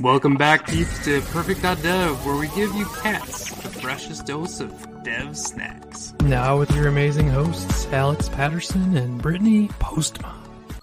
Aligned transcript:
Welcome 0.00 0.36
back, 0.36 0.66
peeps, 0.66 1.04
to 1.04 1.20
Purrfect.dev, 1.20 2.24
where 2.24 2.36
we 2.36 2.48
give 2.48 2.74
you 2.74 2.86
cats 3.02 3.50
the 3.56 3.68
freshest 3.68 4.26
dose 4.26 4.58
of 4.58 5.04
dev 5.04 5.36
snacks. 5.36 6.14
Now 6.22 6.58
with 6.58 6.74
your 6.74 6.88
amazing 6.88 7.28
hosts, 7.28 7.86
Alex 7.92 8.28
Patterson 8.30 8.96
and 8.96 9.20
Brittany 9.20 9.68
Postma. 9.80 10.32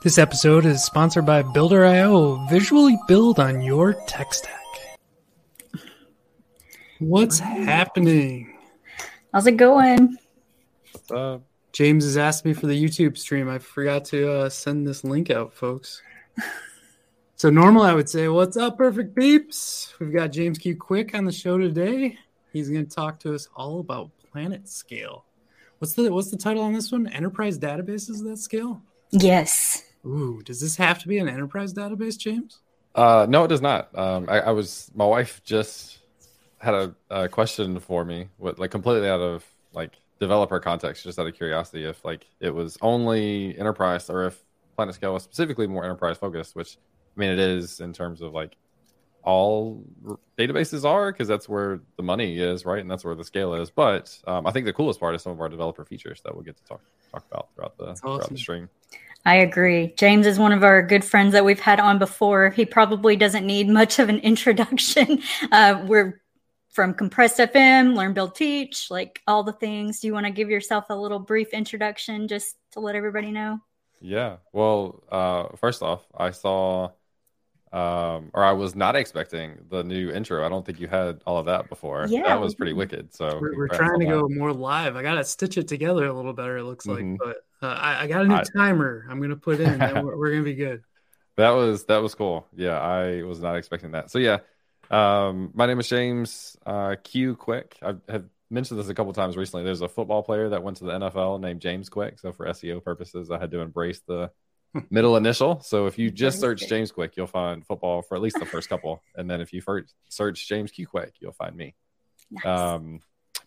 This 0.02 0.18
episode 0.18 0.66
is 0.66 0.84
sponsored 0.84 1.26
by 1.26 1.42
Builder.io. 1.42 2.46
Visually 2.50 2.98
build 3.08 3.40
on 3.40 3.62
your 3.62 3.94
tech 4.06 4.34
stack. 4.34 4.54
What's 7.00 7.40
happening? 7.40 8.56
How's 9.34 9.48
it 9.48 9.58
going? 9.58 10.18
What's 10.92 11.12
up? 11.12 11.42
James 11.72 12.04
has 12.04 12.18
asked 12.18 12.46
me 12.46 12.54
for 12.54 12.68
the 12.68 12.82
YouTube 12.82 13.18
stream. 13.18 13.50
I 13.50 13.58
forgot 13.58 14.06
to 14.06 14.32
uh, 14.32 14.50
send 14.50 14.86
this 14.86 15.04
link 15.04 15.32
out, 15.32 15.54
folks. 15.54 16.02
so 17.40 17.50
normally 17.50 17.90
I 17.90 17.94
would 17.94 18.10
say, 18.10 18.28
"What's 18.28 18.58
up, 18.58 18.78
perfect 18.78 19.16
peeps?" 19.16 19.94
We've 19.98 20.12
got 20.12 20.34
James 20.34 20.58
Q 20.58 20.76
Quick 20.76 21.16
on 21.16 21.24
the 21.24 21.32
show 21.32 21.58
today. 21.58 22.18
He's 22.52 22.70
going 22.70 22.86
to 22.86 22.94
talk 22.94 23.18
to 23.22 23.34
us 23.34 23.48
all 23.56 23.80
about 23.80 24.12
Planet 24.30 24.68
Scale. 24.68 25.24
What's 25.78 25.94
the 25.94 26.12
what's 26.12 26.32
the 26.32 26.38
title 26.38 26.64
on 26.64 26.74
this 26.74 26.92
one? 26.92 27.08
Enterprise 27.08 27.58
databases 27.58 28.22
that 28.26 28.40
scale? 28.40 28.82
Yes. 29.12 29.86
Ooh, 30.06 30.42
does 30.44 30.60
this 30.60 30.76
have 30.76 31.00
to 31.00 31.08
be 31.08 31.18
an 31.18 31.30
enterprise 31.30 31.74
database, 31.74 32.18
James? 32.18 32.60
Uh, 32.94 33.26
no, 33.30 33.46
it 33.46 33.48
does 33.48 33.62
not. 33.62 33.98
Um, 33.98 34.26
I, 34.28 34.42
I 34.42 34.52
was 34.52 34.92
my 34.94 35.06
wife 35.06 35.42
just 35.46 36.00
had 36.58 36.74
a, 36.74 36.96
a 37.10 37.30
question 37.30 37.80
for 37.80 38.04
me, 38.04 38.28
with 38.38 38.60
like 38.60 38.72
completely 38.72 39.08
out 39.08 39.22
of 39.22 39.46
like 39.72 39.94
developer 40.20 40.60
context, 40.60 41.06
just 41.06 41.18
out 41.18 41.28
of 41.28 41.34
curiosity, 41.36 41.86
if 41.86 42.04
like 42.04 42.26
it 42.42 42.54
was 42.54 42.78
only 42.82 43.58
enterprise 43.58 44.10
or 44.10 44.26
if 44.26 44.44
Planet 44.76 44.96
Scale 44.96 45.14
was 45.14 45.24
specifically 45.24 45.68
more 45.68 45.86
enterprise 45.86 46.18
focused, 46.18 46.56
which 46.56 46.78
I 47.20 47.22
mean 47.22 47.32
it 47.32 47.40
is 47.40 47.82
in 47.82 47.92
terms 47.92 48.22
of 48.22 48.34
like 48.34 48.56
all 49.24 49.84
databases 50.38 50.86
are 50.86 51.12
because 51.12 51.28
that's 51.28 51.50
where 51.50 51.82
the 51.98 52.04
money 52.04 52.40
is, 52.40 52.66
right? 52.66 52.80
And 52.80 52.90
that's 52.90 53.04
where 53.04 53.14
the 53.14 53.26
scale 53.26 53.54
is. 53.56 53.70
But 53.70 54.18
um, 54.26 54.48
I 54.48 54.52
think 54.52 54.66
the 54.66 54.72
coolest 54.72 55.02
part 55.02 55.16
is 55.16 55.22
some 55.22 55.34
of 55.34 55.42
our 55.42 55.50
developer 55.50 55.84
features 55.84 56.22
that 56.24 56.34
we'll 56.34 56.46
get 56.46 56.56
to 56.56 56.64
talk 56.64 56.82
talk 57.12 57.26
about 57.30 57.50
throughout 57.54 57.78
the 57.78 57.96
throughout 57.96 58.30
the 58.30 58.38
stream. 58.38 58.70
I 59.26 59.36
agree. 59.36 59.94
James 59.98 60.26
is 60.26 60.40
one 60.40 60.54
of 60.54 60.64
our 60.64 60.82
good 60.82 61.04
friends 61.04 61.34
that 61.34 61.44
we've 61.44 61.60
had 61.60 61.82
on 61.82 62.00
before. 62.00 62.52
He 62.52 62.66
probably 62.66 63.18
doesn't 63.18 63.46
need 63.46 63.68
much 63.68 64.00
of 64.00 64.08
an 64.08 64.20
introduction. 64.20 65.22
Uh, 65.52 65.84
we're 65.86 66.22
from 66.70 66.94
Compressed 66.94 67.40
FM, 67.40 67.98
Learn, 67.98 68.14
Build, 68.14 68.34
Teach, 68.34 68.90
like 68.90 69.20
all 69.28 69.44
the 69.44 69.52
things. 69.52 70.00
Do 70.00 70.08
you 70.08 70.14
want 70.14 70.26
to 70.28 70.32
give 70.32 70.50
yourself 70.50 70.86
a 70.90 70.96
little 70.96 71.20
brief 71.20 71.50
introduction 71.50 72.30
just 72.30 72.56
to 72.72 72.80
let 72.80 72.96
everybody 72.96 73.32
know? 73.32 73.60
Yeah. 74.00 74.38
Well, 74.54 75.04
uh, 75.12 75.56
first 75.58 75.82
off, 75.82 76.06
I 76.16 76.32
saw, 76.32 76.92
um, 77.72 78.32
or 78.34 78.44
I 78.44 78.52
was 78.54 78.76
not 78.76 78.96
expecting 78.96 79.58
the 79.70 79.84
new 79.84 80.12
intro. 80.12 80.46
I 80.46 80.50
don't 80.50 80.66
think 80.66 80.80
you 80.80 80.88
had 80.88 81.22
all 81.26 81.38
of 81.38 81.46
that 81.46 81.70
before. 81.70 82.06
Yeah. 82.10 82.24
That 82.24 82.42
was 82.42 82.56
pretty 82.56 82.74
wicked. 82.74 83.14
So 83.14 83.38
We're, 83.40 83.56
we're 83.56 83.68
trying 83.68 84.00
to 84.00 84.06
on 84.08 84.12
go 84.12 84.28
that. 84.28 84.36
more 84.36 84.52
live. 84.54 84.96
I 84.96 85.02
got 85.04 85.16
to 85.16 85.24
stitch 85.24 85.58
it 85.58 85.68
together 85.68 86.06
a 86.08 86.14
little 86.14 86.34
better. 86.34 86.58
It 86.58 86.64
looks 86.64 86.86
like, 86.88 87.00
Mhm. 87.04 87.18
but 87.20 87.38
uh, 87.62 87.68
I, 87.68 88.04
I 88.04 88.08
got 88.08 88.22
a 88.22 88.28
new 88.28 88.36
I- 88.36 88.44
timer. 88.56 89.06
I'm 89.10 89.22
gonna 89.22 89.36
put 89.36 89.60
in. 89.60 89.82
and 89.82 90.04
we're, 90.06 90.18
we're 90.18 90.32
gonna 90.32 90.44
be 90.44 90.56
good. 90.56 90.82
That 91.38 91.52
was 91.52 91.86
that 91.86 91.98
was 92.02 92.16
cool. 92.16 92.48
Yeah, 92.56 92.80
I 92.80 93.22
was 93.24 93.40
not 93.40 93.56
expecting 93.56 93.92
that. 93.92 94.10
So 94.12 94.20
yeah, 94.20 94.40
um, 94.92 95.52
my 95.54 95.66
name 95.68 95.80
is 95.80 95.88
James 95.88 96.58
uh, 96.66 96.96
Q 97.04 97.36
Quick. 97.36 97.78
I 97.82 97.96
have 98.10 98.26
mentioned 98.50 98.80
this 98.80 98.90
a 98.90 98.94
couple 98.96 99.14
times 99.14 99.38
recently. 99.38 99.64
There's 99.64 99.82
a 99.82 99.88
football 99.88 100.24
player 100.24 100.50
that 100.50 100.64
went 100.64 100.78
to 100.78 100.86
the 100.86 100.94
NFL 100.94 101.40
named 101.40 101.62
James 101.62 101.88
Quick. 101.90 102.20
So 102.20 102.32
for 102.32 102.48
SEO 102.48 102.84
purposes, 102.84 103.30
I 103.30 103.38
had 103.40 103.52
to 103.52 103.60
embrace 103.60 104.02
the 104.08 104.32
middle 104.90 105.18
initial. 105.18 105.62
So 105.62 105.86
if 105.86 105.98
you 105.98 106.12
just 106.12 106.40
search. 106.40 106.68
James 106.68 106.92
Quick, 106.92 107.14
you'll 107.16 107.28
find 107.28 107.66
football 107.66 108.02
for 108.02 108.16
at 108.16 108.22
least 108.22 108.40
the 108.40 108.46
first 108.46 108.70
couple, 108.70 109.02
and 109.16 109.30
then 109.30 109.42
if 109.42 109.54
you 109.54 109.62
first 109.62 109.94
search 110.10 110.48
James 110.48 110.72
Q 110.72 110.88
Quick, 110.88 111.16
you'll 111.20 111.34
find 111.34 111.56
me. 111.56 111.76
Nice. 112.32 112.46
Um, 112.46 113.00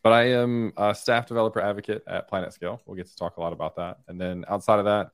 but 0.03 0.13
I 0.13 0.33
am 0.33 0.73
a 0.77 0.95
staff 0.95 1.27
developer 1.27 1.61
advocate 1.61 2.03
at 2.09 2.29
Planet 2.29 2.53
Scale. 2.53 2.81
We'll 2.87 2.97
get 2.97 3.07
to 3.07 3.17
talk 3.17 3.37
a 3.37 3.41
lot 3.41 3.53
about 3.53 3.77
that. 3.77 3.99
And 4.09 4.21
then 4.21 4.45
outside 4.49 4.81
of 4.81 4.87
that, 4.87 5.11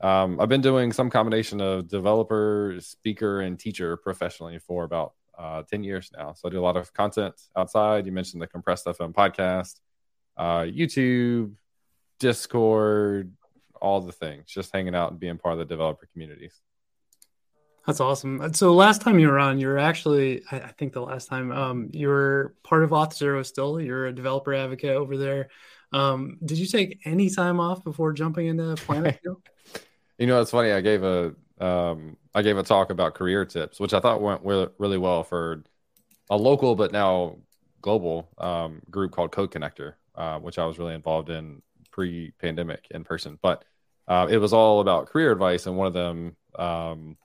um, 0.00 0.40
I've 0.40 0.48
been 0.48 0.62
doing 0.62 0.92
some 0.92 1.10
combination 1.10 1.60
of 1.60 1.88
developer, 1.88 2.76
speaker, 2.80 3.40
and 3.40 3.58
teacher 3.58 3.96
professionally 3.96 4.58
for 4.58 4.84
about 4.84 5.12
uh, 5.38 5.62
10 5.62 5.84
years 5.84 6.10
now. 6.16 6.32
So 6.32 6.48
I 6.48 6.50
do 6.50 6.58
a 6.58 6.62
lot 6.62 6.76
of 6.76 6.92
content 6.94 7.34
outside. 7.56 8.06
You 8.06 8.12
mentioned 8.12 8.40
the 8.40 8.46
Compressed 8.46 8.86
FM 8.86 9.12
podcast, 9.12 9.80
uh, 10.36 10.60
YouTube, 10.60 11.52
Discord, 12.18 13.32
all 13.80 14.00
the 14.00 14.12
things, 14.12 14.46
just 14.46 14.72
hanging 14.72 14.94
out 14.94 15.10
and 15.10 15.20
being 15.20 15.38
part 15.38 15.54
of 15.54 15.58
the 15.58 15.64
developer 15.64 16.06
communities. 16.12 16.60
That's 17.86 18.00
awesome. 18.00 18.54
So 18.54 18.74
last 18.74 19.02
time 19.02 19.18
you 19.18 19.28
were 19.28 19.38
on, 19.38 19.58
you 19.60 19.66
were 19.66 19.78
actually, 19.78 20.42
I, 20.50 20.58
think 20.78 20.94
the 20.94 21.02
last 21.02 21.28
time, 21.28 21.52
um, 21.52 21.90
you 21.92 22.08
were 22.08 22.54
part 22.62 22.82
of 22.82 22.90
Auth 22.90 23.14
Zero 23.14 23.42
still. 23.42 23.78
You're 23.78 24.06
a 24.06 24.12
developer 24.12 24.54
advocate 24.54 24.96
over 24.96 25.18
there. 25.18 25.50
Um, 25.92 26.38
did 26.44 26.56
you 26.56 26.66
take 26.66 27.00
any 27.04 27.28
time 27.28 27.60
off 27.60 27.84
before 27.84 28.12
jumping 28.12 28.46
into 28.46 28.74
Planet 28.76 29.20
You 30.18 30.26
know, 30.26 30.40
it's 30.40 30.50
funny. 30.50 30.72
I 30.72 30.80
gave 30.80 31.02
a 31.02 31.34
um, 31.60 32.16
I 32.34 32.42
gave 32.42 32.56
a 32.56 32.62
talk 32.62 32.90
about 32.90 33.14
career 33.14 33.44
tips, 33.44 33.78
which 33.80 33.94
I 33.94 34.00
thought 34.00 34.20
went 34.20 34.42
really 34.78 34.98
well 34.98 35.24
for 35.24 35.64
a 36.30 36.36
local 36.36 36.74
but 36.74 36.92
now 36.92 37.38
global 37.80 38.28
um, 38.38 38.80
group 38.90 39.12
called 39.12 39.32
Code 39.32 39.50
Connector, 39.50 39.94
uh, 40.14 40.38
which 40.38 40.58
I 40.58 40.66
was 40.66 40.78
really 40.78 40.94
involved 40.94 41.30
in 41.30 41.62
pre-pandemic 41.94 42.88
in 42.90 43.04
person. 43.04 43.38
But 43.40 43.64
uh, 44.08 44.26
it 44.28 44.38
was 44.38 44.52
all 44.52 44.80
about 44.80 45.06
career 45.06 45.30
advice, 45.30 45.66
and 45.66 45.76
one 45.76 45.86
of 45.86 45.92
them 45.94 46.36
um, 46.58 47.16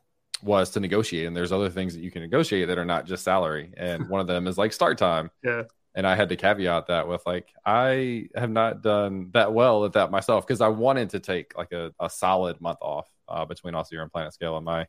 was 0.44 0.70
to 0.72 0.80
negotiate. 0.80 1.26
And 1.26 1.36
there's 1.36 1.52
other 1.52 1.70
things 1.70 1.96
that 1.96 2.02
you 2.02 2.12
can 2.12 2.22
negotiate 2.22 2.68
that 2.68 2.78
are 2.78 2.86
not 2.86 3.06
just 3.06 3.24
salary, 3.24 3.74
and 3.76 4.08
one 4.08 4.22
of 4.22 4.28
them 4.28 4.48
is 4.48 4.58
like 4.58 4.74
start 4.74 4.98
time. 4.98 5.32
Yeah. 5.44 5.64
And 5.96 6.06
I 6.06 6.16
had 6.16 6.30
to 6.30 6.36
caveat 6.36 6.86
that 6.88 7.08
with 7.08 7.24
like 7.26 7.48
I 7.66 8.30
have 8.36 8.52
not 8.52 8.84
done 8.84 9.32
that 9.34 9.52
well 9.52 9.86
at 9.86 9.94
that 9.94 10.12
myself 10.12 10.46
because 10.46 10.62
I 10.62 10.68
wanted 10.68 11.10
to 11.10 11.20
take 11.20 11.58
like 11.58 11.72
a, 11.72 11.92
a 12.00 12.12
solid 12.12 12.62
month 12.62 12.78
off 12.80 13.08
uh, 13.28 13.44
between 13.44 13.74
Auth0 13.74 14.04
and 14.04 14.12
Planet 14.12 14.32
Scale, 14.32 14.56
and 14.56 14.64
my 14.64 14.86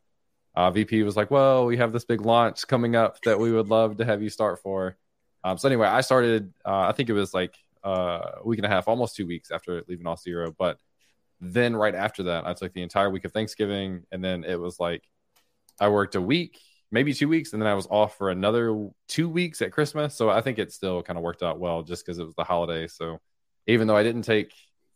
uh, 0.55 0.71
VP 0.71 1.03
was 1.03 1.17
like, 1.17 1.31
"Well, 1.31 1.65
we 1.65 1.79
have 1.79 1.93
this 1.93 2.05
big 2.05 2.21
launch 2.21 2.67
coming 2.67 2.97
up 2.97 3.21
that 3.23 3.41
we 3.41 3.51
would 3.51 3.69
love 3.69 3.97
to 3.97 4.05
have 4.05 4.23
you 4.23 4.29
start 4.29 4.61
for." 4.61 4.99
Um, 5.43 5.57
so 5.57 5.69
anyway, 5.69 5.89
I 5.89 6.03
started. 6.03 6.53
Uh, 6.67 6.81
I 6.81 6.93
think 6.93 7.09
it 7.09 7.15
was 7.15 7.33
like 7.33 7.57
uh, 7.85 8.33
a 8.39 8.47
week 8.47 8.59
and 8.59 8.67
a 8.67 8.69
half, 8.69 8.89
almost 8.89 9.17
two 9.17 9.27
weeks 9.27 9.51
after 9.51 9.83
leaving 9.89 10.07
Auth0. 10.07 10.55
But 10.59 10.79
then 11.41 11.75
right 11.75 11.95
after 11.95 12.25
that, 12.25 12.47
I 12.47 12.53
took 12.55 12.73
the 12.75 12.83
entire 12.83 13.11
week 13.11 13.25
of 13.25 13.33
Thanksgiving, 13.33 14.03
and 14.13 14.23
then 14.23 14.45
it 14.45 14.59
was 14.61 14.79
like 14.79 15.03
I 15.81 15.89
worked 15.89 16.15
a 16.15 16.21
week, 16.21 16.59
maybe 16.91 17.15
two 17.15 17.29
weeks, 17.29 17.53
and 17.53 17.63
then 17.63 17.69
I 17.69 17.75
was 17.75 17.87
off 17.91 18.19
for 18.19 18.31
another 18.31 18.89
two 19.09 19.29
weeks 19.29 19.63
at 19.63 19.73
Christmas. 19.73 20.15
So 20.15 20.29
I 20.29 20.41
think 20.43 20.59
it 20.59 20.73
still 20.73 21.03
kind 21.03 21.17
of 21.17 21.23
worked 21.23 21.43
out 21.43 21.59
well, 21.59 21.83
just 21.83 22.05
because 22.05 22.19
it 22.19 22.25
was 22.25 22.35
the 22.35 22.45
holiday. 22.45 22.87
So 22.87 23.21
even 23.67 23.87
though 23.87 23.97
I 23.97 24.03
didn't 24.03 24.23
take 24.23 24.53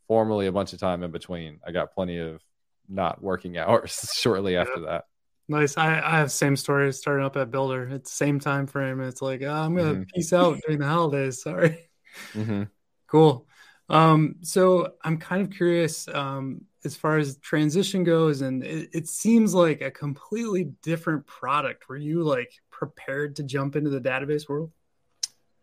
formally 0.07 0.47
a 0.47 0.53
bunch 0.53 0.75
of 0.75 0.81
time 0.81 1.03
in 1.03 1.11
between, 1.11 1.61
I 1.67 1.73
got 1.73 1.95
plenty 1.95 2.19
of 2.19 2.43
not 2.89 3.23
working 3.23 3.57
hours 3.59 4.11
shortly 4.15 4.57
after 4.57 4.81
that. 4.81 5.05
Nice. 5.49 5.77
I, 5.77 6.01
I 6.01 6.19
have 6.19 6.33
same 6.33 6.57
story 6.57 6.91
starting 6.93 7.25
up 7.25 7.37
at 7.37 7.51
Builder. 7.51 7.89
It's 7.89 8.11
same 8.13 8.41
time 8.41 8.67
frame. 8.67 9.01
It's 9.01 9.21
like, 9.23 9.43
oh, 9.43 9.51
I'm 9.51 9.75
going 9.75 9.95
to 9.95 10.01
Mhm. 10.01 10.09
peace 10.15 10.33
out 10.33 10.59
during 10.67 10.81
the 10.81 10.87
holidays. 10.87 11.43
Sorry. 11.43 11.89
Hmm 12.33 12.65
Cool. 13.07 13.47
Um, 13.89 14.37
so 14.41 14.95
I'm 15.03 15.19
kind 15.19 15.43
of 15.43 15.51
curious 15.51 16.09
um, 16.09 16.63
as 16.85 16.97
far 16.97 17.19
as 17.19 17.37
transition 17.39 18.03
goes, 18.03 18.41
and 18.41 18.65
it, 18.65 18.91
it 18.93 19.09
seems 19.09 19.55
like 19.55 19.83
a 19.83 19.91
completely 19.91 20.73
different 20.83 21.27
product. 21.27 21.89
Were 21.89 21.97
you 21.97 22.23
like 22.23 22.53
prepared 22.71 23.37
to 23.37 23.43
jump 23.43 23.77
into 23.77 23.91
the 23.91 24.01
database 24.01 24.49
world? 24.49 24.73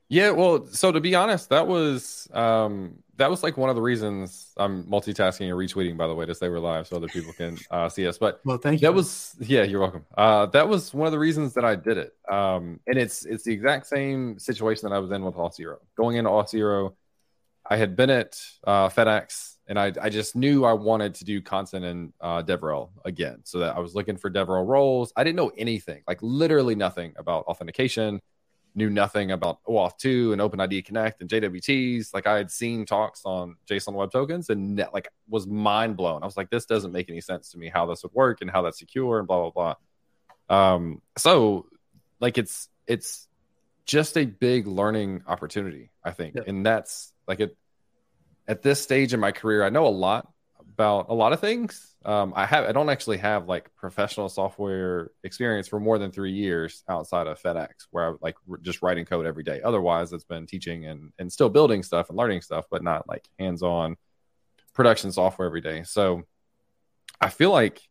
Yeah, 0.07 0.31
well, 0.31 0.67
so 0.67 0.91
to 0.91 0.99
be 0.99 1.15
honest, 1.15 1.49
that 1.49 1.67
was 1.67 2.27
um 2.33 3.01
that 3.21 3.29
was 3.29 3.43
like 3.43 3.55
one 3.55 3.69
of 3.69 3.75
the 3.75 3.81
reasons 3.81 4.51
I'm 4.57 4.83
multitasking 4.85 5.47
and 5.49 5.53
retweeting 5.57 5.95
by 5.95 6.07
the 6.07 6.15
way 6.15 6.25
to 6.25 6.33
say 6.33 6.49
we're 6.49 6.59
live 6.59 6.87
so 6.87 6.95
other 6.95 7.07
people 7.07 7.33
can 7.33 7.57
uh, 7.71 7.87
see 7.87 8.07
us. 8.07 8.17
But 8.17 8.41
Well, 8.43 8.57
thank 8.57 8.81
you. 8.81 8.87
that 8.87 8.93
was 8.93 9.35
yeah, 9.39 9.63
you're 9.63 9.79
welcome. 9.79 10.05
Uh 10.17 10.47
that 10.47 10.67
was 10.67 10.93
one 10.93 11.05
of 11.05 11.11
the 11.11 11.19
reasons 11.19 11.53
that 11.53 11.63
I 11.63 11.75
did 11.75 11.97
it. 11.97 12.13
Um 12.29 12.79
and 12.87 12.97
it's 12.97 13.25
it's 13.25 13.43
the 13.43 13.53
exact 13.53 13.85
same 13.87 14.39
situation 14.39 14.89
that 14.89 14.95
I 14.95 14.99
was 14.99 15.11
in 15.11 15.23
with 15.23 15.35
Auth 15.35 15.53
Zero. 15.53 15.77
Going 15.95 16.17
into 16.17 16.31
Auth 16.31 16.49
Zero, 16.49 16.95
I 17.69 17.77
had 17.77 17.95
been 17.95 18.09
at 18.09 18.39
uh, 18.65 18.89
FedEx 18.89 19.55
and 19.67 19.79
I 19.79 19.93
I 20.01 20.09
just 20.09 20.35
knew 20.35 20.65
I 20.65 20.73
wanted 20.73 21.13
to 21.15 21.25
do 21.25 21.41
content 21.41 21.85
in 21.85 22.13
uh, 22.19 22.41
DevRel 22.41 22.89
again. 23.05 23.41
So 23.43 23.59
that 23.59 23.75
I 23.77 23.79
was 23.79 23.93
looking 23.93 24.17
for 24.17 24.31
DevRel 24.31 24.65
roles. 24.65 25.13
I 25.15 25.23
didn't 25.23 25.37
know 25.37 25.51
anything, 25.55 26.01
like 26.07 26.19
literally 26.21 26.75
nothing 26.75 27.13
about 27.17 27.45
authentication 27.45 28.19
knew 28.73 28.89
nothing 28.89 29.31
about 29.31 29.63
OAuth 29.65 29.97
2 29.97 30.31
and 30.33 30.41
OpenID 30.41 30.85
Connect 30.85 31.19
and 31.21 31.29
JWTs. 31.29 32.13
Like 32.13 32.25
I 32.27 32.37
had 32.37 32.49
seen 32.51 32.85
talks 32.85 33.21
on 33.25 33.55
JSON 33.69 33.93
Web 33.93 34.11
Tokens 34.11 34.49
and 34.49 34.75
net, 34.75 34.93
like 34.93 35.11
was 35.27 35.45
mind 35.47 35.97
blown. 35.97 36.23
I 36.23 36.25
was 36.25 36.37
like, 36.37 36.49
this 36.49 36.65
doesn't 36.65 36.91
make 36.91 37.09
any 37.09 37.21
sense 37.21 37.51
to 37.51 37.57
me 37.57 37.69
how 37.69 37.85
this 37.85 38.03
would 38.03 38.13
work 38.13 38.41
and 38.41 38.49
how 38.49 38.61
that's 38.61 38.79
secure 38.79 39.19
and 39.19 39.27
blah 39.27 39.49
blah 39.49 39.75
blah. 40.49 40.73
Um, 40.73 41.01
so 41.17 41.67
like 42.19 42.37
it's 42.37 42.69
it's 42.87 43.27
just 43.85 44.17
a 44.17 44.25
big 44.25 44.67
learning 44.67 45.23
opportunity, 45.27 45.91
I 46.03 46.11
think, 46.11 46.35
Yeah. 46.35 46.43
and 46.47 46.65
that's 46.65 47.11
like 47.27 47.39
it. 47.39 47.57
At 48.47 48.61
this 48.61 48.81
stage 48.81 49.13
in 49.13 49.19
my 49.19 49.31
career, 49.31 49.63
I 49.63 49.69
know 49.69 49.85
a 49.85 49.89
lot, 49.89 50.31
about 50.73 51.07
a 51.09 51.13
lot 51.13 51.33
of 51.33 51.39
things. 51.39 51.95
Um, 52.05 52.33
I 52.35 52.45
have 52.45 52.65
I 52.65 52.71
don't 52.71 52.89
actually 52.89 53.17
have 53.17 53.47
like 53.47 53.69
professional 53.75 54.29
software 54.29 55.11
experience 55.23 55.67
for 55.67 55.79
more 55.79 55.99
than 55.99 56.11
three 56.11 56.31
years 56.31 56.83
outside 56.89 57.27
of 57.27 57.41
FedEx, 57.41 57.87
where 57.91 58.09
I 58.09 58.13
like 58.21 58.35
just 58.61 58.81
writing 58.81 59.05
code 59.05 59.25
every 59.25 59.43
day. 59.43 59.61
Otherwise, 59.61 60.13
it's 60.13 60.23
been 60.23 60.47
teaching 60.47 60.85
and 60.85 61.11
and 61.19 61.31
still 61.31 61.49
building 61.49 61.83
stuff 61.83 62.09
and 62.09 62.17
learning 62.17 62.41
stuff, 62.41 62.65
but 62.71 62.83
not 62.83 63.07
like 63.07 63.27
hands 63.37 63.61
on 63.61 63.97
production 64.73 65.11
software 65.11 65.47
every 65.47 65.61
day. 65.61 65.83
So 65.83 66.23
I 67.19 67.29
feel 67.29 67.51
like 67.51 67.81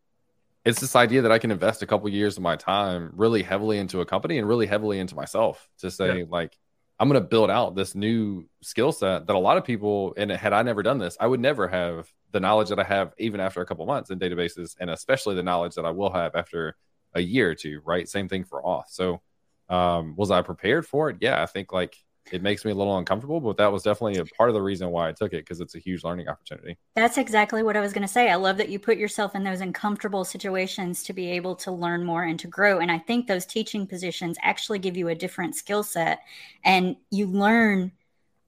it's 0.64 0.80
this 0.80 0.96
idea 0.96 1.22
that 1.22 1.32
I 1.32 1.38
can 1.38 1.50
invest 1.50 1.82
a 1.82 1.86
couple 1.86 2.08
years 2.08 2.36
of 2.36 2.42
my 2.42 2.56
time 2.56 3.12
really 3.14 3.42
heavily 3.42 3.78
into 3.78 4.00
a 4.00 4.06
company 4.06 4.38
and 4.38 4.46
really 4.46 4.66
heavily 4.66 4.98
into 4.98 5.14
myself 5.14 5.68
to 5.78 5.90
say 5.90 6.18
yeah. 6.18 6.24
like 6.28 6.56
I'm 6.98 7.08
going 7.08 7.20
to 7.22 7.26
build 7.26 7.50
out 7.50 7.74
this 7.74 7.94
new 7.94 8.46
skill 8.62 8.92
set 8.92 9.26
that 9.26 9.36
a 9.36 9.38
lot 9.38 9.56
of 9.56 9.64
people 9.64 10.12
and 10.18 10.30
had 10.30 10.52
I 10.52 10.62
never 10.62 10.82
done 10.82 10.98
this, 10.98 11.16
I 11.18 11.26
would 11.26 11.40
never 11.40 11.66
have 11.66 12.06
the 12.32 12.40
knowledge 12.40 12.68
that 12.68 12.78
I 12.78 12.84
have 12.84 13.12
even 13.18 13.40
after 13.40 13.60
a 13.60 13.66
couple 13.66 13.86
months 13.86 14.10
in 14.10 14.18
databases 14.18 14.76
and 14.80 14.90
especially 14.90 15.34
the 15.34 15.42
knowledge 15.42 15.74
that 15.74 15.84
I 15.84 15.90
will 15.90 16.10
have 16.10 16.34
after 16.34 16.76
a 17.14 17.20
year 17.20 17.50
or 17.50 17.54
two, 17.54 17.80
right? 17.84 18.08
Same 18.08 18.28
thing 18.28 18.44
for 18.44 18.62
auth. 18.62 18.88
So 18.88 19.20
um 19.68 20.14
was 20.16 20.30
I 20.30 20.42
prepared 20.42 20.86
for 20.86 21.10
it? 21.10 21.16
Yeah, 21.20 21.42
I 21.42 21.46
think 21.46 21.72
like 21.72 21.96
it 22.32 22.42
makes 22.42 22.64
me 22.64 22.70
a 22.70 22.74
little 22.74 22.96
uncomfortable, 22.98 23.40
but 23.40 23.56
that 23.56 23.72
was 23.72 23.82
definitely 23.82 24.18
a 24.18 24.24
part 24.24 24.50
of 24.50 24.54
the 24.54 24.62
reason 24.62 24.90
why 24.90 25.08
I 25.08 25.12
took 25.12 25.32
it 25.32 25.38
because 25.38 25.60
it's 25.60 25.74
a 25.74 25.78
huge 25.78 26.04
learning 26.04 26.28
opportunity. 26.28 26.78
That's 26.94 27.18
exactly 27.18 27.62
what 27.62 27.76
I 27.76 27.80
was 27.80 27.92
going 27.92 28.02
to 28.06 28.08
say. 28.08 28.30
I 28.30 28.36
love 28.36 28.56
that 28.58 28.68
you 28.68 28.78
put 28.78 28.98
yourself 28.98 29.34
in 29.34 29.42
those 29.42 29.60
uncomfortable 29.60 30.24
situations 30.24 31.02
to 31.04 31.12
be 31.12 31.30
able 31.30 31.56
to 31.56 31.72
learn 31.72 32.04
more 32.04 32.24
and 32.24 32.38
to 32.40 32.46
grow. 32.46 32.78
And 32.78 32.90
I 32.90 32.98
think 32.98 33.26
those 33.26 33.46
teaching 33.46 33.86
positions 33.86 34.36
actually 34.42 34.78
give 34.78 34.96
you 34.96 35.08
a 35.08 35.14
different 35.14 35.56
skill 35.56 35.82
set 35.82 36.20
and 36.64 36.96
you 37.10 37.26
learn 37.26 37.92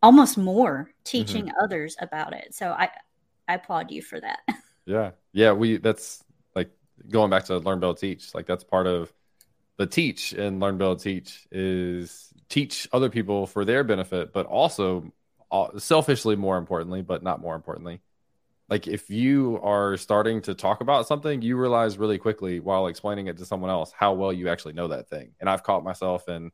almost 0.02 0.36
more 0.36 0.90
teaching 1.04 1.46
mm-hmm. 1.46 1.64
others 1.64 1.96
about 2.00 2.34
it. 2.34 2.54
So 2.54 2.70
I, 2.70 2.90
I 3.48 3.54
applaud 3.54 3.90
you 3.90 4.02
for 4.02 4.20
that. 4.20 4.40
Yeah. 4.84 5.12
Yeah. 5.32 5.52
We, 5.52 5.76
that's 5.76 6.24
like 6.56 6.68
going 7.08 7.30
back 7.30 7.44
to 7.44 7.58
learn, 7.58 7.78
build, 7.78 7.98
teach. 7.98 8.34
Like 8.34 8.48
that's 8.48 8.64
part 8.64 8.88
of 8.88 9.12
the 9.76 9.86
teach 9.86 10.32
and 10.32 10.58
learn, 10.58 10.76
build, 10.76 10.98
teach 10.98 11.46
is 11.52 12.32
teach 12.48 12.88
other 12.92 13.08
people 13.08 13.46
for 13.46 13.64
their 13.64 13.84
benefit, 13.84 14.32
but 14.32 14.46
also 14.46 15.12
uh, 15.52 15.78
selfishly, 15.78 16.34
more 16.34 16.58
importantly, 16.58 17.00
but 17.00 17.22
not 17.22 17.40
more 17.40 17.54
importantly. 17.54 18.00
Like 18.68 18.86
if 18.86 19.10
you 19.10 19.60
are 19.62 19.96
starting 19.96 20.40
to 20.42 20.54
talk 20.54 20.80
about 20.80 21.06
something, 21.06 21.42
you 21.42 21.56
realize 21.56 21.98
really 21.98 22.18
quickly 22.18 22.58
while 22.58 22.86
explaining 22.86 23.26
it 23.26 23.36
to 23.38 23.44
someone 23.44 23.70
else 23.70 23.92
how 23.92 24.14
well 24.14 24.32
you 24.32 24.48
actually 24.48 24.72
know 24.72 24.88
that 24.88 25.08
thing. 25.08 25.32
And 25.40 25.48
I've 25.48 25.62
caught 25.62 25.84
myself 25.84 26.28
in 26.28 26.50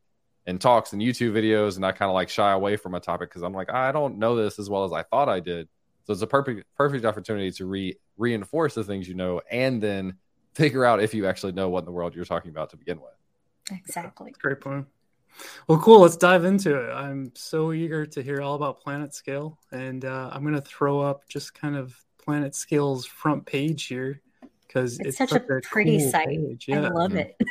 in 0.47 0.59
talks 0.59 0.93
and 0.93 1.01
YouTube 1.01 1.33
videos, 1.33 1.77
and 1.77 1.87
I 1.87 1.93
kind 1.93 2.09
of 2.09 2.15
like 2.15 2.29
shy 2.29 2.51
away 2.53 2.77
from 2.77 2.95
a 2.95 3.01
topic 3.01 3.29
because 3.29 3.43
I'm 3.43 3.53
like, 3.53 3.71
I 3.71 3.93
don't 3.93 4.19
know 4.19 4.35
this 4.35 4.59
as 4.59 4.69
well 4.69 4.85
as 4.85 4.93
I 4.93 5.03
thought 5.03 5.29
I 5.29 5.41
did. 5.41 5.69
So 6.09 6.15
it's 6.15 6.23
a 6.23 6.27
perfect 6.27 6.65
perfect 6.75 7.05
opportunity 7.05 7.51
to 7.51 7.67
re 7.67 7.95
reinforce 8.17 8.75
the 8.75 8.83
things 8.83 9.07
you 9.07 9.13
know, 9.13 9.43
and 9.51 9.79
then 9.79 10.17
figure 10.55 10.83
out 10.87 11.03
if 11.03 11.13
you 11.13 11.27
actually 11.27 11.53
know 11.53 11.69
what 11.69 11.81
in 11.81 11.85
the 11.85 11.93
world 11.93 12.15
you're 12.15 12.25
talking 12.25 12.51
about 12.51 12.71
to 12.71 12.79
begin 12.79 12.99
with. 12.99 13.13
Exactly. 13.71 14.33
Great 14.41 14.63
point. 14.63 14.87
Well, 15.67 15.79
cool. 15.79 16.01
Let's 16.01 16.17
dive 16.17 16.47
into 16.47 16.75
it. 16.77 16.91
I'm 16.95 17.31
so 17.35 17.75
eager 17.75 18.07
to 18.07 18.23
hear 18.23 18.41
all 18.41 18.55
about 18.55 18.81
Planet 18.81 19.15
Scale, 19.15 19.59
and 19.71 20.03
uh, 20.07 20.31
I'm 20.33 20.41
going 20.41 20.55
to 20.55 20.63
throw 20.63 21.01
up 21.01 21.29
just 21.29 21.53
kind 21.53 21.77
of 21.77 21.95
Planet 22.17 22.55
Scale's 22.55 23.05
front 23.05 23.45
page 23.45 23.85
here 23.85 24.23
because 24.67 24.99
it's, 25.01 25.09
it's, 25.09 25.19
such, 25.19 25.33
a, 25.33 25.45
a 25.57 25.61
pretty 25.61 25.99
cool 25.99 26.11
site. 26.11 26.41
Yeah. 26.67 26.87
I 26.87 26.89
love 26.89 27.11
mm-hmm. 27.11 27.19
it. 27.19 27.37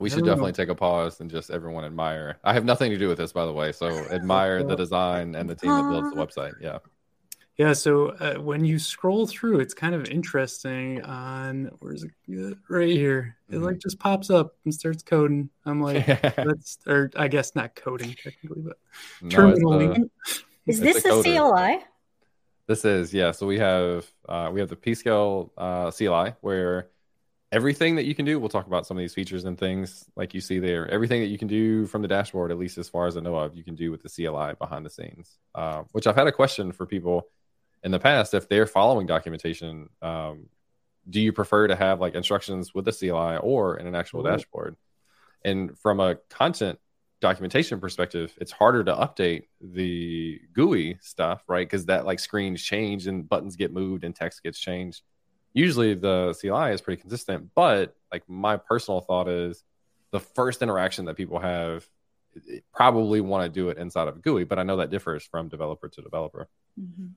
We 0.00 0.08
should 0.08 0.24
definitely 0.24 0.52
know. 0.52 0.54
take 0.54 0.68
a 0.68 0.76
pause 0.76 1.18
and 1.18 1.28
just 1.28 1.50
everyone 1.50 1.84
admire. 1.84 2.38
I 2.44 2.52
have 2.52 2.64
nothing 2.64 2.92
to 2.92 2.98
do 2.98 3.08
with 3.08 3.18
this, 3.18 3.32
by 3.32 3.44
the 3.44 3.52
way. 3.52 3.72
So 3.72 3.88
admire 3.88 4.62
the 4.62 4.76
design 4.76 5.34
and 5.34 5.50
the 5.50 5.56
team 5.56 5.72
that 5.72 5.90
builds 5.90 6.14
the 6.14 6.16
website. 6.16 6.52
Yeah. 6.60 6.78
Yeah, 7.58 7.72
so 7.72 8.10
uh, 8.10 8.34
when 8.34 8.64
you 8.64 8.78
scroll 8.78 9.26
through, 9.26 9.58
it's 9.58 9.74
kind 9.74 9.92
of 9.92 10.06
interesting. 10.08 11.02
On 11.02 11.72
where's 11.80 12.04
it? 12.04 12.12
Right 12.68 12.88
here, 12.88 13.36
it 13.48 13.56
mm-hmm. 13.56 13.64
like 13.64 13.78
just 13.78 13.98
pops 13.98 14.30
up 14.30 14.54
and 14.64 14.72
starts 14.72 15.02
coding. 15.02 15.50
I'm 15.66 15.82
like, 15.82 16.06
that's 16.36 16.78
or 16.86 17.10
I 17.16 17.26
guess 17.26 17.56
not 17.56 17.74
coding 17.74 18.14
technically, 18.14 18.62
but 18.62 18.78
no, 19.20 19.36
terminally. 19.36 20.08
Is 20.66 20.78
this 20.78 21.04
a, 21.04 21.18
a 21.18 21.22
CLI? 21.22 21.80
This 22.68 22.84
is 22.84 23.12
yeah. 23.12 23.32
So 23.32 23.44
we 23.44 23.58
have 23.58 24.06
uh, 24.28 24.50
we 24.52 24.60
have 24.60 24.68
the 24.68 24.76
P-Scale 24.76 25.52
uh, 25.58 25.90
CLI 25.90 26.34
where 26.42 26.90
everything 27.50 27.96
that 27.96 28.04
you 28.04 28.14
can 28.14 28.24
do. 28.24 28.38
We'll 28.38 28.50
talk 28.50 28.68
about 28.68 28.86
some 28.86 28.96
of 28.96 29.00
these 29.00 29.14
features 29.14 29.46
and 29.46 29.58
things 29.58 30.04
like 30.14 30.32
you 30.32 30.40
see 30.40 30.60
there. 30.60 30.88
Everything 30.88 31.22
that 31.22 31.28
you 31.28 31.38
can 31.38 31.48
do 31.48 31.86
from 31.86 32.02
the 32.02 32.08
dashboard, 32.08 32.52
at 32.52 32.58
least 32.58 32.78
as 32.78 32.88
far 32.88 33.08
as 33.08 33.16
I 33.16 33.20
know 33.20 33.34
of, 33.34 33.56
you 33.56 33.64
can 33.64 33.74
do 33.74 33.90
with 33.90 34.04
the 34.04 34.08
CLI 34.08 34.54
behind 34.60 34.86
the 34.86 34.90
scenes. 34.90 35.38
Uh, 35.56 35.82
which 35.90 36.06
I've 36.06 36.14
had 36.14 36.28
a 36.28 36.32
question 36.32 36.70
for 36.70 36.86
people 36.86 37.26
in 37.82 37.90
the 37.90 37.98
past, 37.98 38.34
if 38.34 38.48
they're 38.48 38.66
following 38.66 39.06
documentation, 39.06 39.88
um, 40.02 40.46
do 41.08 41.20
you 41.20 41.32
prefer 41.32 41.68
to 41.68 41.76
have 41.76 42.00
like 42.00 42.14
instructions 42.14 42.74
with 42.74 42.86
a 42.88 42.92
CLI 42.92 43.38
or 43.38 43.76
in 43.76 43.86
an 43.86 43.94
actual 43.94 44.20
Ooh. 44.20 44.30
dashboard? 44.30 44.76
And 45.44 45.78
from 45.78 46.00
a 46.00 46.16
content 46.28 46.78
documentation 47.20 47.80
perspective, 47.80 48.32
it's 48.40 48.52
harder 48.52 48.84
to 48.84 48.94
update 48.94 49.44
the 49.60 50.40
GUI 50.52 50.98
stuff, 51.00 51.42
right? 51.48 51.66
Because 51.66 51.86
that 51.86 52.06
like 52.06 52.20
screens 52.20 52.62
change 52.62 53.06
and 53.06 53.28
buttons 53.28 53.56
get 53.56 53.72
moved 53.72 54.04
and 54.04 54.14
text 54.14 54.42
gets 54.42 54.58
changed. 54.58 55.02
Usually 55.54 55.94
the 55.94 56.36
CLI 56.40 56.72
is 56.72 56.80
pretty 56.80 57.00
consistent, 57.00 57.50
but 57.54 57.96
like 58.12 58.28
my 58.28 58.56
personal 58.56 59.00
thought 59.00 59.28
is 59.28 59.64
the 60.10 60.20
first 60.20 60.62
interaction 60.62 61.06
that 61.06 61.16
people 61.16 61.38
have 61.38 61.88
probably 62.72 63.20
want 63.20 63.44
to 63.44 63.48
do 63.48 63.68
it 63.68 63.78
inside 63.78 64.08
of 64.08 64.16
a 64.16 64.20
GUI, 64.20 64.44
but 64.44 64.58
I 64.58 64.62
know 64.62 64.76
that 64.76 64.90
differs 64.90 65.24
from 65.24 65.48
developer 65.48 65.88
to 65.88 66.02
developer. 66.02 66.48
Mm-hmm. 66.80 67.08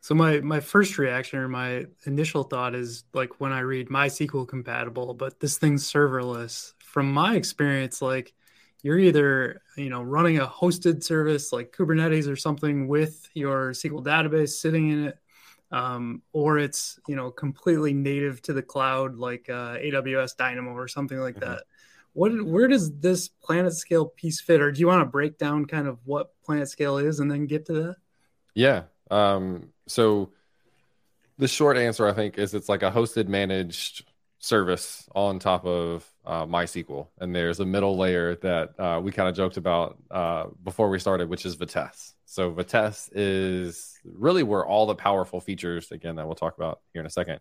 So 0.00 0.14
my 0.14 0.40
my 0.40 0.60
first 0.60 0.98
reaction 0.98 1.38
or 1.38 1.48
my 1.48 1.86
initial 2.04 2.44
thought 2.44 2.74
is 2.74 3.04
like 3.12 3.40
when 3.40 3.52
I 3.52 3.60
read 3.60 3.88
MySQL 3.88 4.46
compatible, 4.46 5.14
but 5.14 5.40
this 5.40 5.58
thing's 5.58 5.90
serverless. 5.90 6.72
From 6.78 7.12
my 7.12 7.36
experience, 7.36 8.00
like 8.00 8.34
you're 8.82 8.98
either 8.98 9.62
you 9.76 9.90
know 9.90 10.02
running 10.02 10.38
a 10.38 10.46
hosted 10.46 11.02
service 11.02 11.52
like 11.52 11.72
Kubernetes 11.76 12.30
or 12.30 12.36
something 12.36 12.88
with 12.88 13.28
your 13.34 13.72
SQL 13.72 14.04
database 14.04 14.50
sitting 14.50 14.90
in 14.90 15.04
it, 15.06 15.18
um, 15.72 16.22
or 16.32 16.58
it's 16.58 16.98
you 17.08 17.16
know 17.16 17.30
completely 17.30 17.92
native 17.92 18.40
to 18.42 18.52
the 18.52 18.62
cloud 18.62 19.16
like 19.16 19.48
uh, 19.50 19.76
AWS 19.76 20.36
Dynamo 20.36 20.72
or 20.72 20.88
something 20.88 21.18
like 21.18 21.36
mm-hmm. 21.36 21.50
that. 21.50 21.64
What 22.12 22.30
where 22.44 22.68
does 22.68 22.98
this 22.98 23.30
PlanetScale 23.44 24.14
piece 24.14 24.40
fit, 24.40 24.60
or 24.60 24.72
do 24.72 24.80
you 24.80 24.86
want 24.86 25.02
to 25.02 25.06
break 25.06 25.38
down 25.38 25.66
kind 25.66 25.86
of 25.86 25.98
what 26.04 26.32
PlanetScale 26.46 27.04
is 27.04 27.20
and 27.20 27.30
then 27.30 27.46
get 27.46 27.66
to 27.66 27.72
that? 27.74 27.96
Yeah, 28.54 28.84
um, 29.10 29.68
so 29.88 30.30
the 31.38 31.48
short 31.48 31.76
answer, 31.76 32.06
I 32.06 32.12
think, 32.12 32.38
is 32.38 32.54
it's 32.54 32.68
like 32.68 32.82
a 32.82 32.90
hosted 32.90 33.28
managed 33.28 34.04
service 34.40 35.08
on 35.14 35.38
top 35.38 35.64
of 35.64 36.08
uh, 36.24 36.46
MySQL, 36.46 37.08
and 37.18 37.34
there's 37.34 37.60
a 37.60 37.66
middle 37.66 37.96
layer 37.96 38.36
that 38.36 38.78
uh, 38.78 39.00
we 39.02 39.10
kind 39.10 39.28
of 39.28 39.34
joked 39.34 39.56
about 39.56 39.98
uh, 40.10 40.46
before 40.62 40.88
we 40.88 40.98
started, 40.98 41.28
which 41.28 41.44
is 41.44 41.56
Vitess. 41.56 42.12
So 42.24 42.52
Vitess 42.52 43.08
is 43.12 43.98
really 44.04 44.42
where 44.42 44.64
all 44.64 44.86
the 44.86 44.94
powerful 44.94 45.40
features, 45.40 45.90
again, 45.90 46.16
that 46.16 46.26
we'll 46.26 46.36
talk 46.36 46.56
about 46.56 46.80
here 46.92 47.00
in 47.00 47.06
a 47.06 47.10
second, 47.10 47.40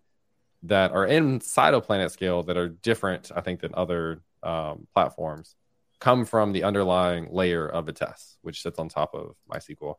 that 0.64 0.92
are 0.92 1.06
inside 1.06 1.74
of 1.74 1.86
PlanetScale 1.86 2.48
that 2.48 2.58
are 2.58 2.70
different, 2.70 3.32
I 3.36 3.42
think, 3.42 3.62
than 3.62 3.72
other 3.76 4.22
um, 4.42 4.88
platforms, 4.94 5.56
come 6.00 6.26
from 6.26 6.52
the 6.52 6.64
underlying 6.64 7.28
layer 7.32 7.68
of 7.68 7.86
Vitess, 7.86 8.38
which 8.42 8.62
sits 8.62 8.80
on 8.80 8.90
top 8.90 9.14
of 9.14 9.36
MySQL. 9.52 9.96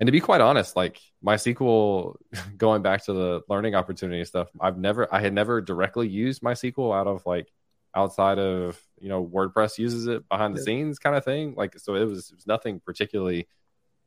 And 0.00 0.06
to 0.06 0.12
be 0.12 0.20
quite 0.20 0.40
honest, 0.40 0.76
like 0.76 1.00
my 1.22 1.34
MySQL, 1.34 2.14
going 2.56 2.82
back 2.82 3.04
to 3.06 3.12
the 3.12 3.42
learning 3.48 3.74
opportunity 3.74 4.24
stuff, 4.24 4.48
I've 4.60 4.78
never, 4.78 5.12
I 5.12 5.20
had 5.20 5.32
never 5.32 5.60
directly 5.60 6.08
used 6.08 6.42
MySQL 6.42 6.96
out 6.96 7.06
of 7.06 7.26
like 7.26 7.50
outside 7.94 8.38
of 8.38 8.80
you 9.00 9.08
know 9.08 9.24
WordPress 9.24 9.78
uses 9.78 10.06
it 10.06 10.28
behind 10.28 10.54
the 10.54 10.60
yeah. 10.60 10.64
scenes 10.64 10.98
kind 10.98 11.16
of 11.16 11.24
thing. 11.24 11.54
Like 11.56 11.78
so, 11.78 11.94
it 11.94 12.04
was, 12.04 12.30
it 12.30 12.36
was 12.36 12.46
nothing 12.46 12.80
particularly 12.80 13.48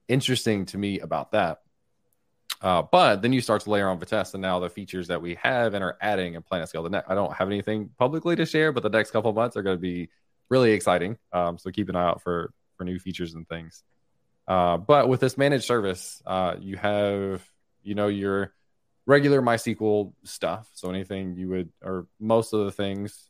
interesting 0.07 0.65
to 0.67 0.77
me 0.77 0.99
about 0.99 1.31
that. 1.31 1.59
Uh, 2.61 2.83
but 2.83 3.21
then 3.23 3.33
you 3.33 3.41
start 3.41 3.61
to 3.61 3.71
layer 3.71 3.89
on 3.89 3.99
Vitess, 3.99 4.33
and 4.33 4.41
now 4.41 4.59
the 4.59 4.69
features 4.69 5.07
that 5.07 5.21
we 5.21 5.35
have 5.35 5.73
and 5.73 5.83
are 5.83 5.97
adding 5.99 6.35
and 6.35 6.45
in 6.51 6.59
PlanetScale. 6.59 6.83
The 6.83 6.89
ne- 6.89 7.03
I 7.07 7.15
don't 7.15 7.33
have 7.33 7.47
anything 7.47 7.89
publicly 7.97 8.35
to 8.35 8.45
share, 8.45 8.71
but 8.71 8.83
the 8.83 8.89
next 8.89 9.11
couple 9.11 9.33
months 9.33 9.57
are 9.57 9.63
going 9.63 9.77
to 9.77 9.81
be 9.81 10.09
really 10.49 10.71
exciting. 10.71 11.17
Um, 11.33 11.57
so 11.57 11.71
keep 11.71 11.89
an 11.89 11.95
eye 11.95 12.05
out 12.05 12.21
for 12.21 12.53
for 12.77 12.83
new 12.83 12.99
features 12.99 13.33
and 13.33 13.47
things. 13.49 13.83
Uh, 14.51 14.75
but 14.75 15.07
with 15.07 15.21
this 15.21 15.37
managed 15.37 15.63
service, 15.63 16.21
uh, 16.25 16.55
you 16.59 16.75
have 16.75 17.41
you 17.83 17.95
know 17.95 18.09
your 18.09 18.53
regular 19.05 19.41
MySQL 19.41 20.11
stuff. 20.25 20.69
So 20.73 20.89
anything 20.89 21.37
you 21.37 21.47
would, 21.47 21.69
or 21.81 22.07
most 22.19 22.51
of 22.51 22.65
the 22.65 22.71
things, 22.73 23.29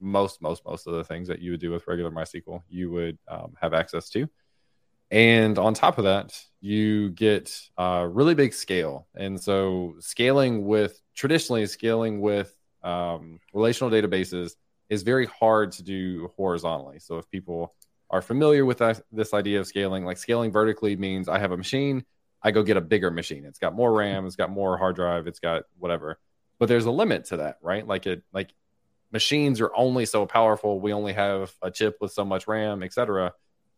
most 0.00 0.40
most 0.40 0.64
most 0.64 0.86
of 0.86 0.94
the 0.94 1.02
things 1.02 1.26
that 1.26 1.40
you 1.40 1.50
would 1.50 1.60
do 1.60 1.72
with 1.72 1.88
regular 1.88 2.12
MySQL, 2.12 2.62
you 2.68 2.92
would 2.92 3.18
um, 3.26 3.56
have 3.60 3.74
access 3.74 4.08
to. 4.10 4.28
And 5.10 5.58
on 5.58 5.74
top 5.74 5.98
of 5.98 6.04
that, 6.04 6.40
you 6.60 7.10
get 7.10 7.52
uh, 7.76 8.06
really 8.08 8.36
big 8.36 8.54
scale. 8.54 9.08
And 9.16 9.40
so 9.42 9.96
scaling 9.98 10.64
with 10.64 11.02
traditionally 11.16 11.66
scaling 11.66 12.20
with 12.20 12.56
um, 12.84 13.40
relational 13.52 13.90
databases 13.90 14.52
is 14.88 15.02
very 15.02 15.26
hard 15.26 15.72
to 15.72 15.82
do 15.82 16.30
horizontally. 16.36 17.00
So 17.00 17.18
if 17.18 17.28
people 17.30 17.74
are 18.12 18.22
familiar 18.22 18.64
with 18.64 18.80
this 19.10 19.34
idea 19.34 19.58
of 19.58 19.66
scaling, 19.66 20.04
like 20.04 20.18
scaling 20.18 20.52
vertically 20.52 20.94
means 20.94 21.28
I 21.28 21.38
have 21.38 21.50
a 21.50 21.56
machine 21.56 22.04
I 22.42 22.50
go 22.50 22.62
get 22.62 22.76
a 22.76 22.80
bigger 22.80 23.10
machine. 23.10 23.44
It's 23.44 23.58
got 23.58 23.74
more 23.74 23.92
RAM, 23.92 24.26
it's 24.26 24.36
got 24.36 24.50
more 24.50 24.76
hard 24.76 24.96
drive, 24.96 25.26
it's 25.26 25.38
got 25.38 25.64
whatever. 25.78 26.18
But 26.58 26.68
there's 26.68 26.86
a 26.86 26.90
limit 26.90 27.26
to 27.26 27.38
that, 27.38 27.58
right? 27.62 27.86
Like 27.86 28.06
it 28.06 28.22
like 28.32 28.52
machines 29.12 29.60
are 29.60 29.70
only 29.76 30.06
so 30.06 30.26
powerful. 30.26 30.80
We 30.80 30.92
only 30.92 31.12
have 31.12 31.52
a 31.62 31.70
chip 31.70 31.98
with 32.00 32.12
so 32.12 32.24
much 32.24 32.48
RAM, 32.48 32.82
etc. 32.82 33.32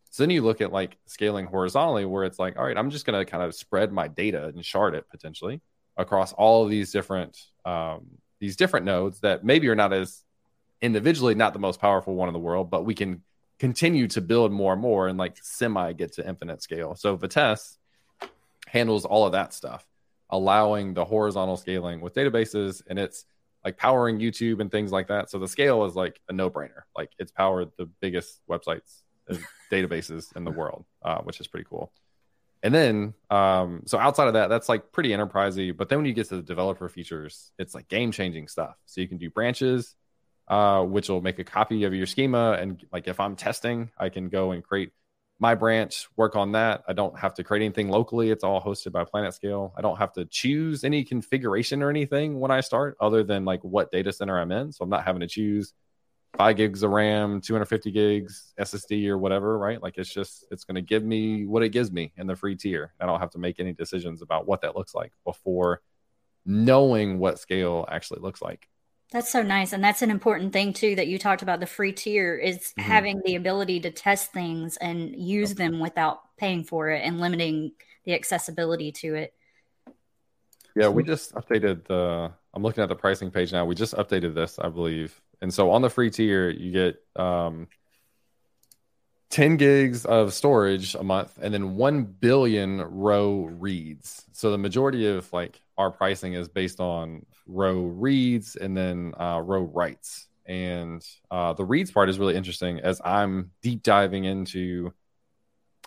So 0.09 0.23
then 0.23 0.29
you 0.29 0.41
look 0.41 0.61
at 0.61 0.71
like 0.71 0.97
scaling 1.05 1.45
horizontally, 1.45 2.05
where 2.05 2.23
it's 2.23 2.39
like, 2.39 2.57
all 2.57 2.65
right, 2.65 2.77
I'm 2.77 2.89
just 2.89 3.05
going 3.05 3.23
to 3.23 3.29
kind 3.29 3.43
of 3.43 3.53
spread 3.53 3.91
my 3.91 4.07
data 4.07 4.45
and 4.47 4.63
shard 4.65 4.95
it 4.95 5.09
potentially 5.09 5.61
across 5.97 6.33
all 6.33 6.63
of 6.63 6.69
these 6.69 6.91
different 6.91 7.39
um, 7.65 8.05
these 8.39 8.55
different 8.55 8.85
nodes 8.85 9.19
that 9.19 9.43
maybe 9.43 9.67
are 9.69 9.75
not 9.75 9.93
as 9.93 10.23
individually 10.81 11.35
not 11.35 11.53
the 11.53 11.59
most 11.59 11.79
powerful 11.79 12.15
one 12.15 12.29
in 12.29 12.33
the 12.33 12.39
world, 12.39 12.69
but 12.69 12.83
we 12.83 12.95
can 12.95 13.21
continue 13.59 14.07
to 14.09 14.21
build 14.21 14.51
more 14.51 14.73
and 14.73 14.81
more 14.81 15.07
and 15.07 15.17
like 15.17 15.37
semi 15.41 15.93
get 15.93 16.13
to 16.13 16.27
infinite 16.27 16.61
scale. 16.61 16.95
So 16.95 17.17
Vitess 17.17 17.77
handles 18.67 19.05
all 19.05 19.25
of 19.25 19.31
that 19.31 19.53
stuff, 19.53 19.85
allowing 20.29 20.93
the 20.93 21.05
horizontal 21.05 21.57
scaling 21.57 22.01
with 22.01 22.13
databases 22.13 22.81
and 22.87 22.99
it's 22.99 23.25
like 23.63 23.77
powering 23.77 24.19
YouTube 24.19 24.61
and 24.61 24.69
things 24.69 24.91
like 24.91 25.07
that. 25.07 25.29
So 25.29 25.39
the 25.39 25.47
scale 25.47 25.85
is 25.85 25.95
like 25.95 26.21
a 26.29 26.33
no 26.33 26.49
brainer. 26.49 26.83
Like 26.95 27.11
it's 27.17 27.31
powered 27.31 27.71
the 27.77 27.85
biggest 27.85 28.41
websites 28.49 29.01
and 29.27 29.39
databases 29.71 30.35
in 30.35 30.43
the 30.43 30.51
world, 30.51 30.85
uh, 31.01 31.19
which 31.21 31.39
is 31.39 31.47
pretty 31.47 31.65
cool. 31.67 31.91
And 32.61 32.73
then, 32.73 33.13
um, 33.29 33.83
so 33.85 33.99
outside 33.99 34.27
of 34.27 34.33
that, 34.33 34.47
that's 34.47 34.69
like 34.69 34.91
pretty 34.91 35.09
enterprisey. 35.09 35.75
But 35.75 35.89
then 35.89 35.99
when 35.99 36.05
you 36.05 36.13
get 36.13 36.29
to 36.29 36.37
the 36.37 36.41
developer 36.41 36.89
features, 36.89 37.51
it's 37.59 37.75
like 37.75 37.87
game 37.87 38.11
changing 38.11 38.47
stuff. 38.47 38.75
So 38.85 39.01
you 39.01 39.07
can 39.07 39.17
do 39.17 39.29
branches, 39.29 39.95
uh, 40.47 40.83
which 40.83 41.09
will 41.09 41.21
make 41.21 41.39
a 41.39 41.43
copy 41.43 41.83
of 41.83 41.93
your 41.93 42.05
schema. 42.05 42.53
And 42.53 42.83
like 42.91 43.07
if 43.07 43.19
I'm 43.19 43.35
testing, 43.35 43.89
I 43.97 44.09
can 44.09 44.29
go 44.29 44.51
and 44.51 44.63
create 44.63 44.91
my 45.39 45.55
branch, 45.55 46.07
work 46.15 46.35
on 46.35 46.53
that. 46.53 46.83
I 46.87 46.93
don't 46.93 47.17
have 47.19 47.33
to 47.35 47.43
create 47.43 47.63
anything 47.63 47.89
locally. 47.89 48.31
It's 48.31 48.43
all 48.43 48.61
hosted 48.61 48.91
by 48.93 49.03
PlanetScale. 49.03 49.73
I 49.77 49.81
don't 49.81 49.97
have 49.97 50.13
to 50.13 50.25
choose 50.25 50.83
any 50.83 51.03
configuration 51.03 51.83
or 51.83 51.89
anything 51.89 52.39
when 52.39 52.51
I 52.51 52.61
start, 52.61 52.95
other 53.01 53.23
than 53.23 53.43
like 53.43 53.61
what 53.63 53.91
data 53.91 54.13
center 54.13 54.39
I'm 54.39 54.51
in. 54.51 54.71
So 54.71 54.83
I'm 54.83 54.89
not 54.89 55.03
having 55.03 55.21
to 55.21 55.27
choose 55.27 55.73
five 56.37 56.55
gigs 56.57 56.83
of 56.83 56.91
RAM, 56.91 57.41
250 57.41 57.91
gigs 57.91 58.53
SSD 58.59 59.07
or 59.07 59.17
whatever, 59.17 59.57
right? 59.57 59.81
Like 59.81 59.97
it's 59.97 60.13
just 60.13 60.45
it's 60.51 60.63
going 60.63 60.75
to 60.75 60.81
give 60.81 61.03
me 61.03 61.45
what 61.45 61.63
it 61.63 61.69
gives 61.69 61.91
me 61.91 62.13
in 62.17 62.27
the 62.27 62.35
free 62.35 62.55
tier. 62.55 62.93
I 62.99 63.05
don't 63.05 63.19
have 63.19 63.31
to 63.31 63.39
make 63.39 63.59
any 63.59 63.73
decisions 63.73 64.21
about 64.21 64.47
what 64.47 64.61
that 64.61 64.75
looks 64.75 64.95
like 64.95 65.11
before 65.25 65.81
knowing 66.45 67.19
what 67.19 67.39
scale 67.39 67.85
actually 67.89 68.21
looks 68.21 68.41
like. 68.41 68.69
That's 69.11 69.31
so 69.31 69.41
nice. 69.41 69.71
And 69.71 69.83
that's 69.83 70.01
an 70.01 70.11
important 70.11 70.51
thing 70.51 70.73
too 70.73 70.95
that 70.95 71.07
you 71.07 71.17
talked 71.19 71.41
about 71.41 71.59
the 71.59 71.65
free 71.65 71.93
tier 71.93 72.35
is 72.35 72.57
mm-hmm. 72.57 72.81
having 72.81 73.21
the 73.23 73.35
ability 73.35 73.79
to 73.81 73.91
test 73.91 74.31
things 74.31 74.77
and 74.77 75.15
use 75.15 75.51
okay. 75.51 75.65
them 75.65 75.79
without 75.79 76.35
paying 76.37 76.63
for 76.63 76.89
it 76.89 77.03
and 77.03 77.19
limiting 77.19 77.71
the 78.03 78.13
accessibility 78.13 78.91
to 78.91 79.15
it. 79.15 79.33
Yeah, 80.75 80.89
we 80.89 81.03
just 81.03 81.33
updated 81.35 81.85
the 81.85 82.31
I'm 82.53 82.63
looking 82.63 82.83
at 82.83 82.89
the 82.89 82.95
pricing 82.95 83.31
page 83.31 83.51
now. 83.51 83.65
We 83.65 83.75
just 83.75 83.93
updated 83.93 84.33
this, 84.33 84.59
I 84.59 84.69
believe. 84.69 85.19
And 85.41 85.53
so 85.53 85.71
on 85.71 85.81
the 85.81 85.89
free 85.89 86.09
tier, 86.09 86.49
you 86.49 86.71
get 86.71 87.21
um, 87.21 87.67
10 89.31 89.57
gigs 89.57 90.05
of 90.05 90.33
storage 90.33 90.95
a 90.95 91.03
month 91.03 91.37
and 91.41 91.53
then 91.53 91.75
1 91.75 92.03
billion 92.03 92.81
row 92.81 93.49
reads. 93.51 94.23
So 94.31 94.51
the 94.51 94.57
majority 94.57 95.07
of 95.07 95.31
like 95.33 95.59
our 95.77 95.91
pricing 95.91 96.33
is 96.33 96.47
based 96.47 96.79
on 96.79 97.25
row 97.47 97.81
reads 97.81 98.55
and 98.55 98.75
then 98.77 99.13
uh, 99.19 99.41
row 99.43 99.63
writes. 99.63 100.27
And 100.45 101.05
uh, 101.31 101.53
the 101.53 101.65
reads 101.65 101.91
part 101.91 102.09
is 102.09 102.19
really 102.19 102.35
interesting 102.35 102.79
as 102.79 103.01
I'm 103.03 103.51
deep 103.61 103.81
diving 103.83 104.25
into 104.25 104.93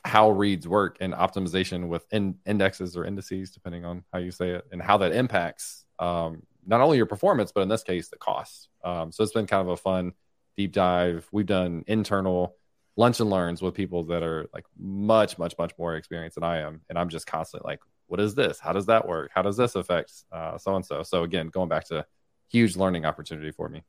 how 0.04 0.30
reads 0.30 0.66
work 0.66 0.99
and 1.00 1.12
optimization 1.12 1.88
with 1.88 2.04
in- 2.11 2.38
indexes 2.45 2.97
or 2.97 3.04
indices, 3.04 3.50
depending 3.50 3.85
on 3.85 4.04
how 4.12 4.18
you 4.18 4.30
say 4.30 4.50
it, 4.50 4.66
and 4.73 4.83
how 4.83 4.99
that 4.99 5.12
impacts 5.12 5.85
um, 5.99 6.42
not 6.66 6.80
only 6.80 6.97
your 6.97 7.07
performance, 7.07 7.52
but 7.52 7.62
in 7.62 7.68
this 7.68 7.83
case, 7.83 8.09
the 8.09 8.16
cost. 8.16 8.68
Um, 8.85 9.11
so 9.12 9.23
it's 9.23 9.33
been 9.33 9.47
kind 9.47 9.62
of 9.62 9.68
a 9.68 9.76
fun 9.76 10.12
deep 10.57 10.73
dive. 10.73 11.26
We've 11.33 11.47
done 11.47 11.85
internal 11.87 12.57
lunch 12.99 13.21
and 13.21 13.31
learns 13.31 13.62
with 13.62 13.75
people 13.75 14.02
that 14.02 14.25
are 14.25 14.50
like 14.52 14.67
much, 14.76 15.38
much, 15.38 15.57
much 15.57 15.73
more 15.78 15.95
experienced 15.95 16.35
than 16.35 16.43
I 16.43 16.59
am. 16.59 16.81
And 16.88 16.99
I'm 16.99 17.09
just 17.09 17.28
constantly 17.28 17.71
like, 17.71 17.81
what 18.09 18.19
is 18.19 18.35
this? 18.35 18.59
How 18.59 18.73
does 18.73 18.87
that 18.87 19.07
work? 19.07 19.31
How 19.33 19.40
does 19.43 19.57
this 19.57 19.76
affect 19.76 20.12
so 20.59 20.75
and 20.75 20.85
so? 20.85 21.05
So 21.05 21.23
again, 21.23 21.47
going 21.47 21.69
back 21.69 21.85
to 21.87 22.05
huge 22.49 22.76
learning 22.76 23.05
opportunity 23.05 23.52
for 23.52 23.69
me. 23.69 23.85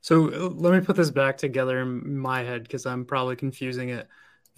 So 0.00 0.16
let 0.16 0.74
me 0.74 0.80
put 0.80 0.96
this 0.96 1.12
back 1.12 1.38
together 1.38 1.80
in 1.80 2.18
my 2.18 2.42
head 2.42 2.64
because 2.64 2.86
I'm 2.86 3.04
probably 3.04 3.36
confusing 3.36 3.90
it. 3.90 4.08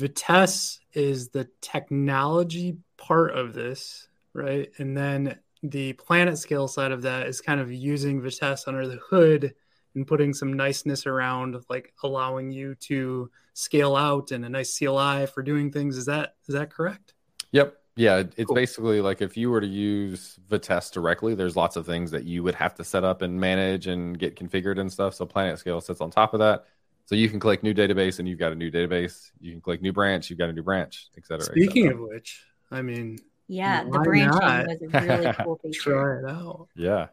Vitess 0.00 0.78
is 0.95 1.28
the 1.28 1.47
technology 1.61 2.78
part 2.97 3.37
of 3.37 3.52
this, 3.52 4.09
right? 4.33 4.71
And 4.78 4.97
then 4.97 5.38
the 5.62 5.92
PlanetScale 5.95 6.71
side 6.71 6.92
of 6.92 7.02
that 7.02 7.26
is 7.26 7.42
kind 7.42 7.61
of 7.61 7.71
using 7.71 8.23
Vitess 8.23 8.66
under 8.66 8.88
the 8.88 9.00
hood 9.11 9.54
and 9.97 10.07
putting 10.07 10.33
some 10.33 10.53
niceness 10.53 11.07
around, 11.07 11.57
like 11.69 11.93
allowing 12.05 12.53
you 12.53 12.75
to 12.76 13.31
scale 13.55 13.97
out 13.97 14.31
and 14.31 14.45
a 14.45 14.49
nice 14.49 14.79
CLI 14.79 15.26
for 15.26 15.43
doing 15.43 15.73
things. 15.73 15.97
Is 15.97 16.07
that 16.07 16.35
is 16.47 16.55
that 16.55 16.71
correct? 16.71 17.15
Yep. 17.50 17.76
Yeah, 17.99 18.19
it's 18.19 18.45
cool. 18.45 18.55
basically 18.55 19.00
like 19.00 19.23
if 19.23 19.38
you 19.38 19.50
were 19.50 19.61
to 19.61 19.67
use 19.67 20.38
Vitess 20.50 20.93
directly, 20.93 21.35
there's 21.35 21.57
lots 21.57 21.76
of 21.76 21.87
things 21.87 22.11
that 22.11 22.25
you 22.25 22.43
would 22.43 22.55
have 22.55 22.75
to 22.75 22.85
set 22.85 23.05
up 23.05 23.23
and 23.23 23.41
manage 23.41 23.87
and 23.87 24.19
get 24.19 24.37
configured 24.37 24.79
and 24.79 24.93
stuff. 24.93 25.15
So 25.15 25.25
PlanetScale 25.25 25.83
sits 25.83 26.03
on 26.03 26.11
top 26.11 26.35
of 26.35 26.41
that. 26.41 26.67
So 27.07 27.15
you 27.15 27.31
can 27.31 27.41
click 27.41 27.62
new 27.62 27.73
database 27.73 28.19
and 28.19 28.29
you've 28.29 28.38
got 28.38 28.53
a 28.53 28.55
new 28.55 28.71
database. 28.71 29.31
You 29.41 29.53
can 29.53 29.62
click 29.62 29.81
new 29.81 29.95
branch, 29.95 30.29
you've 30.29 30.38
got 30.38 30.50
a 30.50 30.53
new 30.53 30.62
branch, 30.62 31.09
et 31.17 31.25
cetera. 31.25 31.47
Speaking 31.47 31.87
et 31.87 31.91
cetera. 31.91 32.03
of 32.05 32.09
which, 32.11 32.45
I 32.71 32.83
mean, 32.83 33.19
yeah, 33.49 33.85
the 33.85 34.00
branching 34.00 34.29
not? 34.29 34.67
was 34.67 34.83
a 34.83 35.00
really 35.07 35.33
cool 35.43 35.59
feature. 35.62 35.93
Try 35.93 36.19
it 36.19 36.37
out. 36.37 36.69
Yeah. 36.75 37.07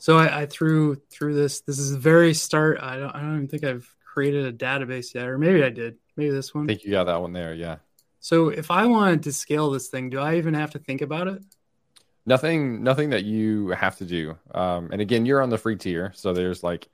So 0.00 0.16
I, 0.16 0.40
I, 0.40 0.46
threw 0.46 0.94
through 1.10 1.34
this. 1.34 1.60
This 1.60 1.78
is 1.78 1.92
the 1.92 1.98
very 1.98 2.32
start. 2.32 2.78
I 2.80 2.96
don't. 2.96 3.14
I 3.14 3.20
don't 3.20 3.36
even 3.36 3.48
think 3.48 3.64
I've 3.64 3.94
created 4.02 4.46
a 4.46 4.52
database 4.52 5.12
yet, 5.14 5.28
or 5.28 5.36
maybe 5.36 5.62
I 5.62 5.68
did. 5.68 5.98
Maybe 6.16 6.30
this 6.30 6.54
one. 6.54 6.64
I 6.64 6.68
think 6.68 6.84
you 6.84 6.90
got 6.90 7.04
that 7.04 7.20
one 7.20 7.34
there. 7.34 7.52
Yeah. 7.52 7.76
So 8.18 8.48
if 8.48 8.70
I 8.70 8.86
wanted 8.86 9.22
to 9.24 9.32
scale 9.32 9.70
this 9.70 9.88
thing, 9.88 10.08
do 10.08 10.18
I 10.18 10.36
even 10.36 10.54
have 10.54 10.70
to 10.70 10.78
think 10.78 11.02
about 11.02 11.28
it? 11.28 11.42
Nothing. 12.24 12.82
Nothing 12.82 13.10
that 13.10 13.24
you 13.24 13.68
have 13.68 13.98
to 13.98 14.06
do. 14.06 14.38
Um, 14.54 14.88
and 14.90 15.02
again, 15.02 15.26
you're 15.26 15.42
on 15.42 15.50
the 15.50 15.58
free 15.58 15.76
tier, 15.76 16.12
so 16.14 16.32
there's 16.32 16.62
like 16.62 16.88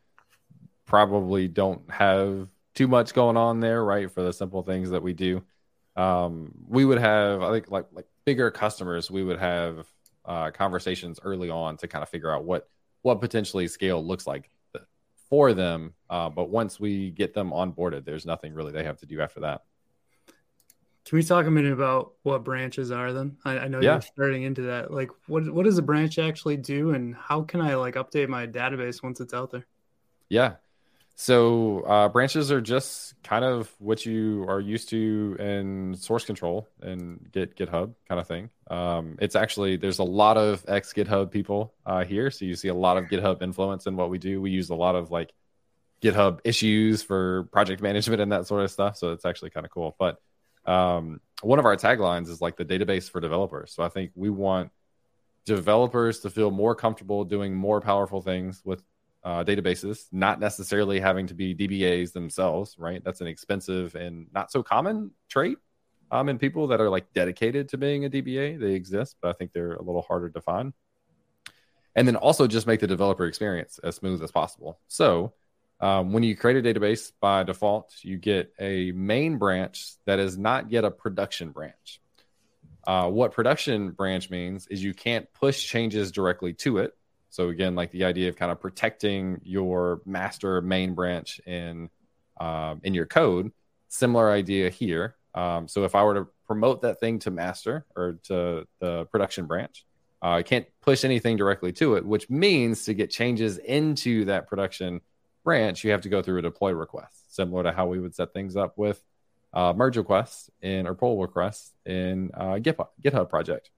probably 0.85 1.47
don't 1.47 1.89
have 1.89 2.49
too 2.75 2.89
much 2.89 3.15
going 3.15 3.37
on 3.37 3.61
there, 3.61 3.85
right? 3.85 4.11
For 4.11 4.25
the 4.25 4.33
simple 4.33 4.65
things 4.65 4.91
that 4.91 5.03
we 5.05 5.13
do. 5.13 5.45
Um, 5.95 6.53
we 6.67 6.85
would 6.85 6.99
have, 6.99 7.41
I 7.41 7.53
think, 7.53 7.71
like 7.71 7.87
like 7.93 8.07
bigger 8.25 8.51
customers, 8.51 9.13
we 9.13 9.23
would 9.23 9.39
have 9.39 9.87
uh, 10.25 10.51
conversations 10.51 11.21
early 11.23 11.51
on 11.51 11.77
to 11.77 11.87
kind 11.87 12.03
of 12.03 12.09
figure 12.09 12.35
out 12.35 12.43
what 12.43 12.69
what 13.07 13.21
potentially 13.21 13.69
scale 13.69 14.05
looks 14.05 14.27
like 14.27 14.51
for 15.31 15.55
them. 15.55 15.95
Uh, 16.11 16.29
but 16.29 16.51
once 16.51 16.81
we 16.81 17.13
get 17.13 17.35
them 17.35 17.53
onboarded, 17.53 18.05
there's 18.05 18.27
nothing 18.27 18.53
really 18.53 18.73
they 18.73 18.83
have 18.83 18.99
to 18.99 19.07
do 19.07 19.21
after 19.21 19.39
that. 19.39 19.63
Can 21.05 21.17
we 21.17 21.23
talk 21.23 21.47
a 21.47 21.51
minute 21.53 21.73
about 21.73 22.15
what 22.25 22.43
branches 22.43 22.91
are 22.91 23.13
then? 23.13 23.37
I, 23.45 23.59
I 23.61 23.69
know 23.69 23.81
yeah. 23.81 23.93
you're 23.93 24.01
starting 24.01 24.43
into 24.43 24.63
that. 24.63 24.91
Like, 24.91 25.11
what 25.29 25.49
what 25.55 25.67
does 25.67 25.79
a 25.79 25.83
branch 25.83 26.19
actually 26.19 26.57
do, 26.57 26.95
and 26.95 27.15
how 27.15 27.43
can 27.43 27.61
I 27.61 27.77
like 27.77 27.95
update 27.95 28.29
my 28.29 28.45
database 28.45 29.05
once 29.05 29.21
it's 29.21 29.33
out 29.33 29.53
there? 29.53 29.69
Yeah, 30.29 30.55
so 31.19 31.81
uh, 31.81 32.09
branches 32.11 32.53
are 32.53 32.61
just 32.61 33.15
kind 33.23 33.43
of 33.43 33.75
what 33.79 34.05
you 34.05 34.45
are 34.49 34.61
used 34.61 34.91
to 34.91 35.35
in 35.39 35.95
source 35.95 36.27
control 36.27 36.69
and 36.83 37.27
Git 37.33 37.57
GitHub 37.57 37.95
kind 38.07 38.21
of 38.21 38.29
thing. 38.29 38.51
Um, 38.71 39.17
it's 39.19 39.35
actually 39.35 39.77
there's 39.79 39.99
a 39.99 40.05
lot 40.05 40.37
of 40.37 40.63
ex 40.69 40.93
GitHub 40.93 41.31
people 41.31 41.73
uh, 41.87 42.05
here, 42.05 42.31
so 42.31 42.45
you 42.45 42.55
see 42.55 42.69
a 42.69 42.75
lot 42.75 42.99
of 42.99 43.07
GitHub 43.07 43.41
influence 43.41 43.87
in 43.87 43.97
what 43.97 44.11
we 44.11 44.19
do. 44.19 44.43
We 44.43 44.51
use 44.51 44.69
a 44.69 44.75
lot 44.75 44.95
of 44.95 45.11
like 45.11 45.33
GitHub 46.03 46.41
issues 46.45 47.03
for 47.03 47.45
project 47.45 47.81
management 47.81 48.21
and 48.21 48.33
that 48.33 48.47
sort 48.47 48.63
of 48.63 48.71
stuff. 48.71 48.99
So 48.99 49.13
it's 49.13 49.25
actually 49.25 49.51
kind 49.51 49.65
of 49.65 49.73
cool. 49.73 49.97
But 49.99 50.21
um, 50.67 51.23
one 51.41 51.59
of 51.59 51.65
our 51.65 51.77
taglines 51.77 52.29
is 52.29 52.43
like 52.43 52.59
the 52.59 52.65
database 52.67 53.11
for 53.11 53.23
developers. 53.23 53.73
So 53.73 53.83
I 53.83 53.89
think 53.89 54.11
we 54.15 54.29
want 54.29 54.71
developers 55.47 56.21
to 56.21 56.31
feel 56.31 56.51
more 56.51 56.75
comfortable 56.75 57.25
doing 57.25 57.55
more 57.55 57.81
powerful 57.81 58.21
things 58.21 58.61
with 58.65 58.83
uh, 59.27 59.43
databases, 59.43 60.07
not 60.13 60.39
necessarily 60.39 61.01
having 61.01 61.27
to 61.27 61.35
be 61.35 61.53
DBAs 61.53 62.13
themselves, 62.13 62.77
right? 62.79 63.03
That's 63.03 63.21
an 63.21 63.27
expensive 63.27 63.97
and 63.97 64.29
not 64.33 64.53
so 64.53 64.63
common 64.63 65.11
trait 65.29 65.59
um, 66.13 66.29
in 66.29 66.39
people 66.39 66.69
that 66.69 66.81
are 66.81 66.89
like 66.89 67.13
dedicated 67.13 67.69
to 67.71 67.77
being 67.77 68.05
a 68.05 68.09
DBA. 68.09 68.61
They 68.61 68.75
exist, 68.75 69.17
but 69.21 69.31
I 69.31 69.33
think 69.33 69.53
they're 69.53 69.73
a 69.73 69.83
little 69.83 70.03
harder 70.03 70.31
to 70.31 70.41
find. 70.41 70.73
And 71.97 72.07
then 72.07 72.15
also 72.15 72.47
just 72.47 72.69
make 72.69 72.79
the 72.79 72.87
developer 72.87 73.27
experience 73.27 73.81
as 73.83 73.97
smooth 73.97 74.23
as 74.23 74.31
possible. 74.31 74.79
So 74.87 75.33
um, 75.81 76.13
when 76.13 76.23
you 76.23 76.37
create 76.37 76.65
a 76.65 76.75
database 76.75 77.11
by 77.21 77.43
default, 77.43 77.97
you 78.03 78.19
get 78.19 78.53
a 78.61 78.93
main 78.93 79.39
branch 79.39 79.95
that 80.05 80.21
is 80.21 80.39
not 80.39 80.71
yet 80.71 80.85
a 80.85 80.91
production 80.93 81.51
branch. 81.51 82.01
Uh, 82.87 83.11
what 83.11 83.33
production 83.33 83.91
branch 83.91 84.31
means 84.31 84.69
is 84.69 84.85
you 84.85 84.95
can't 84.95 85.27
push 85.33 85.67
changes 85.67 86.13
directly 86.13 86.53
to 86.53 86.79
it 86.79 86.97
so 87.31 87.49
again, 87.49 87.75
like 87.75 87.91
the 87.91 88.05
idea 88.05 88.29
of 88.29 88.37
kind 88.37 88.53
of 88.53 88.61
protecting 88.61 89.41
your 89.45 90.01
master 90.07 90.61
main 90.63 90.95
branch 90.95 91.41
in 91.47 91.91
um, 92.39 92.81
in 92.85 92.95
your 92.95 93.07
code. 93.07 93.53
Similar 93.89 94.31
idea 94.31 94.71
here. 94.71 95.17
Um, 95.35 95.69
so 95.69 95.85
if 95.85 95.95
I 95.95 96.03
were 96.03 96.15
to 96.15 96.27
promote 96.47 96.83
that 96.83 97.01
thing 97.01 97.19
to 97.21 97.31
master 97.31 97.85
or 97.97 98.19
to 98.25 98.67
the 98.81 99.05
production 99.07 99.47
branch. 99.47 99.85
Uh, 100.23 100.43
can't 100.43 100.67
push 100.81 101.05
anything 101.05 101.37
directly 101.37 101.73
to 101.73 101.97
it, 101.97 102.05
which 102.05 102.31
means 102.31 102.85
to 102.85 102.95
get 102.95 103.11
changes 103.11 103.59
into 103.59 104.25
that 104.25 104.49
production 104.49 105.01
branch, 105.45 105.85
you 105.85 105.91
have 105.91 106.01
to 106.01 106.09
go 106.09 106.23
through 106.23 106.39
a 106.39 106.43
deploy 106.43 106.73
request, 106.73 107.35
similar 107.35 107.63
to 107.63 107.73
how 107.73 107.87
we 107.87 108.01
would 108.01 108.15
set 108.15 108.33
things 108.33 108.57
up 108.57 108.79
with 108.79 109.03
uh, 109.53 109.73
merge 109.77 109.97
requests 109.97 110.51
in 110.63 110.87
or 110.87 110.95
pull 110.95 111.21
requests 111.21 111.73
in 111.85 112.31
uh, 112.35 112.55
GitHub, 112.55 112.89
GitHub 113.03 113.29
project. 113.29 113.71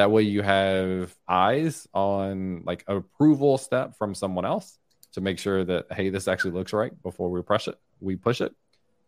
That 0.00 0.10
way, 0.10 0.22
you 0.22 0.40
have 0.40 1.14
eyes 1.28 1.86
on 1.92 2.62
like 2.64 2.84
approval 2.88 3.58
step 3.58 3.98
from 3.98 4.14
someone 4.14 4.46
else 4.46 4.78
to 5.12 5.20
make 5.20 5.38
sure 5.38 5.62
that 5.62 5.92
hey, 5.92 6.08
this 6.08 6.26
actually 6.26 6.52
looks 6.52 6.72
right 6.72 6.90
before 7.02 7.30
we 7.30 7.42
push 7.42 7.68
it. 7.68 7.78
We 8.00 8.16
push 8.16 8.40
it. 8.40 8.54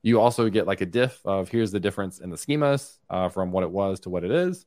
You 0.03 0.21
also 0.21 0.51
get 0.51 0.67
like 0.67 0.83
a 0.83 0.87
diff 0.87 1.19
of 1.25 1.49
here's 1.49 1.73
the 1.73 1.81
difference 1.81 2.19
in 2.19 2.29
the 2.29 2.37
schemas 2.37 2.99
uh, 3.09 3.31
from 3.31 3.53
what 3.53 3.65
it 3.65 3.71
was 3.71 4.01
to 4.01 4.11
what 4.11 4.23
it 4.23 4.31
is, 4.31 4.67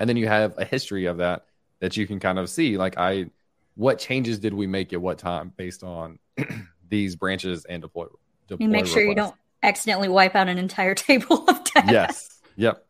and 0.00 0.08
then 0.08 0.16
you 0.16 0.26
have 0.26 0.58
a 0.58 0.64
history 0.64 1.06
of 1.06 1.18
that 1.18 1.46
that 1.78 1.96
you 1.96 2.04
can 2.04 2.18
kind 2.18 2.40
of 2.40 2.50
see. 2.50 2.76
Like 2.76 2.98
I, 2.98 3.30
what 3.76 4.00
changes 4.00 4.40
did 4.40 4.52
we 4.52 4.66
make 4.66 4.92
at 4.92 5.00
what 5.00 5.18
time 5.18 5.52
based 5.56 5.84
on 5.84 6.18
these 6.88 7.14
branches 7.14 7.64
and 7.64 7.80
deploy. 7.80 8.06
deploy 8.48 8.64
you 8.64 8.68
make 8.68 8.86
sure 8.86 9.02
requests. 9.02 9.08
you 9.08 9.14
don't 9.14 9.34
accidentally 9.62 10.08
wipe 10.08 10.34
out 10.34 10.48
an 10.48 10.58
entire 10.58 10.94
table 10.96 11.44
of 11.48 11.62
data. 11.62 11.92
Yes. 11.92 12.40
Yep. 12.56 12.87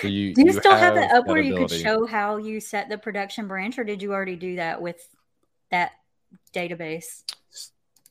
So 0.00 0.08
you, 0.08 0.34
do 0.34 0.42
you, 0.42 0.46
you 0.48 0.52
still 0.52 0.72
have, 0.72 0.80
have 0.80 0.94
that 0.94 1.12
up 1.12 1.26
where 1.26 1.40
you 1.40 1.56
could 1.56 1.70
show 1.70 2.06
how 2.06 2.36
you 2.36 2.60
set 2.60 2.88
the 2.88 2.98
production 2.98 3.48
branch, 3.48 3.78
or 3.78 3.84
did 3.84 4.02
you 4.02 4.12
already 4.12 4.36
do 4.36 4.56
that 4.56 4.80
with 4.80 5.06
that 5.70 5.92
database? 6.54 7.22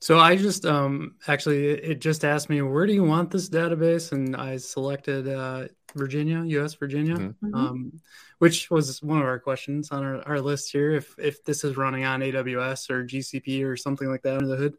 So 0.02 0.18
I 0.18 0.38
just 0.38 0.66
um 0.66 1.16
actually 1.28 1.68
it 1.68 2.00
just 2.00 2.24
asked 2.24 2.50
me 2.50 2.62
where 2.62 2.88
do 2.88 2.94
you 2.94 3.04
want 3.04 3.32
this 3.32 3.50
database, 3.50 4.12
and 4.14 4.36
I 4.36 4.58
selected 4.58 5.28
uh, 5.28 5.68
Virginia, 5.96 6.44
U.S. 6.46 6.76
Virginia, 6.76 7.16
mm-hmm. 7.16 7.46
mm-hmm. 7.46 7.56
um, 7.56 8.02
which 8.38 8.72
was 8.72 9.04
one 9.04 9.20
of 9.20 9.26
our 9.26 9.40
questions 9.40 9.92
on 9.92 10.04
our, 10.04 10.26
our 10.28 10.42
list 10.42 10.72
here. 10.72 10.94
If 10.94 11.16
if 11.20 11.44
this 11.44 11.64
is 11.66 11.76
running 11.76 12.06
on 12.06 12.22
AWS 12.22 12.90
or 12.90 13.06
GCP 13.06 13.66
or 13.66 13.76
something 13.76 14.08
like 14.08 14.22
that 14.22 14.38
under 14.38 14.48
the 14.48 14.56
hood. 14.56 14.78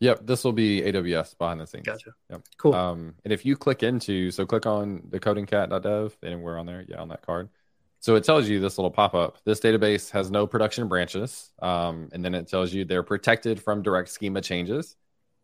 Yep, 0.00 0.26
this 0.26 0.42
will 0.42 0.52
be 0.52 0.82
AWS 0.82 1.38
behind 1.38 1.60
the 1.60 1.66
scenes. 1.66 1.86
Gotcha. 1.86 2.10
Yep. 2.28 2.42
Cool. 2.58 2.74
Um, 2.74 3.14
and 3.24 3.32
if 3.32 3.46
you 3.46 3.56
click 3.56 3.84
into, 3.84 4.32
so 4.32 4.44
click 4.44 4.66
on 4.66 5.02
the 5.10 5.20
codingcat.dev, 5.20 6.16
and 6.22 6.42
we're 6.42 6.58
on 6.58 6.66
there, 6.66 6.84
yeah, 6.88 7.00
on 7.00 7.08
that 7.10 7.22
card. 7.22 7.48
So 8.00 8.16
it 8.16 8.24
tells 8.24 8.48
you 8.48 8.58
this 8.58 8.78
little 8.78 8.90
pop 8.90 9.14
up. 9.14 9.38
This 9.44 9.60
database 9.60 10.10
has 10.10 10.28
no 10.28 10.44
production 10.44 10.88
branches, 10.88 11.52
um, 11.62 12.08
and 12.12 12.24
then 12.24 12.34
it 12.34 12.48
tells 12.48 12.74
you 12.74 12.84
they're 12.84 13.04
protected 13.04 13.62
from 13.62 13.82
direct 13.82 14.08
schema 14.08 14.40
changes. 14.40 14.96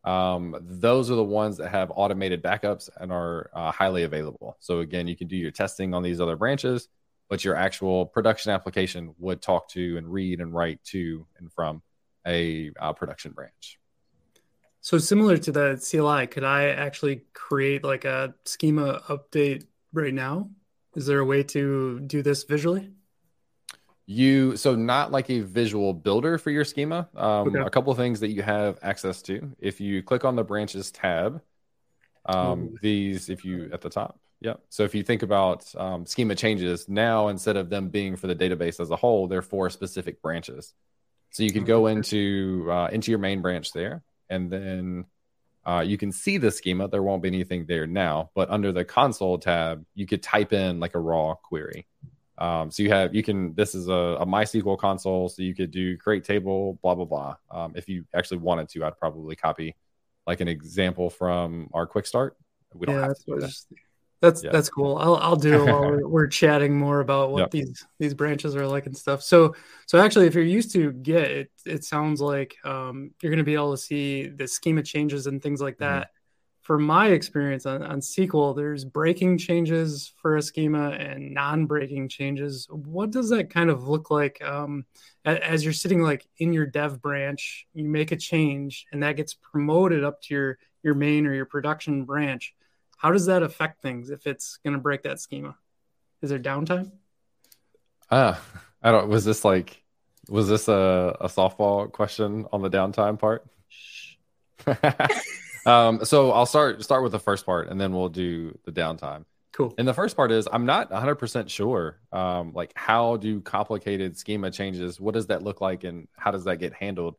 Um, 0.02 0.56
those 0.60 1.08
are 1.08 1.14
the 1.14 1.22
ones 1.22 1.58
that 1.58 1.70
have 1.70 1.92
automated 1.94 2.42
backups 2.42 2.88
and 2.96 3.12
are 3.12 3.50
uh, 3.54 3.70
highly 3.70 4.02
available. 4.02 4.56
So 4.58 4.80
again, 4.80 5.06
you 5.06 5.14
can 5.14 5.28
do 5.28 5.36
your 5.36 5.52
testing 5.52 5.94
on 5.94 6.02
these 6.02 6.20
other 6.20 6.34
branches, 6.34 6.88
but 7.28 7.44
your 7.44 7.54
actual 7.54 8.06
production 8.06 8.50
application 8.50 9.14
would 9.18 9.40
talk 9.40 9.68
to 9.70 9.96
and 9.96 10.12
read 10.12 10.40
and 10.40 10.52
write 10.52 10.82
to 10.86 11.28
and 11.38 11.52
from 11.52 11.80
a 12.26 12.72
uh, 12.80 12.92
production 12.92 13.30
branch. 13.30 13.78
So 14.88 14.96
similar 14.96 15.36
to 15.36 15.52
the 15.52 15.76
CLI, 15.76 16.28
could 16.28 16.44
I 16.44 16.70
actually 16.70 17.20
create 17.34 17.84
like 17.84 18.06
a 18.06 18.34
schema 18.46 19.02
update 19.08 19.66
right 19.92 20.14
now? 20.14 20.48
Is 20.96 21.04
there 21.04 21.18
a 21.18 21.26
way 21.26 21.42
to 21.42 22.00
do 22.00 22.22
this 22.22 22.44
visually? 22.44 22.88
You 24.06 24.56
so 24.56 24.74
not 24.76 25.12
like 25.12 25.28
a 25.28 25.40
visual 25.40 25.92
builder 25.92 26.38
for 26.38 26.50
your 26.50 26.64
schema. 26.64 27.06
Um, 27.14 27.48
okay. 27.48 27.58
A 27.58 27.68
couple 27.68 27.92
of 27.92 27.98
things 27.98 28.20
that 28.20 28.30
you 28.30 28.40
have 28.40 28.78
access 28.80 29.20
to. 29.24 29.54
If 29.58 29.78
you 29.78 30.02
click 30.02 30.24
on 30.24 30.36
the 30.36 30.42
branches 30.42 30.90
tab, 30.90 31.42
um, 32.24 32.74
these 32.80 33.28
if 33.28 33.44
you 33.44 33.68
at 33.70 33.82
the 33.82 33.90
top, 33.90 34.18
yeah. 34.40 34.54
So 34.70 34.84
if 34.84 34.94
you 34.94 35.02
think 35.02 35.22
about 35.22 35.70
um, 35.76 36.06
schema 36.06 36.34
changes 36.34 36.88
now, 36.88 37.28
instead 37.28 37.58
of 37.58 37.68
them 37.68 37.90
being 37.90 38.16
for 38.16 38.26
the 38.26 38.34
database 38.34 38.80
as 38.80 38.90
a 38.90 38.96
whole, 38.96 39.28
they're 39.28 39.42
for 39.42 39.68
specific 39.68 40.22
branches. 40.22 40.72
So 41.28 41.42
you 41.42 41.52
could 41.52 41.66
go 41.66 41.88
into 41.88 42.68
uh, 42.70 42.88
into 42.90 43.10
your 43.10 43.18
main 43.18 43.42
branch 43.42 43.72
there, 43.72 44.02
and 44.30 44.50
then 44.50 45.04
uh, 45.66 45.80
you 45.80 45.98
can 45.98 46.10
see 46.12 46.38
the 46.38 46.50
schema. 46.50 46.88
There 46.88 47.02
won't 47.02 47.22
be 47.22 47.28
anything 47.28 47.66
there 47.66 47.86
now, 47.86 48.30
but 48.34 48.50
under 48.50 48.72
the 48.72 48.84
console 48.84 49.38
tab, 49.38 49.84
you 49.94 50.06
could 50.06 50.22
type 50.22 50.52
in 50.52 50.80
like 50.80 50.94
a 50.94 50.98
raw 50.98 51.34
query. 51.34 51.86
Um, 52.38 52.70
so 52.70 52.82
you 52.82 52.90
have 52.90 53.14
you 53.14 53.22
can 53.22 53.54
this 53.54 53.74
is 53.74 53.88
a, 53.88 53.92
a, 53.92 54.26
MySQL 54.26 54.78
console, 54.78 55.28
so 55.28 55.42
you 55.42 55.54
could 55.54 55.72
do 55.72 55.96
create 55.98 56.24
table, 56.24 56.78
blah 56.82 56.94
blah 56.94 57.04
blah. 57.04 57.36
Um, 57.50 57.72
if 57.74 57.88
you 57.88 58.04
actually 58.14 58.38
wanted 58.38 58.68
to, 58.70 58.84
I'd 58.84 58.96
probably 58.96 59.34
copy 59.34 59.74
like 60.26 60.40
an 60.40 60.48
example 60.48 61.10
from 61.10 61.68
our 61.74 61.86
quick 61.86 62.06
start. 62.06 62.36
We 62.74 62.86
don't 62.86 62.96
yeah, 62.96 63.08
have 63.08 63.18
to 63.18 63.24
do 63.26 63.40
that. 63.40 63.52
That's 64.20 64.42
yeah. 64.42 64.50
that's 64.50 64.68
cool. 64.68 64.96
I'll 64.96 65.16
I'll 65.16 65.36
do 65.36 65.64
while 65.64 65.82
we're, 65.82 66.08
we're 66.08 66.26
chatting 66.26 66.76
more 66.76 67.00
about 67.00 67.30
what 67.30 67.40
yep. 67.40 67.50
these 67.50 67.86
these 67.98 68.14
branches 68.14 68.56
are 68.56 68.66
like 68.66 68.86
and 68.86 68.96
stuff. 68.96 69.22
So 69.22 69.54
so 69.86 70.00
actually, 70.00 70.26
if 70.26 70.34
you're 70.34 70.44
used 70.44 70.72
to 70.72 70.92
Git, 70.92 71.30
it 71.30 71.50
it 71.64 71.84
sounds 71.84 72.20
like 72.20 72.56
um, 72.64 73.12
you're 73.22 73.30
going 73.30 73.38
to 73.38 73.44
be 73.44 73.54
able 73.54 73.72
to 73.72 73.78
see 73.78 74.28
the 74.28 74.48
schema 74.48 74.82
changes 74.82 75.26
and 75.26 75.42
things 75.42 75.60
like 75.60 75.74
mm-hmm. 75.74 75.84
that. 75.84 76.06
Mm-hmm. 76.06 76.12
For 76.62 76.78
my 76.78 77.06
experience 77.08 77.64
on, 77.64 77.82
on 77.82 78.00
SQL, 78.00 78.54
there's 78.54 78.84
breaking 78.84 79.38
changes 79.38 80.12
for 80.20 80.36
a 80.36 80.42
schema 80.42 80.90
and 80.90 81.32
non-breaking 81.32 82.10
changes. 82.10 82.68
What 82.70 83.10
does 83.10 83.30
that 83.30 83.48
kind 83.48 83.70
of 83.70 83.88
look 83.88 84.10
like 84.10 84.42
um, 84.44 84.84
as 85.24 85.64
you're 85.64 85.72
sitting 85.72 86.02
like 86.02 86.28
in 86.36 86.52
your 86.52 86.66
dev 86.66 87.00
branch? 87.00 87.66
You 87.72 87.84
make 87.84 88.12
a 88.12 88.16
change, 88.16 88.84
and 88.92 89.02
that 89.02 89.16
gets 89.16 89.32
promoted 89.32 90.04
up 90.04 90.20
to 90.22 90.34
your 90.34 90.58
your 90.82 90.94
main 90.94 91.26
or 91.26 91.34
your 91.34 91.46
production 91.46 92.04
branch 92.04 92.54
how 92.98 93.12
does 93.12 93.26
that 93.26 93.42
affect 93.42 93.80
things 93.80 94.10
if 94.10 94.26
it's 94.26 94.58
going 94.64 94.74
to 94.74 94.80
break 94.80 95.04
that 95.04 95.20
schema? 95.20 95.56
Is 96.20 96.30
there 96.30 96.38
downtime? 96.38 96.90
Uh, 98.10 98.34
I 98.82 98.90
don't. 98.90 99.08
Was 99.08 99.24
this 99.24 99.44
like, 99.44 99.82
was 100.28 100.48
this 100.48 100.68
a, 100.68 101.16
a 101.20 101.28
softball 101.28 101.90
question 101.90 102.46
on 102.52 102.60
the 102.60 102.68
downtime 102.68 103.18
part? 103.18 103.46
um, 105.66 106.04
so 106.04 106.32
I'll 106.32 106.46
start 106.46 106.82
start 106.82 107.04
with 107.04 107.12
the 107.12 107.20
first 107.20 107.46
part, 107.46 107.68
and 107.68 107.80
then 107.80 107.92
we'll 107.92 108.08
do 108.08 108.58
the 108.64 108.72
downtime. 108.72 109.24
Cool. 109.52 109.74
And 109.78 109.86
the 109.86 109.94
first 109.94 110.16
part 110.16 110.32
is 110.32 110.48
I'm 110.52 110.66
not 110.66 110.90
100% 110.90 111.48
sure. 111.48 111.98
Um, 112.12 112.52
like, 112.52 112.72
how 112.74 113.16
do 113.16 113.40
complicated 113.40 114.16
schema 114.16 114.50
changes? 114.50 115.00
What 115.00 115.14
does 115.14 115.28
that 115.28 115.42
look 115.42 115.60
like, 115.60 115.84
and 115.84 116.08
how 116.16 116.32
does 116.32 116.44
that 116.44 116.56
get 116.56 116.72
handled? 116.72 117.14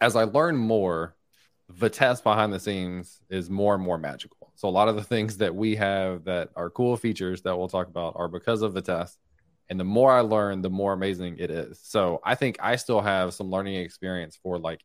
As 0.00 0.16
I 0.16 0.24
learn 0.24 0.56
more, 0.56 1.14
Vitess 1.72 2.22
behind 2.22 2.52
the 2.52 2.60
scenes 2.60 3.20
is 3.30 3.48
more 3.48 3.74
and 3.74 3.82
more 3.82 3.98
magical. 3.98 4.52
So 4.54 4.68
a 4.68 4.70
lot 4.70 4.88
of 4.88 4.96
the 4.96 5.02
things 5.02 5.38
that 5.38 5.54
we 5.54 5.74
have 5.76 6.24
that 6.24 6.50
are 6.56 6.70
cool 6.70 6.96
features 6.96 7.42
that 7.42 7.56
we'll 7.56 7.68
talk 7.68 7.88
about 7.88 8.14
are 8.16 8.28
because 8.28 8.62
of 8.62 8.74
Vitess. 8.74 9.16
And 9.70 9.80
the 9.80 9.84
more 9.84 10.12
I 10.12 10.20
learn, 10.20 10.60
the 10.60 10.70
more 10.70 10.92
amazing 10.92 11.36
it 11.38 11.50
is. 11.50 11.80
So 11.82 12.20
I 12.22 12.34
think 12.34 12.56
I 12.60 12.76
still 12.76 13.00
have 13.00 13.32
some 13.32 13.50
learning 13.50 13.76
experience 13.76 14.38
for 14.40 14.58
like 14.58 14.84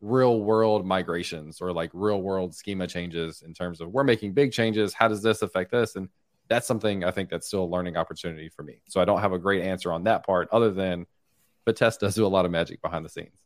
real 0.00 0.40
world 0.40 0.86
migrations 0.86 1.60
or 1.60 1.72
like 1.72 1.90
real 1.92 2.22
world 2.22 2.54
schema 2.54 2.86
changes 2.86 3.42
in 3.42 3.52
terms 3.52 3.80
of 3.80 3.90
we're 3.90 4.04
making 4.04 4.32
big 4.32 4.52
changes. 4.52 4.94
How 4.94 5.08
does 5.08 5.22
this 5.22 5.42
affect 5.42 5.72
this? 5.72 5.94
And 5.96 6.08
that's 6.48 6.66
something 6.66 7.04
I 7.04 7.10
think 7.10 7.28
that's 7.28 7.46
still 7.46 7.64
a 7.64 7.66
learning 7.66 7.96
opportunity 7.96 8.48
for 8.48 8.62
me. 8.62 8.80
So 8.88 9.00
I 9.00 9.04
don't 9.04 9.20
have 9.20 9.32
a 9.32 9.38
great 9.38 9.62
answer 9.62 9.92
on 9.92 10.04
that 10.04 10.24
part 10.26 10.48
other 10.52 10.70
than 10.70 11.06
Vitess 11.66 11.98
does 11.98 12.14
do 12.14 12.26
a 12.26 12.28
lot 12.28 12.44
of 12.44 12.50
magic 12.50 12.82
behind 12.82 13.04
the 13.04 13.08
scenes. 13.08 13.43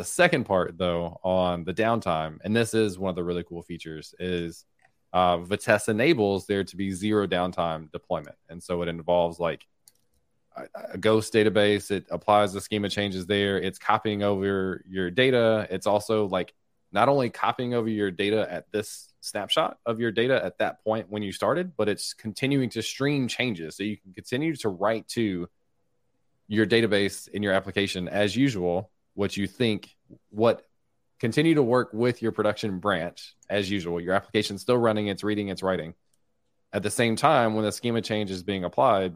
The 0.00 0.04
second 0.04 0.44
part, 0.44 0.78
though, 0.78 1.20
on 1.22 1.64
the 1.64 1.74
downtime, 1.74 2.38
and 2.42 2.56
this 2.56 2.72
is 2.72 2.98
one 2.98 3.10
of 3.10 3.16
the 3.16 3.22
really 3.22 3.44
cool 3.44 3.60
features, 3.60 4.14
is 4.18 4.64
uh, 5.12 5.36
Vitess 5.36 5.90
enables 5.90 6.46
there 6.46 6.64
to 6.64 6.74
be 6.74 6.90
zero 6.90 7.26
downtime 7.26 7.92
deployment. 7.92 8.36
And 8.48 8.62
so 8.62 8.80
it 8.80 8.88
involves 8.88 9.38
like 9.38 9.66
a, 10.56 10.62
a, 10.94 10.96
ghost 10.96 11.34
database. 11.34 11.90
It 11.90 12.06
applies 12.10 12.54
the 12.54 12.62
schema 12.62 12.88
changes 12.88 13.26
there. 13.26 13.60
It's 13.60 13.78
copying 13.78 14.22
over 14.22 14.82
your 14.88 15.10
data. 15.10 15.68
It's 15.68 15.86
also 15.86 16.26
like 16.28 16.54
not 16.90 17.10
only 17.10 17.28
copying 17.28 17.74
over 17.74 17.90
your 17.90 18.10
data 18.10 18.50
at 18.50 18.72
this 18.72 19.12
snapshot 19.20 19.76
of 19.84 20.00
your 20.00 20.12
data 20.12 20.42
at 20.42 20.56
that 20.60 20.82
point 20.82 21.10
when 21.10 21.22
you 21.22 21.30
started, 21.30 21.76
but 21.76 21.90
it's 21.90 22.14
continuing 22.14 22.70
to 22.70 22.80
stream 22.80 23.28
changes. 23.28 23.76
So 23.76 23.82
you 23.82 23.98
can 23.98 24.14
continue 24.14 24.56
to 24.56 24.70
write 24.70 25.08
to 25.08 25.50
your 26.48 26.66
database 26.66 27.28
in 27.28 27.42
your 27.42 27.52
application 27.52 28.08
as 28.08 28.34
usual 28.34 28.90
what 29.14 29.36
you 29.36 29.46
think, 29.46 29.96
what 30.30 30.66
continue 31.20 31.54
to 31.54 31.62
work 31.62 31.90
with 31.92 32.22
your 32.22 32.32
production 32.32 32.78
branch 32.78 33.36
as 33.48 33.70
usual. 33.70 34.00
Your 34.00 34.14
application 34.14 34.58
still 34.58 34.78
running, 34.78 35.08
it's 35.08 35.22
reading, 35.22 35.48
it's 35.48 35.62
writing. 35.62 35.94
At 36.72 36.82
the 36.82 36.90
same 36.90 37.16
time, 37.16 37.54
when 37.54 37.64
the 37.64 37.72
schema 37.72 38.00
change 38.00 38.30
is 38.30 38.42
being 38.42 38.64
applied, 38.64 39.14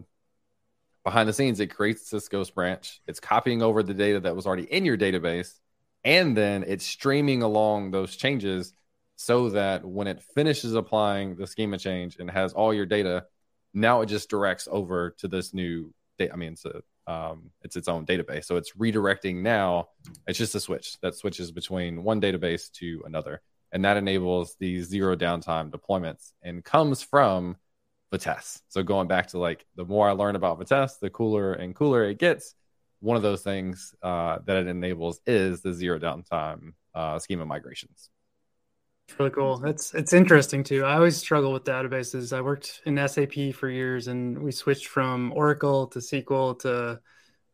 behind 1.05 1.29
the 1.29 1.33
scenes, 1.33 1.61
it 1.61 1.69
creates 1.69 2.11
this 2.11 2.29
ghost 2.29 2.55
branch. 2.55 3.01
It's 3.07 3.21
copying 3.21 3.63
over 3.63 3.83
the 3.83 3.95
data 3.95 4.21
that 4.21 4.37
was 4.37 4.47
already 4.47 4.65
in 4.65 4.85
your 4.85 4.99
database, 4.99 5.61
and 6.03 6.37
then 6.37 6.65
it's 6.67 6.85
streaming 6.85 7.43
along 7.43 7.91
those 7.91 8.17
changes 8.17 8.75
so 9.17 9.51
that 9.51 9.85
when 9.85 10.07
it 10.07 10.23
finishes 10.35 10.75
applying 10.75 11.37
the 11.37 11.47
schema 11.47 11.79
change 11.79 12.17
and 12.19 12.31
has 12.31 12.53
all 12.53 12.75
your 12.75 12.87
data, 12.87 13.27
now 13.73 14.01
it 14.01 14.07
just 14.07 14.29
directs 14.29 14.69
over 14.71 15.15
to 15.19 15.29
this 15.29 15.55
new 15.55 15.93
data. 16.19 16.33
I 16.33 16.37
mean, 16.37 16.55
it's 16.55 16.65
a 16.65 16.83
um, 17.07 17.51
it's 17.63 17.77
its 17.77 17.89
own 17.89 18.07
database. 18.07 18.45
So 18.45 18.57
it's 18.57 18.73
redirecting 18.73 19.43
now. 19.43 19.89
It's 20.27 20.39
just 20.39 20.55
a 20.55 20.61
switch 20.61 20.99
that 21.01 21.15
switches 21.15 21.51
between 21.51 22.03
one 22.03 22.21
database 22.21 22.71
to 22.73 23.03
another. 23.07 23.43
And 23.73 23.85
that 23.85 23.97
enables 23.97 24.57
these 24.61 24.87
zero 24.87 25.17
downtime 25.17 25.71
deployments 25.71 26.33
and 26.43 26.65
comes 26.65 27.03
from 27.03 27.57
Vitess. 28.13 28.61
So 28.69 28.83
going 28.83 29.09
back 29.09 29.29
to 29.29 29.39
like 29.39 29.67
the 29.77 29.85
more 29.85 30.09
I 30.09 30.13
learn 30.13 30.37
about 30.37 30.61
Vitess, 30.61 31.01
the 31.01 31.11
cooler 31.11 31.53
and 31.53 31.75
cooler 31.75 32.05
it 32.05 32.19
gets. 32.19 32.55
One 33.01 33.17
of 33.17 33.23
those 33.23 33.43
things 33.43 33.95
uh, 34.03 34.39
that 34.47 34.57
it 34.57 34.67
enables 34.67 35.21
is 35.27 35.61
the 35.61 35.75
zero 35.75 35.99
downtime 35.99 36.75
uh, 36.95 37.19
schema 37.19 37.45
migrations. 37.45 38.09
It's 39.09 39.19
really 39.19 39.31
cool. 39.31 39.65
It's 39.65 39.95
it's 39.95 40.13
interesting 40.13 40.65
too. 40.65 40.85
I 40.85 40.95
always 40.95 41.17
struggle 41.17 41.53
with 41.53 41.65
databases. 41.65 42.35
I 42.37 42.41
worked 42.41 42.81
in 42.87 42.97
SAP 43.07 43.55
for 43.55 43.69
years, 43.69 44.09
and 44.09 44.39
we 44.43 44.51
switched 44.51 44.87
from 44.87 45.33
Oracle 45.33 45.87
to 45.89 46.01
SQL 46.01 46.59
to 46.61 47.01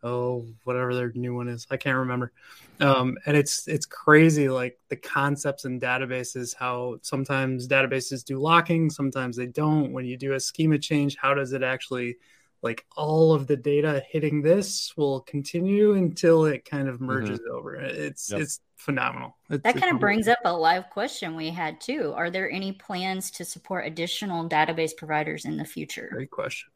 oh 0.02 0.46
whatever 0.64 0.94
their 0.94 1.12
new 1.12 1.34
one 1.34 1.48
is. 1.48 1.66
I 1.70 1.76
can't 1.76 1.98
remember. 1.98 2.32
Um, 2.78 3.18
and 3.26 3.36
it's 3.36 3.66
it's 3.66 3.84
crazy, 3.84 4.48
like 4.48 4.78
the 4.88 4.96
concepts 4.96 5.64
in 5.64 5.80
databases. 5.80 6.54
How 6.54 6.98
sometimes 7.02 7.66
databases 7.66 8.24
do 8.24 8.38
locking, 8.38 8.88
sometimes 8.88 9.36
they 9.36 9.46
don't. 9.46 9.92
When 9.92 10.04
you 10.04 10.16
do 10.16 10.34
a 10.34 10.40
schema 10.40 10.78
change, 10.78 11.16
how 11.20 11.34
does 11.34 11.52
it 11.52 11.62
actually 11.64 12.16
like 12.62 12.84
all 12.96 13.32
of 13.32 13.46
the 13.46 13.56
data 13.56 14.02
hitting 14.10 14.42
this 14.42 14.94
will 14.96 15.20
continue 15.20 15.94
until 15.94 16.44
it 16.44 16.64
kind 16.64 16.88
of 16.88 17.00
merges 17.00 17.38
mm-hmm. 17.38 17.56
over. 17.56 17.74
It's 17.74 18.30
yep. 18.30 18.40
it's 18.42 18.60
phenomenal. 18.76 19.36
It's, 19.48 19.62
that 19.62 19.76
kind 19.76 19.94
of 19.94 20.00
brings 20.00 20.28
up 20.28 20.38
a 20.44 20.52
live 20.52 20.90
question 20.90 21.36
we 21.36 21.50
had 21.50 21.80
too. 21.80 22.12
Are 22.16 22.30
there 22.30 22.50
any 22.50 22.72
plans 22.72 23.30
to 23.32 23.44
support 23.44 23.86
additional 23.86 24.48
database 24.48 24.96
providers 24.96 25.44
in 25.44 25.56
the 25.56 25.64
future? 25.64 26.10
Great 26.12 26.30
question. 26.30 26.70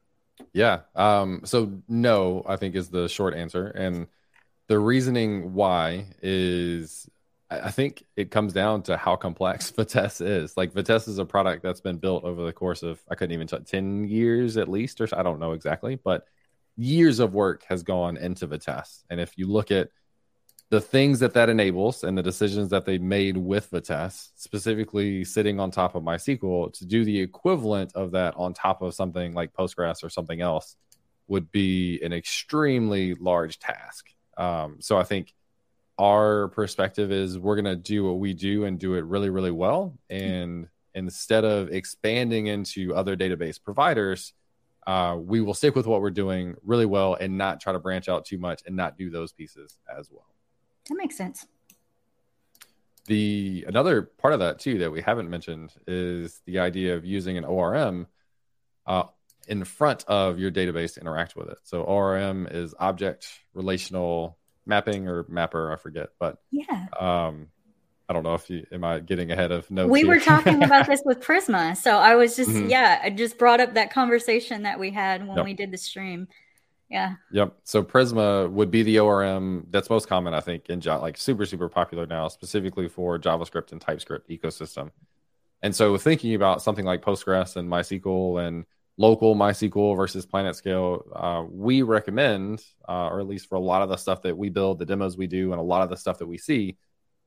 Yeah. 0.52 0.80
Um, 0.94 1.42
so 1.44 1.82
no, 1.88 2.44
I 2.46 2.56
think 2.56 2.74
is 2.74 2.88
the 2.88 3.08
short 3.08 3.34
answer. 3.34 3.68
And 3.68 4.06
the 4.68 4.78
reasoning 4.78 5.54
why 5.54 6.06
is 6.22 7.08
I 7.62 7.70
think 7.70 8.04
it 8.16 8.30
comes 8.30 8.52
down 8.52 8.82
to 8.84 8.96
how 8.96 9.16
complex 9.16 9.70
Vitess 9.76 10.24
is. 10.24 10.56
Like 10.56 10.72
Vitess 10.72 11.08
is 11.08 11.18
a 11.18 11.24
product 11.24 11.62
that's 11.62 11.80
been 11.80 11.98
built 11.98 12.24
over 12.24 12.44
the 12.44 12.52
course 12.52 12.82
of 12.82 13.02
I 13.10 13.14
couldn't 13.14 13.34
even 13.34 13.46
tell 13.46 13.60
10 13.60 14.04
years 14.04 14.56
at 14.56 14.68
least, 14.68 15.00
or 15.00 15.08
I 15.12 15.22
don't 15.22 15.40
know 15.40 15.52
exactly, 15.52 15.96
but 15.96 16.26
years 16.76 17.20
of 17.20 17.34
work 17.34 17.64
has 17.68 17.82
gone 17.82 18.16
into 18.16 18.46
Vitess. 18.46 19.02
And 19.10 19.20
if 19.20 19.36
you 19.38 19.46
look 19.46 19.70
at 19.70 19.90
the 20.70 20.80
things 20.80 21.20
that 21.20 21.34
that 21.34 21.48
enables 21.48 22.04
and 22.04 22.16
the 22.16 22.22
decisions 22.22 22.70
that 22.70 22.84
they 22.84 22.98
made 22.98 23.36
with 23.36 23.70
Vitess, 23.70 24.30
specifically 24.34 25.24
sitting 25.24 25.60
on 25.60 25.70
top 25.70 25.94
of 25.94 26.02
MySQL, 26.02 26.72
to 26.72 26.86
do 26.86 27.04
the 27.04 27.20
equivalent 27.20 27.92
of 27.94 28.12
that 28.12 28.34
on 28.36 28.54
top 28.54 28.82
of 28.82 28.94
something 28.94 29.34
like 29.34 29.52
Postgres 29.52 30.02
or 30.02 30.08
something 30.08 30.40
else 30.40 30.76
would 31.28 31.50
be 31.52 32.00
an 32.02 32.12
extremely 32.12 33.14
large 33.14 33.58
task. 33.58 34.08
Um, 34.36 34.78
so 34.80 34.98
I 34.98 35.04
think 35.04 35.34
our 35.98 36.48
perspective 36.48 37.12
is 37.12 37.38
we're 37.38 37.54
going 37.54 37.64
to 37.64 37.76
do 37.76 38.04
what 38.04 38.18
we 38.18 38.34
do 38.34 38.64
and 38.64 38.78
do 38.78 38.94
it 38.94 39.04
really, 39.04 39.30
really 39.30 39.50
well. 39.50 39.96
And 40.10 40.68
instead 40.94 41.44
of 41.44 41.70
expanding 41.70 42.46
into 42.46 42.94
other 42.94 43.16
database 43.16 43.62
providers, 43.62 44.32
uh, 44.86 45.16
we 45.18 45.40
will 45.40 45.54
stick 45.54 45.74
with 45.74 45.86
what 45.86 46.00
we're 46.00 46.10
doing 46.10 46.56
really 46.62 46.86
well 46.86 47.14
and 47.14 47.38
not 47.38 47.60
try 47.60 47.72
to 47.72 47.78
branch 47.78 48.08
out 48.08 48.24
too 48.24 48.38
much 48.38 48.62
and 48.66 48.76
not 48.76 48.98
do 48.98 49.10
those 49.10 49.32
pieces 49.32 49.78
as 49.88 50.10
well. 50.10 50.26
That 50.88 50.96
makes 50.96 51.16
sense. 51.16 51.46
The 53.06 53.64
another 53.68 54.02
part 54.02 54.34
of 54.34 54.40
that 54.40 54.58
too 54.58 54.78
that 54.78 54.90
we 54.90 55.00
haven't 55.00 55.28
mentioned 55.28 55.72
is 55.86 56.40
the 56.46 56.58
idea 56.58 56.96
of 56.96 57.04
using 57.04 57.36
an 57.36 57.44
ORM 57.44 58.06
uh, 58.86 59.04
in 59.46 59.64
front 59.64 60.04
of 60.04 60.38
your 60.38 60.50
database 60.50 60.94
to 60.94 61.00
interact 61.00 61.36
with 61.36 61.48
it. 61.48 61.58
So 61.64 61.82
ORM 61.82 62.46
is 62.50 62.74
object 62.78 63.28
relational 63.52 64.38
mapping 64.66 65.08
or 65.08 65.24
mapper, 65.28 65.72
I 65.72 65.76
forget, 65.76 66.10
but 66.18 66.38
yeah. 66.50 66.86
Um, 66.98 67.48
I 68.08 68.12
don't 68.12 68.22
know 68.22 68.34
if 68.34 68.50
you 68.50 68.66
am 68.70 68.84
I 68.84 69.00
getting 69.00 69.30
ahead 69.30 69.50
of 69.50 69.70
notes. 69.70 69.90
We 69.90 70.00
here? 70.00 70.08
were 70.08 70.20
talking 70.20 70.62
about 70.62 70.86
this 70.88 71.02
with 71.04 71.20
Prisma, 71.20 71.76
so 71.76 71.96
I 71.96 72.14
was 72.16 72.36
just 72.36 72.50
mm-hmm. 72.50 72.68
yeah, 72.68 73.00
I 73.02 73.10
just 73.10 73.38
brought 73.38 73.60
up 73.60 73.74
that 73.74 73.92
conversation 73.92 74.62
that 74.62 74.78
we 74.78 74.90
had 74.90 75.26
when 75.26 75.38
yep. 75.38 75.46
we 75.46 75.54
did 75.54 75.70
the 75.70 75.78
stream. 75.78 76.28
Yeah. 76.90 77.14
Yep. 77.32 77.54
So 77.64 77.82
Prisma 77.82 78.50
would 78.50 78.70
be 78.70 78.82
the 78.82 78.98
ORM 78.98 79.66
that's 79.70 79.88
most 79.88 80.06
common, 80.06 80.34
I 80.34 80.40
think, 80.40 80.68
in 80.68 80.80
Java, 80.80 81.02
like 81.02 81.16
super 81.16 81.46
super 81.46 81.68
popular 81.68 82.06
now, 82.06 82.28
specifically 82.28 82.88
for 82.88 83.18
JavaScript 83.18 83.72
and 83.72 83.80
TypeScript 83.80 84.28
ecosystem. 84.28 84.90
And 85.62 85.74
so 85.74 85.96
thinking 85.96 86.34
about 86.34 86.60
something 86.60 86.84
like 86.84 87.00
Postgres 87.00 87.56
and 87.56 87.70
MySQL 87.70 88.46
and 88.46 88.66
local 88.96 89.34
MySQL 89.34 89.96
versus 89.96 90.26
PlanetScale, 90.26 91.02
uh, 91.14 91.44
we 91.50 91.82
recommend, 91.82 92.62
uh, 92.88 93.08
or 93.08 93.20
at 93.20 93.26
least 93.26 93.48
for 93.48 93.56
a 93.56 93.60
lot 93.60 93.82
of 93.82 93.88
the 93.88 93.96
stuff 93.96 94.22
that 94.22 94.36
we 94.36 94.50
build, 94.50 94.78
the 94.78 94.86
demos 94.86 95.16
we 95.16 95.26
do, 95.26 95.52
and 95.52 95.60
a 95.60 95.64
lot 95.64 95.82
of 95.82 95.90
the 95.90 95.96
stuff 95.96 96.18
that 96.18 96.26
we 96.26 96.38
see, 96.38 96.76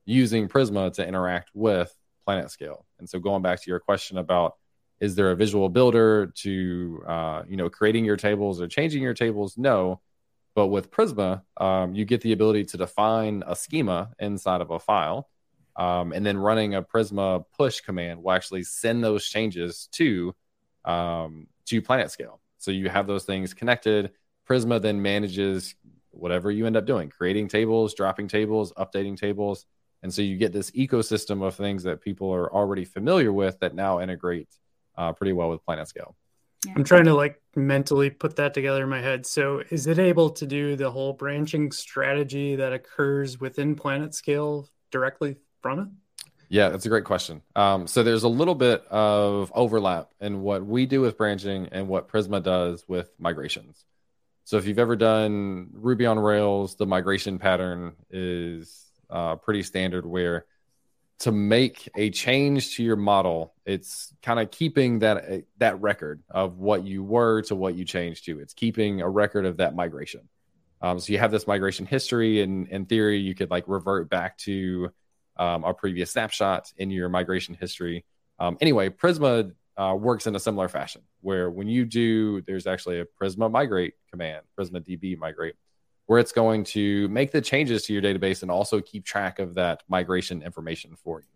using 0.04 0.48
Prisma 0.48 0.92
to 0.94 1.06
interact 1.06 1.50
with 1.52 1.94
PlanetScale. 2.26 2.84
And 2.98 3.08
so 3.08 3.18
going 3.18 3.42
back 3.42 3.62
to 3.62 3.70
your 3.70 3.80
question 3.80 4.18
about 4.18 4.54
is 5.00 5.14
there 5.14 5.30
a 5.30 5.36
visual 5.36 5.68
builder 5.68 6.32
to 6.36 7.02
uh, 7.06 7.42
you 7.48 7.56
know 7.56 7.70
creating 7.70 8.04
your 8.04 8.16
tables 8.16 8.60
or 8.60 8.66
changing 8.66 9.02
your 9.02 9.14
tables? 9.14 9.56
No, 9.56 10.00
but 10.54 10.68
with 10.68 10.90
Prisma, 10.90 11.42
um, 11.56 11.94
you 11.94 12.04
get 12.04 12.20
the 12.20 12.32
ability 12.32 12.64
to 12.64 12.76
define 12.76 13.44
a 13.46 13.54
schema 13.54 14.10
inside 14.18 14.60
of 14.60 14.70
a 14.70 14.78
file. 14.78 15.28
Um, 15.76 16.12
and 16.12 16.26
then 16.26 16.36
running 16.36 16.74
a 16.74 16.82
Prisma 16.82 17.44
push 17.56 17.80
command 17.80 18.24
will 18.24 18.32
actually 18.32 18.64
send 18.64 19.04
those 19.04 19.24
changes 19.24 19.88
to 19.92 20.34
um, 20.84 21.46
to 21.68 21.82
PlanetScale. 21.82 22.38
So 22.58 22.70
you 22.70 22.88
have 22.88 23.06
those 23.06 23.24
things 23.24 23.54
connected. 23.54 24.10
Prisma 24.48 24.80
then 24.80 25.00
manages 25.00 25.74
whatever 26.10 26.50
you 26.50 26.66
end 26.66 26.76
up 26.76 26.86
doing, 26.86 27.08
creating 27.08 27.48
tables, 27.48 27.94
dropping 27.94 28.28
tables, 28.28 28.72
updating 28.72 29.16
tables. 29.16 29.64
And 30.02 30.12
so 30.12 30.22
you 30.22 30.36
get 30.36 30.52
this 30.52 30.70
ecosystem 30.72 31.42
of 31.42 31.54
things 31.54 31.82
that 31.84 32.00
people 32.00 32.32
are 32.32 32.52
already 32.52 32.84
familiar 32.84 33.32
with 33.32 33.58
that 33.60 33.74
now 33.74 34.00
integrate 34.00 34.48
uh, 34.96 35.12
pretty 35.12 35.32
well 35.32 35.50
with 35.50 35.64
PlanetScale. 35.64 36.14
Yeah. 36.66 36.72
I'm 36.76 36.84
trying 36.84 37.04
to 37.04 37.14
like 37.14 37.40
mentally 37.54 38.10
put 38.10 38.36
that 38.36 38.54
together 38.54 38.82
in 38.82 38.88
my 38.88 39.00
head. 39.00 39.26
So 39.26 39.62
is 39.70 39.86
it 39.86 39.98
able 39.98 40.30
to 40.30 40.46
do 40.46 40.74
the 40.74 40.90
whole 40.90 41.12
branching 41.12 41.70
strategy 41.70 42.56
that 42.56 42.72
occurs 42.72 43.38
within 43.38 43.76
PlanetScale 43.76 44.66
directly 44.90 45.36
from 45.62 45.78
it? 45.80 45.88
Yeah, 46.48 46.70
that's 46.70 46.86
a 46.86 46.88
great 46.88 47.04
question. 47.04 47.42
Um, 47.54 47.86
so 47.86 48.02
there's 48.02 48.22
a 48.22 48.28
little 48.28 48.54
bit 48.54 48.86
of 48.86 49.52
overlap 49.54 50.12
in 50.20 50.40
what 50.40 50.64
we 50.64 50.86
do 50.86 51.02
with 51.02 51.18
branching 51.18 51.68
and 51.72 51.88
what 51.88 52.08
Prisma 52.08 52.42
does 52.42 52.84
with 52.88 53.10
migrations. 53.18 53.84
So 54.44 54.56
if 54.56 54.66
you've 54.66 54.78
ever 54.78 54.96
done 54.96 55.68
Ruby 55.72 56.06
on 56.06 56.18
Rails, 56.18 56.76
the 56.76 56.86
migration 56.86 57.38
pattern 57.38 57.92
is 58.10 58.86
uh, 59.10 59.36
pretty 59.36 59.62
standard 59.62 60.06
where 60.06 60.46
to 61.20 61.32
make 61.32 61.88
a 61.96 62.10
change 62.10 62.76
to 62.76 62.82
your 62.82 62.96
model, 62.96 63.52
it's 63.66 64.14
kind 64.22 64.38
of 64.38 64.50
keeping 64.50 65.00
that 65.00 65.44
that 65.58 65.80
record 65.80 66.22
of 66.30 66.58
what 66.58 66.84
you 66.84 67.02
were 67.02 67.42
to 67.42 67.56
what 67.56 67.74
you 67.74 67.84
changed 67.84 68.24
to. 68.26 68.38
It's 68.38 68.54
keeping 68.54 69.00
a 69.00 69.08
record 69.08 69.44
of 69.44 69.56
that 69.56 69.74
migration. 69.74 70.28
Um, 70.80 71.00
so 71.00 71.12
you 71.12 71.18
have 71.18 71.32
this 71.32 71.46
migration 71.46 71.86
history, 71.86 72.40
and 72.40 72.68
in 72.68 72.86
theory, 72.86 73.18
you 73.18 73.34
could 73.34 73.50
like 73.50 73.64
revert 73.66 74.08
back 74.08 74.38
to 74.38 74.92
um, 75.38 75.64
our 75.64 75.74
previous 75.74 76.10
snapshot 76.12 76.72
in 76.76 76.90
your 76.90 77.08
migration 77.08 77.54
history. 77.54 78.04
Um, 78.38 78.58
anyway, 78.60 78.88
Prisma 78.88 79.52
uh, 79.76 79.94
works 79.98 80.26
in 80.26 80.34
a 80.34 80.40
similar 80.40 80.68
fashion 80.68 81.02
where 81.20 81.50
when 81.50 81.68
you 81.68 81.84
do, 81.84 82.40
there's 82.42 82.66
actually 82.66 83.00
a 83.00 83.06
Prisma 83.20 83.50
migrate 83.50 83.94
command, 84.10 84.44
Prisma 84.58 84.80
DB 84.80 85.16
migrate, 85.16 85.54
where 86.06 86.18
it's 86.18 86.32
going 86.32 86.64
to 86.64 87.08
make 87.08 87.30
the 87.30 87.40
changes 87.40 87.84
to 87.84 87.92
your 87.92 88.02
database 88.02 88.42
and 88.42 88.50
also 88.50 88.80
keep 88.80 89.04
track 89.04 89.38
of 89.38 89.54
that 89.54 89.82
migration 89.88 90.42
information 90.42 90.96
for 90.96 91.20
you. 91.20 91.26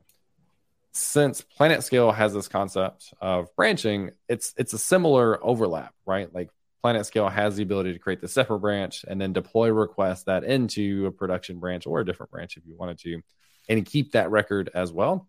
Since 0.95 1.45
PlanetScale 1.59 2.15
has 2.15 2.35
this 2.35 2.49
concept 2.49 3.15
of 3.21 3.55
branching, 3.57 4.11
it's 4.29 4.53
it's 4.59 4.75
a 4.75 4.79
similar 4.79 5.43
overlap, 5.43 5.95
right? 6.05 6.33
Like 6.35 6.51
PlanetScale 6.85 7.31
has 7.31 7.57
the 7.57 7.63
ability 7.63 7.93
to 7.93 7.99
create 7.99 8.21
the 8.21 8.29
separate 8.29 8.59
branch 8.59 9.05
and 9.07 9.21
then 9.21 9.33
deploy 9.33 9.71
requests 9.71 10.25
that 10.25 10.45
into 10.45 11.07
a 11.07 11.13
production 11.13 11.61
branch 11.61 11.87
or 11.87 12.01
a 12.01 12.05
different 12.05 12.33
branch 12.33 12.57
if 12.57 12.67
you 12.67 12.77
wanted 12.77 12.99
to 13.01 13.23
and 13.69 13.85
keep 13.85 14.13
that 14.13 14.31
record 14.31 14.71
as 14.75 14.93
well. 14.93 15.29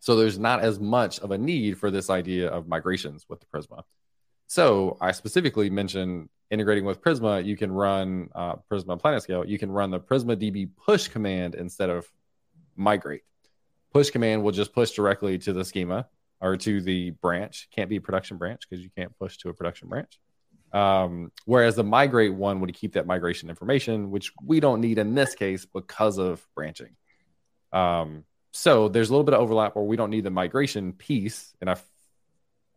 So 0.00 0.16
there's 0.16 0.38
not 0.38 0.60
as 0.60 0.80
much 0.80 1.18
of 1.20 1.30
a 1.30 1.38
need 1.38 1.78
for 1.78 1.90
this 1.90 2.08
idea 2.08 2.48
of 2.48 2.66
migrations 2.66 3.26
with 3.28 3.40
the 3.40 3.46
Prisma. 3.46 3.82
So 4.46 4.96
I 5.00 5.12
specifically 5.12 5.70
mentioned 5.70 6.28
integrating 6.50 6.84
with 6.84 7.00
Prisma, 7.00 7.44
you 7.44 7.56
can 7.56 7.70
run 7.70 8.28
uh, 8.34 8.56
Prisma 8.70 9.00
PlanetScale. 9.00 9.48
You 9.48 9.58
can 9.58 9.70
run 9.70 9.90
the 9.90 10.00
Prisma 10.00 10.36
DB 10.36 10.68
push 10.84 11.08
command 11.08 11.54
instead 11.54 11.90
of 11.90 12.10
migrate. 12.76 13.22
Push 13.92 14.10
command 14.10 14.42
will 14.42 14.52
just 14.52 14.72
push 14.72 14.90
directly 14.90 15.38
to 15.38 15.52
the 15.52 15.64
schema 15.64 16.08
or 16.40 16.56
to 16.56 16.80
the 16.80 17.10
branch. 17.10 17.68
Can't 17.74 17.88
be 17.88 17.96
a 17.96 18.00
production 18.00 18.38
branch 18.38 18.62
because 18.68 18.82
you 18.82 18.90
can't 18.96 19.16
push 19.18 19.36
to 19.38 19.48
a 19.50 19.54
production 19.54 19.88
branch. 19.88 20.18
Um, 20.72 21.32
whereas 21.46 21.76
the 21.76 21.84
migrate 21.84 22.32
one 22.32 22.60
would 22.60 22.72
keep 22.74 22.94
that 22.94 23.06
migration 23.06 23.50
information, 23.50 24.10
which 24.10 24.32
we 24.44 24.60
don't 24.60 24.80
need 24.80 24.98
in 24.98 25.14
this 25.14 25.34
case 25.34 25.66
because 25.66 26.18
of 26.18 26.44
branching. 26.54 26.96
Um, 27.72 28.24
so 28.52 28.88
there's 28.88 29.10
a 29.10 29.12
little 29.12 29.24
bit 29.24 29.34
of 29.34 29.40
overlap 29.40 29.76
where 29.76 29.84
we 29.84 29.96
don't 29.96 30.10
need 30.10 30.24
the 30.24 30.30
migration 30.30 30.92
piece, 30.92 31.54
and 31.60 31.70
I, 31.70 31.74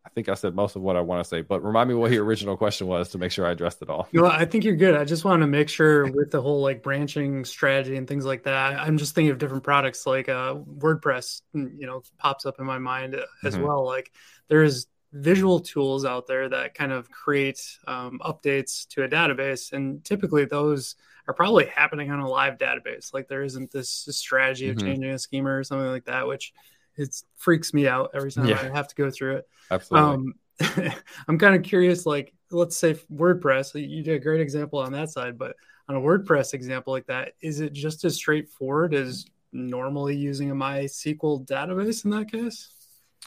I 0.06 0.10
think 0.10 0.30
I 0.30 0.36
said 0.36 0.54
most 0.54 0.76
of 0.76 0.82
what 0.82 0.96
I 0.96 1.02
want 1.02 1.24
to 1.24 1.28
say. 1.28 1.42
But 1.42 1.64
remind 1.64 1.90
me 1.90 1.96
what 1.96 2.12
your 2.12 2.24
original 2.24 2.58
question 2.58 2.88
was 2.88 3.10
to 3.10 3.18
make 3.18 3.32
sure 3.32 3.46
I 3.48 3.52
addressed 3.52 3.82
it 3.82 3.90
all. 3.90 4.08
No, 4.14 4.26
I 4.26 4.46
think 4.46 4.64
you're 4.64 4.76
good. 4.76 4.96
I 4.96 5.04
just 5.04 5.26
want 5.26 5.42
to 5.42 5.48
make 5.48 5.70
sure 5.70 6.06
with 6.12 6.30
the 6.30 6.42
whole 6.42 6.62
like 6.62 6.84
branching 6.84 7.44
strategy 7.46 7.96
and 7.96 8.08
things 8.08 8.26
like 8.26 8.44
that. 8.44 8.80
I'm 8.80 8.98
just 8.98 9.16
thinking 9.16 9.32
of 9.32 9.40
different 9.40 9.64
products 9.64 10.06
like 10.06 10.30
uh, 10.30 10.56
WordPress. 10.56 11.42
You 11.54 11.88
know, 11.88 12.04
pops 12.18 12.46
up 12.46 12.60
in 12.60 12.66
my 12.66 12.78
mind 12.80 13.16
as 13.44 13.56
mm-hmm. 13.56 13.64
well. 13.64 13.86
Like 13.86 14.12
there's 14.48 14.86
visual 15.14 15.60
tools 15.60 16.04
out 16.06 16.28
there 16.28 16.50
that 16.50 16.74
kind 16.74 16.92
of 16.92 17.10
create 17.10 17.62
um, 17.88 18.20
updates 18.26 18.88
to 18.90 19.04
a 19.04 19.08
database, 19.08 19.72
and 19.72 20.04
typically 20.04 20.46
those 20.46 20.96
are 21.28 21.34
probably 21.34 21.66
happening 21.66 22.12
on 22.12 22.20
a 22.20 22.28
live 22.28 22.58
database. 22.58 23.14
Like 23.14 23.28
there 23.30 23.44
isn't 23.44 23.72
this 23.72 23.90
strategy 23.90 24.70
of 24.70 24.78
Mhm. 24.78 24.82
changing 24.82 25.10
a 25.12 25.20
schema 25.20 25.52
or 25.52 25.64
something 25.64 25.88
like 25.88 26.06
that, 26.06 26.28
which 26.28 26.54
it 26.98 27.16
freaks 27.38 27.74
me 27.74 27.88
out 27.88 28.12
every 28.14 28.32
time 28.32 28.48
Yeah. 28.48 28.60
I 28.60 28.76
have 28.76 28.88
to 28.90 28.96
go 28.96 29.10
through 29.10 29.38
it. 29.38 29.48
Absolutely. 29.72 30.10
Um, 30.10 30.34
I'm 31.28 31.40
kind 31.40 31.56
of 31.56 31.64
curious, 31.64 32.06
like, 32.06 32.34
let's 32.52 32.76
say 32.78 32.94
WordPress, 33.12 33.74
you 33.88 34.04
did 34.04 34.16
a 34.16 34.20
great 34.20 34.42
example 34.42 34.80
on 34.80 34.92
that 34.92 35.10
side, 35.10 35.38
but 35.38 35.56
on 35.90 35.96
a 35.96 36.00
WordPress 36.00 36.54
example 36.54 36.94
like 36.94 37.08
that, 37.08 37.34
is 37.42 37.60
it 37.62 37.74
just 37.74 38.04
as 38.06 38.16
straightforward 38.16 38.94
as 38.94 39.26
normally 39.52 40.16
using 40.16 40.52
a 40.52 40.56
MySQL 40.56 41.46
database 41.46 42.06
in 42.06 42.12
that 42.12 42.32
case? 42.32 42.70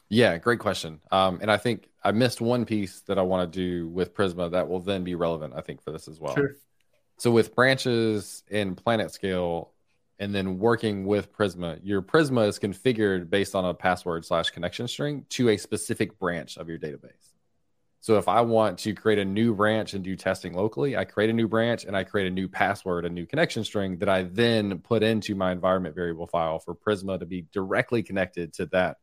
Yeah, 0.09 0.39
great 0.39 0.61
question. 0.61 1.01
Um, 1.11 1.39
and 1.43 1.51
I 1.51 1.57
think 1.57 1.89
I 2.03 2.13
missed 2.13 2.41
one 2.41 2.65
piece 2.65 3.01
that 3.03 3.19
I 3.19 3.23
want 3.23 3.53
to 3.53 3.59
do 3.59 3.89
with 3.89 4.15
Prisma 4.15 4.51
that 4.53 4.69
will 4.69 4.81
then 4.81 5.05
be 5.05 5.15
relevant, 5.15 5.55
I 5.57 5.61
think, 5.61 5.83
for 5.83 5.91
this 5.91 6.07
as 6.09 6.21
well. 6.21 6.35
Sure. 6.35 6.55
So 7.19 7.31
with 7.31 7.55
branches 7.55 8.45
in 8.49 8.75
Planet 8.75 9.11
Scale, 9.11 9.73
and 10.19 10.35
then 10.35 10.59
working 10.59 11.05
with 11.05 11.33
Prisma, 11.33 11.79
your 11.83 12.03
Prisma 12.03 12.49
is 12.49 12.59
configured 12.59 13.29
based 13.29 13.55
on 13.55 13.65
a 13.65 13.75
password 13.75 14.25
slash 14.25 14.51
connection 14.51 14.89
string 14.89 15.27
to 15.31 15.51
a 15.51 15.57
specific 15.57 16.19
branch 16.19 16.57
of 16.57 16.69
your 16.69 16.79
database. 16.79 17.35
So 18.01 18.19
if 18.19 18.29
I 18.29 18.43
want 18.43 18.79
to 18.81 18.95
create 18.95 19.19
a 19.19 19.25
new 19.25 19.55
branch 19.55 19.95
and 19.95 20.05
do 20.05 20.17
testing 20.17 20.55
locally, 20.55 20.97
I 20.97 21.05
create 21.05 21.29
a 21.29 21.33
new 21.33 21.49
branch 21.49 21.85
and 21.85 21.97
I 21.97 22.05
create 22.05 22.29
a 22.29 22.31
new 22.31 22.49
password, 22.49 23.05
a 23.05 23.11
new 23.11 23.27
connection 23.27 23.65
string 23.65 23.99
that 23.99 24.09
I 24.09 24.23
then 24.23 24.79
put 24.79 25.03
into 25.03 25.35
my 25.35 25.51
environment 25.51 25.95
variable 25.95 26.27
file 26.27 26.61
for 26.61 26.75
Prisma 26.75 27.19
to 27.19 27.27
be 27.27 27.47
directly 27.53 28.03
connected 28.03 28.53
to 28.55 28.67
that 28.67 28.99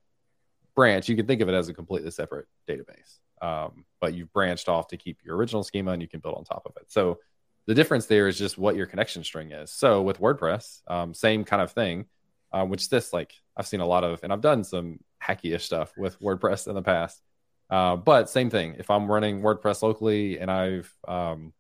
branch. 0.76 1.10
You 1.10 1.16
can 1.16 1.28
think 1.28 1.42
of 1.42 1.50
it 1.50 1.54
as 1.54 1.70
a 1.70 1.74
completely 1.74 2.12
separate 2.12 2.48
database, 2.68 3.20
um, 3.42 3.86
but 4.02 4.14
you've 4.14 4.32
branched 4.34 4.70
off 4.70 4.88
to 4.88 4.98
keep 4.98 5.20
your 5.24 5.36
original 5.36 5.64
schema 5.64 5.92
and 5.92 6.02
you 6.02 6.08
can 6.08 6.20
build 6.20 6.36
on 6.36 6.44
top 6.44 6.64
of 6.66 6.74
it. 6.78 6.92
So 6.92 7.20
the 7.66 7.74
difference 7.74 8.06
there 8.08 8.28
is 8.28 8.38
just 8.38 8.58
what 8.58 8.76
your 8.76 8.86
connection 8.86 9.24
string 9.24 9.52
is. 9.52 9.72
So 9.72 10.02
with 10.02 10.20
WordPress, 10.20 10.82
um, 10.88 11.14
same 11.14 11.44
kind 11.44 11.62
of 11.62 11.72
thing, 11.72 12.06
uh, 12.52 12.66
which 12.66 12.90
this 12.90 13.14
like 13.14 13.34
I've 13.56 13.68
seen 13.68 13.80
a 13.80 13.86
lot 13.86 14.04
of, 14.04 14.24
and 14.24 14.34
I've 14.34 14.42
done 14.42 14.64
some 14.64 15.00
hacky-ish 15.24 15.66
stuff 15.66 15.94
with 15.98 16.20
WordPress 16.20 16.68
in 16.68 16.76
the 16.76 16.82
past. 16.82 17.22
Uh, 17.70 17.96
but 17.96 18.30
same 18.30 18.50
thing. 18.50 18.76
If 18.78 18.90
I'm 18.90 19.10
running 19.10 19.42
WordPress 19.42 19.82
locally 19.82 20.40
and 20.40 20.52
I've 20.52 20.94
um, 21.08 21.54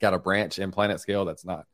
got 0.00 0.14
a 0.14 0.18
branch 0.18 0.58
in 0.58 0.70
Planet 0.70 1.00
Scale 1.00 1.24
that's 1.24 1.44
not 1.44 1.66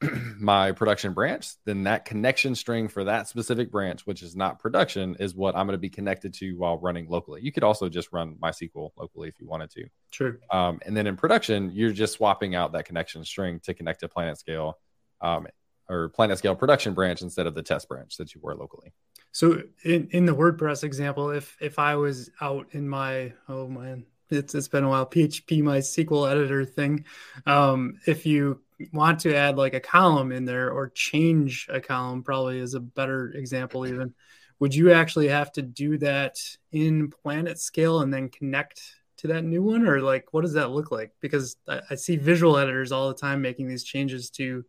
my 0.38 0.72
production 0.72 1.12
branch, 1.12 1.50
then 1.64 1.84
that 1.84 2.04
connection 2.04 2.54
string 2.54 2.88
for 2.88 3.04
that 3.04 3.28
specific 3.28 3.70
branch, 3.70 4.06
which 4.06 4.22
is 4.22 4.36
not 4.36 4.58
production, 4.60 5.16
is 5.18 5.34
what 5.34 5.56
I'm 5.56 5.66
going 5.66 5.74
to 5.74 5.78
be 5.78 5.90
connected 5.90 6.32
to 6.34 6.52
while 6.52 6.78
running 6.78 7.08
locally. 7.08 7.40
You 7.42 7.50
could 7.52 7.64
also 7.64 7.88
just 7.88 8.12
run 8.12 8.36
MySQL 8.36 8.90
locally 8.96 9.28
if 9.28 9.34
you 9.40 9.46
wanted 9.46 9.70
to. 9.70 9.86
True. 10.12 10.38
Um, 10.50 10.80
and 10.86 10.96
then 10.96 11.06
in 11.06 11.16
production, 11.16 11.72
you're 11.72 11.92
just 11.92 12.14
swapping 12.14 12.54
out 12.54 12.72
that 12.72 12.84
connection 12.84 13.24
string 13.24 13.60
to 13.64 13.74
connect 13.74 14.00
to 14.00 14.08
Planet 14.08 14.38
Scale 14.38 14.78
um, 15.20 15.48
or 15.88 16.10
Planet 16.10 16.38
Scale 16.38 16.54
production 16.54 16.94
branch 16.94 17.22
instead 17.22 17.46
of 17.46 17.54
the 17.54 17.62
test 17.62 17.88
branch 17.88 18.16
that 18.18 18.34
you 18.34 18.40
were 18.40 18.54
locally. 18.54 18.92
So 19.32 19.62
in, 19.84 20.08
in 20.12 20.26
the 20.26 20.34
WordPress 20.34 20.84
example, 20.84 21.30
if 21.30 21.56
if 21.60 21.78
I 21.78 21.96
was 21.96 22.30
out 22.40 22.68
in 22.72 22.88
my 22.88 23.34
oh 23.48 23.68
man, 23.68 24.06
it's 24.30 24.54
it's 24.54 24.68
been 24.68 24.84
a 24.84 24.88
while 24.88 25.06
PHP 25.06 25.62
my 25.62 25.78
SQL 25.78 26.30
editor 26.30 26.64
thing, 26.64 27.04
um, 27.46 27.98
if 28.06 28.24
you 28.24 28.60
want 28.92 29.20
to 29.20 29.34
add 29.34 29.56
like 29.56 29.74
a 29.74 29.80
column 29.80 30.32
in 30.32 30.44
there 30.44 30.70
or 30.70 30.90
change 30.90 31.66
a 31.70 31.80
column, 31.80 32.22
probably 32.22 32.58
is 32.58 32.74
a 32.74 32.80
better 32.80 33.30
example 33.30 33.86
even. 33.86 34.14
Would 34.60 34.74
you 34.74 34.92
actually 34.92 35.28
have 35.28 35.52
to 35.52 35.62
do 35.62 35.98
that 35.98 36.36
in 36.72 37.10
Planet 37.10 37.58
Scale 37.58 38.00
and 38.00 38.12
then 38.12 38.28
connect 38.28 38.82
to 39.18 39.28
that 39.28 39.44
new 39.44 39.62
one, 39.62 39.86
or 39.86 40.00
like 40.00 40.32
what 40.32 40.42
does 40.42 40.54
that 40.54 40.70
look 40.70 40.90
like? 40.90 41.12
Because 41.20 41.56
I, 41.68 41.80
I 41.90 41.94
see 41.96 42.16
visual 42.16 42.56
editors 42.56 42.92
all 42.92 43.08
the 43.08 43.14
time 43.14 43.42
making 43.42 43.68
these 43.68 43.84
changes 43.84 44.30
to 44.30 44.64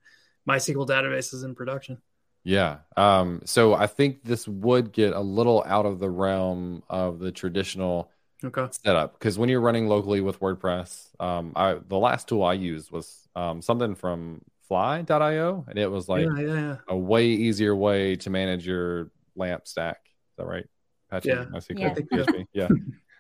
MySQL 0.48 0.88
databases 0.88 1.44
in 1.44 1.56
production. 1.56 2.02
Yeah. 2.44 2.78
Um, 2.98 3.42
so 3.46 3.74
I 3.74 3.88
think 3.88 4.24
this 4.24 4.48
would 4.48 4.92
get 4.92 5.14
a 5.14 5.20
little 5.20 5.64
out 5.68 5.86
of 5.86 6.00
the 6.00 6.10
realm 6.10 6.84
of 6.90 7.20
the 7.20 7.32
traditional 7.32 8.12
Okay. 8.44 8.68
setup 8.72 9.14
because 9.14 9.38
when 9.38 9.50
you're 9.50 9.62
running 9.62 9.88
locally 9.88 10.22
with 10.22 10.40
WordPress, 10.40 11.10
um, 11.20 11.52
I 11.56 11.78
the 11.88 11.98
last 11.98 12.28
tool 12.28 12.44
I 12.44 12.54
used 12.54 12.92
was 12.92 13.28
um, 13.36 13.62
something 13.62 13.96
from 13.96 14.42
Fly.io, 14.68 15.66
and 15.68 15.78
it 15.78 15.90
was 15.90 16.08
like 16.08 16.26
yeah, 16.26 16.40
yeah, 16.40 16.54
yeah. 16.54 16.76
a 16.88 16.96
way 16.96 17.28
easier 17.28 17.76
way 17.76 18.16
to 18.18 18.30
manage 18.30 18.66
your 18.66 19.12
lamp 19.36 19.68
stack. 19.68 19.98
Is 20.06 20.38
that 20.38 20.46
right? 20.46 20.66
Apache, 21.12 21.30
Yeah. 21.30 21.46
Yeah. 21.52 21.58
I 21.58 21.60
think 21.60 21.80
so. 21.80 21.86
PHP. 21.86 22.46
Yeah. 22.54 22.68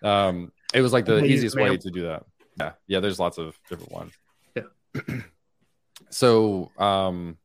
um, 0.04 0.52
it 0.74 0.82
was 0.82 0.94
like 0.94 1.06
the 1.06 1.24
easiest 1.26 1.56
way 1.56 1.76
to 1.76 1.90
do 1.90 2.04
that. 2.04 2.26
Yeah. 2.60 2.72
Yeah. 2.88 3.00
There's 3.00 3.20
lots 3.20 3.38
of 3.38 3.58
different 3.70 3.92
ones. 3.92 4.14
Yeah. 4.56 4.64
so, 6.10 6.72
um, 6.78 7.38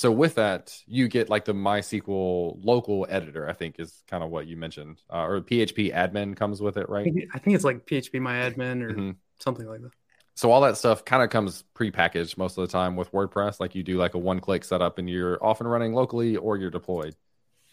so 0.00 0.10
with 0.10 0.36
that, 0.36 0.74
you 0.86 1.08
get 1.08 1.28
like 1.28 1.44
the 1.44 1.52
MySQL 1.52 2.58
local 2.64 3.06
editor. 3.10 3.46
I 3.46 3.52
think 3.52 3.76
is 3.78 4.02
kind 4.08 4.24
of 4.24 4.30
what 4.30 4.46
you 4.46 4.56
mentioned, 4.56 5.02
uh, 5.12 5.24
or 5.26 5.42
PHP 5.42 5.92
admin 5.94 6.34
comes 6.34 6.62
with 6.62 6.78
it, 6.78 6.88
right? 6.88 7.12
I 7.34 7.38
think 7.38 7.54
it's 7.54 7.64
like 7.64 7.84
PHP 7.86 8.18
my 8.18 8.36
admin 8.36 8.82
or 8.82 8.94
Mhm. 8.94 9.16
something 9.40 9.66
like 9.66 9.82
that. 9.82 9.90
so 10.36 10.50
all 10.50 10.62
that 10.62 10.78
stuff 10.78 11.04
kind 11.04 11.22
of 11.22 11.28
comes 11.28 11.64
pre-packaged 11.74 12.38
most 12.38 12.56
of 12.56 12.62
the 12.66 12.72
time 12.72 12.96
with 12.96 13.12
WordPress. 13.12 13.60
Like 13.60 13.74
you 13.74 13.82
do 13.82 13.98
like 13.98 14.14
a 14.14 14.18
one-click 14.18 14.64
setup, 14.64 14.96
and 14.98 15.10
you're 15.10 15.42
off 15.44 15.60
and 15.60 15.70
running 15.70 15.92
locally 15.92 16.36
or 16.38 16.56
you're 16.56 16.70
deployed. 16.70 17.14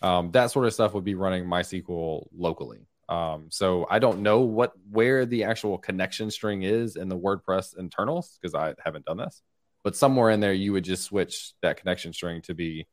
Um, 0.02 0.32
that 0.32 0.52
sort 0.52 0.66
of 0.66 0.74
stuff 0.74 0.94
would 0.94 1.06
be 1.06 1.16
running 1.16 1.46
MySQL 1.46 2.28
locally. 2.36 2.88
Um, 3.08 3.48
so 3.50 3.88
I 3.90 4.00
don't 4.00 4.20
know 4.22 4.42
what 4.42 4.74
where 4.92 5.26
the 5.26 5.46
actual 5.46 5.78
connection 5.78 6.30
string 6.30 6.64
is 6.64 6.98
in 6.98 7.08
the 7.08 7.18
WordPress 7.18 7.78
internals 7.78 8.38
because 8.42 8.54
I 8.54 8.76
haven't 8.84 9.06
done 9.06 9.16
this. 9.18 9.42
But 9.88 9.96
somewhere 9.96 10.32
in 10.32 10.42
there, 10.42 10.52
you 10.52 10.74
would 10.74 10.84
just 10.84 11.04
switch 11.04 11.54
that 11.62 11.78
connection 11.78 12.12
string 12.12 12.42
to 12.42 12.54
be 12.54 12.88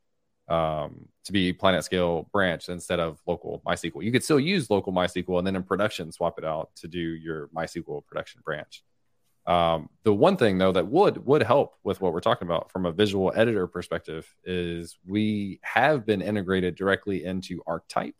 um, 0.47 1.09
to 1.25 1.33
be 1.33 1.51
Planet 1.51 1.83
Scale 1.83 2.29
branch 2.31 2.69
instead 2.69 3.01
of 3.01 3.19
local 3.27 3.61
MySQL. 3.67 4.01
You 4.01 4.13
could 4.13 4.23
still 4.23 4.39
use 4.39 4.69
local 4.69 4.93
MySQL 4.93 5.37
and 5.37 5.45
then 5.45 5.57
in 5.57 5.63
production 5.63 6.13
swap 6.13 6.39
it 6.39 6.45
out 6.45 6.69
to 6.77 6.87
do 6.87 7.01
your 7.01 7.49
MySQL 7.49 8.05
production 8.05 8.39
branch. 8.45 8.81
Um, 9.45 9.89
the 10.03 10.13
one 10.13 10.37
thing 10.37 10.57
though 10.57 10.71
that 10.71 10.87
would 10.87 11.25
would 11.25 11.43
help 11.43 11.73
with 11.83 11.99
what 11.99 12.13
we're 12.13 12.21
talking 12.21 12.47
about 12.47 12.71
from 12.71 12.85
a 12.85 12.93
visual 12.93 13.33
editor 13.35 13.67
perspective 13.67 14.33
is 14.45 14.97
we 15.05 15.59
have 15.63 16.05
been 16.05 16.21
integrated 16.21 16.75
directly 16.75 17.25
into 17.25 17.61
ArcType, 17.67 18.13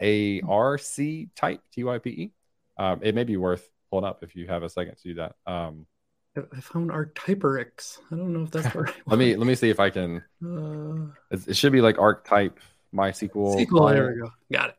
A 0.00 0.42
R 0.42 0.78
C 0.78 1.28
type 1.34 1.60
T 1.72 1.82
Y 1.82 1.98
P 1.98 2.10
E. 2.10 2.32
Um, 2.78 3.00
it 3.02 3.16
may 3.16 3.24
be 3.24 3.36
worth 3.36 3.68
pulling 3.90 4.04
up 4.04 4.22
if 4.22 4.36
you 4.36 4.46
have 4.46 4.62
a 4.62 4.68
second 4.68 4.94
to 4.94 5.02
do 5.02 5.14
that. 5.14 5.34
Um, 5.44 5.88
I- 6.36 6.60
found 6.60 6.90
ArcTyperix. 6.90 7.98
I 8.12 8.16
don't 8.16 8.32
know 8.32 8.42
if 8.42 8.50
that's 8.50 8.72
the 8.72 8.80
right 8.82 8.94
let 9.06 9.18
me 9.18 9.36
let 9.36 9.46
me 9.46 9.54
see 9.54 9.70
if 9.70 9.80
I 9.80 9.90
can. 9.90 10.22
one. 10.40 11.14
It, 11.30 11.48
it 11.48 11.56
should 11.56 11.72
be 11.72 11.80
like 11.80 11.96
ArcType 11.96 12.52
MySQL 12.94 13.54
Uh, 13.54 13.58
SQL, 13.58 13.68
client 13.68 13.96
there 13.96 14.14
we 14.14 14.20
go. 14.20 14.30
Got 14.52 14.68
it. 14.70 14.76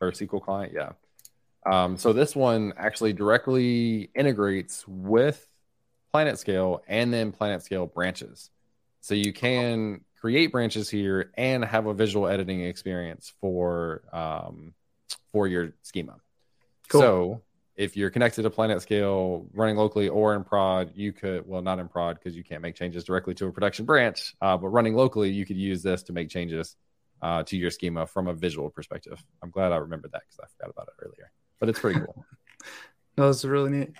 or 0.00 0.10
SQL 0.12 0.42
client. 0.42 0.72
Yeah. 0.74 0.92
Um, 1.66 1.96
so 1.96 2.12
this 2.12 2.36
one 2.36 2.74
actually 2.76 3.12
directly 3.14 4.10
integrates 4.14 4.86
with 4.86 5.46
Planet 6.12 6.38
Scale 6.38 6.82
and 6.86 7.12
then 7.12 7.32
Planet 7.32 7.62
Scale 7.62 7.86
branches. 7.86 8.50
So 9.00 9.14
you 9.14 9.32
can 9.32 10.02
create 10.20 10.52
branches 10.52 10.88
here 10.90 11.30
and 11.36 11.64
have 11.64 11.86
a 11.86 11.94
visual 11.94 12.26
editing 12.28 12.62
experience 12.64 13.32
for 13.40 14.02
um, 14.12 14.74
for 15.32 15.46
your 15.48 15.72
schema. 15.82 16.16
Cool. 16.88 17.00
So 17.00 17.42
if 17.76 17.96
you're 17.96 18.10
connected 18.10 18.42
to 18.42 18.50
Planet 18.50 18.80
Scale 18.82 19.46
running 19.52 19.76
locally 19.76 20.08
or 20.08 20.34
in 20.34 20.44
prod, 20.44 20.92
you 20.94 21.12
could 21.12 21.46
well 21.46 21.62
not 21.62 21.78
in 21.78 21.88
prod 21.88 22.18
because 22.18 22.36
you 22.36 22.44
can't 22.44 22.62
make 22.62 22.74
changes 22.74 23.04
directly 23.04 23.34
to 23.34 23.46
a 23.46 23.52
production 23.52 23.84
branch, 23.84 24.34
uh, 24.40 24.56
but 24.56 24.68
running 24.68 24.94
locally, 24.94 25.30
you 25.30 25.44
could 25.44 25.56
use 25.56 25.82
this 25.82 26.02
to 26.04 26.12
make 26.12 26.28
changes 26.28 26.76
uh, 27.22 27.42
to 27.44 27.56
your 27.56 27.70
schema 27.70 28.06
from 28.06 28.28
a 28.28 28.34
visual 28.34 28.70
perspective. 28.70 29.22
I'm 29.42 29.50
glad 29.50 29.72
I 29.72 29.76
remembered 29.76 30.12
that 30.12 30.22
because 30.28 30.38
I 30.40 30.46
forgot 30.56 30.70
about 30.70 30.88
it 30.88 31.04
earlier. 31.04 31.32
But 31.58 31.68
it's 31.68 31.80
pretty 31.80 32.00
cool. 32.00 32.24
No, 33.16 33.28
this 33.28 33.38
is 33.38 33.44
really 33.44 33.70
neat. 33.70 33.92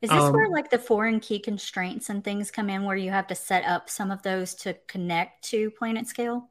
Is 0.00 0.08
this 0.10 0.30
where 0.30 0.46
Um, 0.46 0.52
like 0.52 0.70
the 0.70 0.78
foreign 0.78 1.20
key 1.20 1.38
constraints 1.38 2.08
and 2.08 2.24
things 2.24 2.50
come 2.50 2.70
in 2.70 2.84
where 2.84 2.96
you 2.96 3.10
have 3.10 3.26
to 3.26 3.34
set 3.34 3.64
up 3.64 3.90
some 3.90 4.10
of 4.10 4.22
those 4.22 4.54
to 4.56 4.74
connect 4.86 5.44
to 5.50 5.70
Planet 5.72 6.06
Scale? 6.06 6.48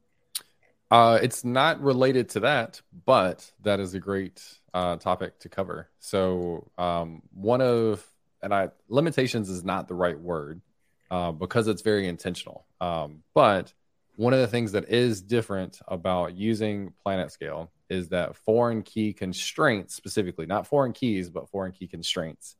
Uh, 0.91 1.19
it's 1.21 1.43
not 1.43 1.81
related 1.81 2.29
to 2.29 2.39
that, 2.41 2.81
but 3.05 3.51
that 3.63 3.79
is 3.79 3.93
a 3.95 3.99
great 3.99 4.43
uh, 4.75 4.97
topic 4.97 5.39
to 5.39 5.49
cover. 5.49 5.89
So 5.99 6.69
um, 6.77 7.23
one 7.33 7.61
of 7.61 8.05
and 8.43 8.53
I 8.53 8.69
limitations 8.89 9.49
is 9.49 9.63
not 9.63 9.87
the 9.87 9.95
right 9.95 10.19
word 10.19 10.61
uh, 11.09 11.31
because 11.31 11.67
it's 11.67 11.81
very 11.81 12.07
intentional. 12.07 12.65
Um, 12.81 13.23
but 13.33 13.73
one 14.17 14.33
of 14.33 14.39
the 14.39 14.47
things 14.47 14.73
that 14.73 14.89
is 14.89 15.21
different 15.21 15.79
about 15.87 16.35
using 16.35 16.93
Planet 17.03 17.31
Scale 17.31 17.71
is 17.89 18.09
that 18.09 18.35
foreign 18.35 18.83
key 18.83 19.13
constraints, 19.13 19.95
specifically 19.95 20.45
not 20.45 20.67
foreign 20.67 20.93
keys, 20.93 21.29
but 21.29 21.49
foreign 21.49 21.71
key 21.71 21.87
constraints, 21.87 22.55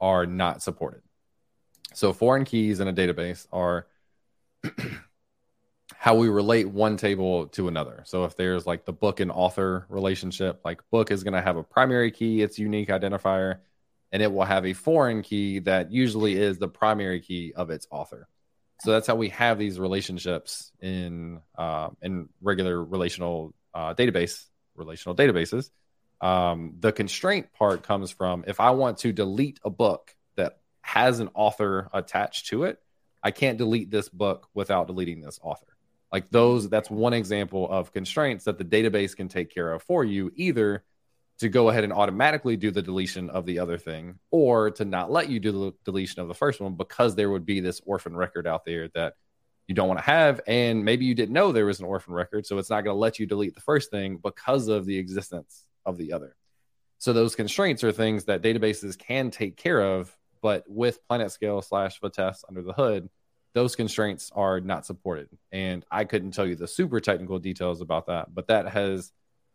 are 0.00 0.26
not 0.26 0.62
supported. 0.62 1.02
So 1.92 2.12
foreign 2.12 2.44
keys 2.44 2.78
in 2.78 2.86
a 2.86 2.92
database 2.92 3.46
are 3.52 3.86
how 6.08 6.14
we 6.14 6.30
relate 6.30 6.66
one 6.66 6.96
table 6.96 7.48
to 7.48 7.68
another. 7.68 8.02
So 8.06 8.24
if 8.24 8.34
there's 8.34 8.66
like 8.66 8.86
the 8.86 8.94
book 8.94 9.20
and 9.20 9.30
author 9.30 9.84
relationship, 9.90 10.58
like 10.64 10.80
book 10.90 11.10
is 11.10 11.22
going 11.22 11.34
to 11.34 11.42
have 11.42 11.58
a 11.58 11.62
primary 11.62 12.10
key, 12.10 12.40
its 12.40 12.58
unique 12.58 12.88
identifier, 12.88 13.58
and 14.10 14.22
it 14.22 14.32
will 14.32 14.46
have 14.46 14.64
a 14.64 14.72
foreign 14.72 15.20
key 15.20 15.58
that 15.58 15.92
usually 15.92 16.32
is 16.32 16.56
the 16.56 16.66
primary 16.66 17.20
key 17.20 17.52
of 17.54 17.68
its 17.68 17.86
author. 17.90 18.26
So 18.80 18.92
that's 18.92 19.06
how 19.06 19.16
we 19.16 19.28
have 19.28 19.58
these 19.58 19.78
relationships 19.78 20.72
in 20.80 21.42
uh, 21.58 21.90
in 22.00 22.30
regular 22.40 22.82
relational 22.82 23.52
uh, 23.74 23.92
database 23.92 24.46
relational 24.76 25.14
databases. 25.14 25.68
Um, 26.22 26.76
the 26.80 26.90
constraint 26.90 27.52
part 27.52 27.82
comes 27.82 28.10
from 28.10 28.44
if 28.46 28.60
I 28.60 28.70
want 28.70 28.96
to 29.00 29.12
delete 29.12 29.60
a 29.62 29.68
book 29.68 30.16
that 30.36 30.60
has 30.80 31.20
an 31.20 31.28
author 31.34 31.90
attached 31.92 32.46
to 32.46 32.64
it, 32.64 32.80
I 33.22 33.30
can't 33.30 33.58
delete 33.58 33.90
this 33.90 34.08
book 34.08 34.48
without 34.54 34.86
deleting 34.86 35.20
this 35.20 35.38
author. 35.42 35.66
Like 36.12 36.30
those, 36.30 36.68
that's 36.68 36.90
one 36.90 37.12
example 37.12 37.70
of 37.70 37.92
constraints 37.92 38.44
that 38.44 38.58
the 38.58 38.64
database 38.64 39.14
can 39.14 39.28
take 39.28 39.52
care 39.52 39.72
of 39.72 39.82
for 39.82 40.04
you, 40.04 40.32
either 40.34 40.84
to 41.38 41.48
go 41.48 41.68
ahead 41.68 41.84
and 41.84 41.92
automatically 41.92 42.56
do 42.56 42.70
the 42.70 42.82
deletion 42.82 43.30
of 43.30 43.46
the 43.46 43.60
other 43.60 43.78
thing 43.78 44.18
or 44.30 44.70
to 44.72 44.84
not 44.84 45.10
let 45.10 45.28
you 45.28 45.38
do 45.38 45.52
the 45.52 45.72
deletion 45.84 46.20
of 46.20 46.28
the 46.28 46.34
first 46.34 46.60
one 46.60 46.74
because 46.74 47.14
there 47.14 47.30
would 47.30 47.46
be 47.46 47.60
this 47.60 47.80
orphan 47.86 48.16
record 48.16 48.46
out 48.46 48.64
there 48.64 48.88
that 48.94 49.14
you 49.68 49.74
don't 49.74 49.88
want 49.88 50.00
to 50.00 50.04
have 50.04 50.40
and 50.46 50.84
maybe 50.84 51.04
you 51.04 51.14
didn't 51.14 51.32
know 51.32 51.52
there 51.52 51.66
was 51.66 51.78
an 51.78 51.86
orphan 51.86 52.12
record 52.12 52.46
so 52.46 52.58
it's 52.58 52.70
not 52.70 52.82
going 52.82 52.94
to 52.94 52.98
let 52.98 53.18
you 53.18 53.26
delete 53.26 53.54
the 53.54 53.60
first 53.60 53.90
thing 53.90 54.16
because 54.16 54.68
of 54.68 54.86
the 54.86 54.98
existence 54.98 55.66
of 55.86 55.96
the 55.96 56.12
other. 56.12 56.34
So 56.98 57.12
those 57.12 57.36
constraints 57.36 57.84
are 57.84 57.92
things 57.92 58.24
that 58.24 58.42
databases 58.42 58.98
can 58.98 59.30
take 59.30 59.56
care 59.56 59.80
of 59.80 60.14
but 60.40 60.64
with 60.68 61.00
PlanetScale 61.08 61.64
slash 61.64 62.00
Vitess 62.00 62.44
under 62.48 62.62
the 62.62 62.72
hood 62.72 63.08
those 63.54 63.74
constraints 63.74 64.30
are 64.34 64.60
not 64.60 64.86
supported 64.86 65.28
and 65.52 65.84
i 65.90 66.04
couldn't 66.04 66.32
tell 66.32 66.46
you 66.46 66.54
the 66.54 66.68
super 66.68 67.00
technical 67.00 67.38
details 67.38 67.80
about 67.80 68.06
that 68.06 68.32
but 68.34 68.46
that 68.48 68.68
has 68.68 69.12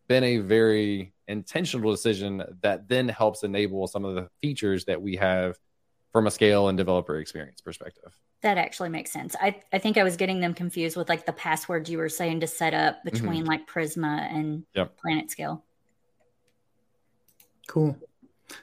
been 0.08 0.24
a 0.24 0.38
very 0.38 1.12
intentional 1.28 1.90
decision 1.90 2.42
that 2.62 2.88
then 2.88 3.08
helps 3.08 3.42
enable 3.42 3.86
some 3.86 4.04
of 4.04 4.14
the 4.14 4.28
features 4.42 4.84
that 4.84 5.00
we 5.00 5.16
have 5.16 5.58
from 6.12 6.26
a 6.26 6.30
scale 6.30 6.68
and 6.68 6.78
developer 6.78 7.18
experience 7.18 7.60
perspective. 7.60 8.16
That 8.42 8.58
actually 8.58 8.90
makes 8.90 9.10
sense. 9.10 9.34
I, 9.40 9.60
I 9.72 9.78
think 9.78 9.96
I 9.96 10.04
was 10.04 10.16
getting 10.16 10.40
them 10.40 10.54
confused 10.54 10.96
with 10.96 11.08
like 11.08 11.26
the 11.26 11.32
passwords 11.32 11.88
you 11.90 11.98
were 11.98 12.10
saying 12.10 12.40
to 12.40 12.46
set 12.46 12.74
up 12.74 12.96
mm-hmm. 12.96 13.08
between 13.08 13.40
mm-hmm. 13.40 13.48
like 13.48 13.66
Prisma 13.66 14.30
and 14.30 14.64
yep. 14.74 14.94
PlanetScale. 15.04 15.62
Cool. 17.66 17.96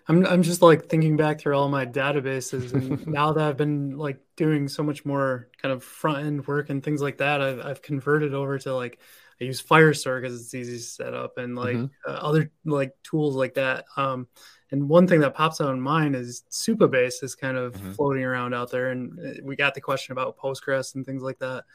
I'm 0.08 0.26
I'm 0.26 0.44
just 0.44 0.62
like 0.62 0.88
thinking 0.88 1.18
back 1.18 1.40
through 1.40 1.56
all 1.56 1.70
my 1.70 1.86
databases, 1.86 2.74
and 2.74 3.06
now 3.08 3.34
that 3.34 3.44
I've 3.44 3.58
been 3.58 3.98
like 3.98 4.20
doing 4.36 4.68
so 4.68 4.84
much 4.84 5.06
more 5.06 5.50
kind 5.62 5.74
of 5.74 5.84
front 5.84 6.26
end 6.26 6.48
work 6.48 6.70
and 6.70 6.84
things 6.84 7.02
like 7.02 7.18
that, 7.18 7.42
I've 7.42 7.60
I've 7.60 7.82
converted 7.82 8.34
over 8.34 8.58
to 8.60 8.76
like 8.76 9.00
I 9.40 9.46
use 9.46 9.62
Firestore 9.62 10.22
because 10.22 10.40
it's 10.40 10.54
easy 10.54 10.74
to 10.74 10.84
set 10.84 11.14
up 11.14 11.38
and 11.38 11.56
like 11.56 11.76
mm-hmm. 11.76 12.12
uh, 12.12 12.14
other 12.14 12.52
like 12.64 12.96
tools 13.04 13.36
like 13.36 13.56
that. 13.56 13.86
Um, 13.98 14.28
and 14.72 14.88
one 14.88 15.08
thing 15.08 15.20
that 15.22 15.34
pops 15.34 15.60
out 15.60 15.74
in 15.74 15.82
mind 15.82 16.16
is 16.16 16.44
Supabase 16.50 17.24
is 17.24 17.36
kind 17.36 17.58
of 17.58 17.74
mm-hmm. 17.74 17.92
floating 17.92 18.24
around 18.24 18.54
out 18.54 18.72
there, 18.72 18.92
and 18.92 19.20
uh, 19.20 19.42
we 19.44 19.56
got 19.56 19.74
the 19.74 19.82
question 19.82 20.12
about 20.12 20.38
Postgres 20.38 20.96
and 20.96 21.06
things 21.06 21.24
like 21.24 21.40
that. 21.40 21.66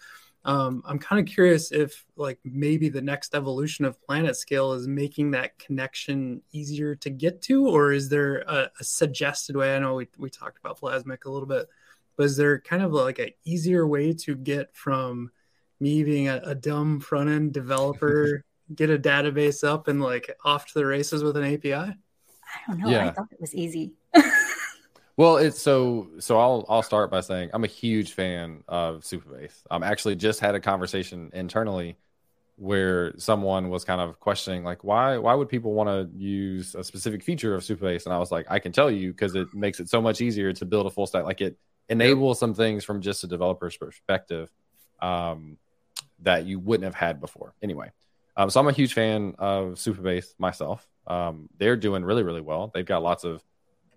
Um, 0.47 0.81
I'm 0.87 1.01
kind 1.01 1.19
of 1.19 1.27
curious 1.27 1.73
if 1.73 2.07
like 2.15 2.39
maybe 2.45 2.89
the 2.89 3.03
next 3.03 3.35
evolution 3.35 3.85
of 3.85 3.99
PlanetScale 4.01 4.77
is 4.77 4.87
making 4.87 5.33
that 5.33 5.59
connection 5.59 6.41
easier 6.53 6.95
to 6.95 7.11
get 7.11 7.43
to, 7.43 7.67
or 7.67 7.93
is 7.93 8.09
there 8.09 8.45
a, 8.47 8.71
a 8.79 8.85
suggested 8.85 9.57
way? 9.57 9.75
I 9.75 9.81
know 9.81 9.97
we, 9.97 10.07
we 10.17 10.31
talked 10.31 10.59
about 10.59 10.81
Plasmic 10.81 11.25
a 11.25 11.31
little 11.31 11.49
bit, 11.49 11.67
but 12.17 12.27
is 12.27 12.37
there 12.37 12.61
kind 12.61 12.85
of 12.85 12.93
like 12.93 13.19
an 13.19 13.31
easier 13.45 13.89
way 13.89 14.13
to 14.13 14.37
get 14.37 14.73
from 14.73 15.33
me 15.81 16.05
being 16.05 16.29
a, 16.29 16.41
a 16.45 16.55
dumb 16.55 17.01
front 17.01 17.29
end 17.29 17.53
developer 17.53 18.45
get 18.75 18.89
a 18.89 18.99
database 18.99 19.67
up 19.67 19.89
and 19.89 20.01
like 20.01 20.31
off 20.45 20.67
to 20.67 20.75
the 20.75 20.87
races 20.87 21.25
with 21.25 21.37
an 21.37 21.45
API? 21.45 21.75
I 21.75 21.97
don't 22.69 22.79
know. 22.79 22.89
Yeah. 22.89 23.09
I 23.09 23.11
thought 23.11 23.33
it 23.33 23.41
was 23.41 23.53
easy. 23.53 23.95
Well, 25.17 25.37
it's 25.37 25.61
so 25.61 26.09
so 26.19 26.39
I'll 26.39 26.65
I'll 26.69 26.83
start 26.83 27.11
by 27.11 27.21
saying 27.21 27.51
I'm 27.53 27.65
a 27.65 27.69
huge 27.69 28.13
fan 28.13 28.65
of 28.69 29.03
Supabase. 29.03 29.63
I'm 29.71 29.83
actually 29.83 30.17
just 30.17 30.41
had 30.41 30.55
a 30.55 30.61
conversation 30.61 31.31
internally 31.33 31.97
where 32.59 33.13
someone 33.19 33.69
was 33.69 33.85
kind 33.85 34.01
of 34.01 34.19
questioning 34.19 34.65
like 34.65 34.83
why 34.83 35.19
why 35.19 35.35
would 35.35 35.49
people 35.49 35.75
want 35.75 35.89
to 35.89 36.19
use 36.19 36.75
a 36.75 36.83
specific 36.83 37.23
feature 37.23 37.55
of 37.55 37.63
Supabase 37.63 38.07
and 38.07 38.15
I 38.15 38.19
was 38.19 38.33
like 38.33 38.47
I 38.49 38.59
can 38.59 38.73
tell 38.73 38.91
you 38.91 39.13
because 39.13 39.35
it 39.35 39.53
makes 39.53 39.79
it 39.79 39.91
so 39.91 40.01
much 40.01 40.23
easier 40.23 40.55
to 40.55 40.65
build 40.65 40.87
a 40.87 40.91
full 40.91 41.07
stack 41.07 41.25
like 41.25 41.43
it 41.43 41.59
enables 41.89 42.39
some 42.39 42.55
things 42.55 42.85
from 42.85 43.01
just 43.01 43.25
a 43.25 43.27
developer's 43.27 43.77
perspective 43.77 44.51
um, 45.01 45.59
that 46.21 46.47
you 46.47 46.59
wouldn't 46.59 46.85
have 46.85 46.95
had 46.95 47.21
before. 47.21 47.55
Anyway, 47.63 47.91
um, 48.37 48.51
so 48.51 48.61
I'm 48.61 48.69
a 48.69 48.73
huge 48.73 48.95
fan 48.95 49.35
of 49.39 49.75
Supabase 49.75 50.35
myself. 50.39 50.87
Um, 51.07 51.49
they're 51.59 51.77
doing 51.77 52.05
really, 52.05 52.23
really 52.23 52.41
well. 52.41 52.71
They've 52.73 52.87
got 52.87 53.03
lots 53.03 53.25
of 53.25 53.43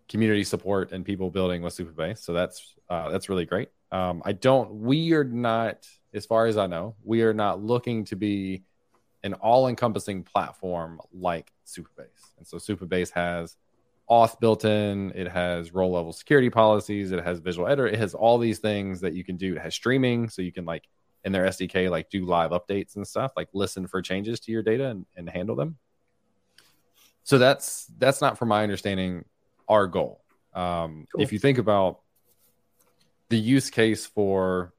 community 0.10 0.44
support 0.44 0.92
and 0.92 1.06
people 1.06 1.30
building 1.30 1.62
with 1.62 1.76
Supabase, 1.76 2.18
so 2.18 2.34
that's 2.34 2.76
uh, 2.90 3.10
that's 3.10 3.30
really 3.30 3.46
great. 3.46 3.70
Um, 3.92 4.22
I 4.26 4.34
don't. 4.34 4.82
We 4.82 5.14
are 5.14 5.24
not, 5.24 5.88
as 6.14 6.26
far 6.26 6.48
as 6.48 6.58
I 6.58 6.68
know, 6.68 6.96
we 7.04 7.22
are 7.22 7.34
not 7.34 7.64
looking 7.64 8.04
to 8.06 8.16
be 8.16 8.64
an 9.24 9.34
all-encompassing 9.34 10.24
platform 10.24 11.00
like 11.14 11.52
Supabase. 11.66 12.34
And 12.38 12.48
so 12.48 12.58
Supabase 12.58 13.12
has 13.12 13.58
auth 14.10 14.40
built 14.40 14.66
in. 14.66 15.12
It 15.14 15.28
has 15.28 15.74
row 15.74 15.88
level 15.88 16.14
security 16.14 16.50
policies. 16.50 17.12
It 17.12 17.24
has 17.24 17.40
visual 17.40 17.68
editor. 17.68 17.88
It 17.88 18.00
has 18.00 18.14
all 18.14 18.38
these 18.38 18.60
things 18.60 19.02
that 19.02 19.14
you 19.14 19.24
can 19.24 19.38
do. 19.38 19.56
It 19.56 19.62
has 19.62 19.76
streaming, 19.76 20.30
so 20.30 20.42
you 20.42 20.52
can 20.52 20.66
like 20.66 20.86
in 21.26 21.32
their 21.32 21.46
SDK 21.46 21.90
like 21.90 22.10
do 22.10 22.26
live 22.26 22.52
updates 22.52 22.96
and 22.96 23.06
stuff, 23.08 23.34
like 23.36 23.50
listen 23.54 23.88
for 23.88 24.02
changes 24.02 24.40
to 24.42 24.52
your 24.52 24.64
data 24.64 24.88
and, 24.88 25.06
and 25.16 25.30
handle 25.30 25.56
them. 25.56 25.78
So 27.24 27.38
that's 27.38 27.88
that's 28.00 28.22
not, 28.22 28.38
from 28.38 28.48
my 28.50 28.64
understanding, 28.64 29.26
our 29.70 29.88
goal. 29.88 30.22
Um, 30.54 31.08
cool. 31.14 31.22
If 31.22 31.32
you 31.32 31.40
think 31.40 31.58
about 31.58 32.00
the 33.30 33.38
use 33.38 33.70
case 33.70 34.06
for 34.06 34.74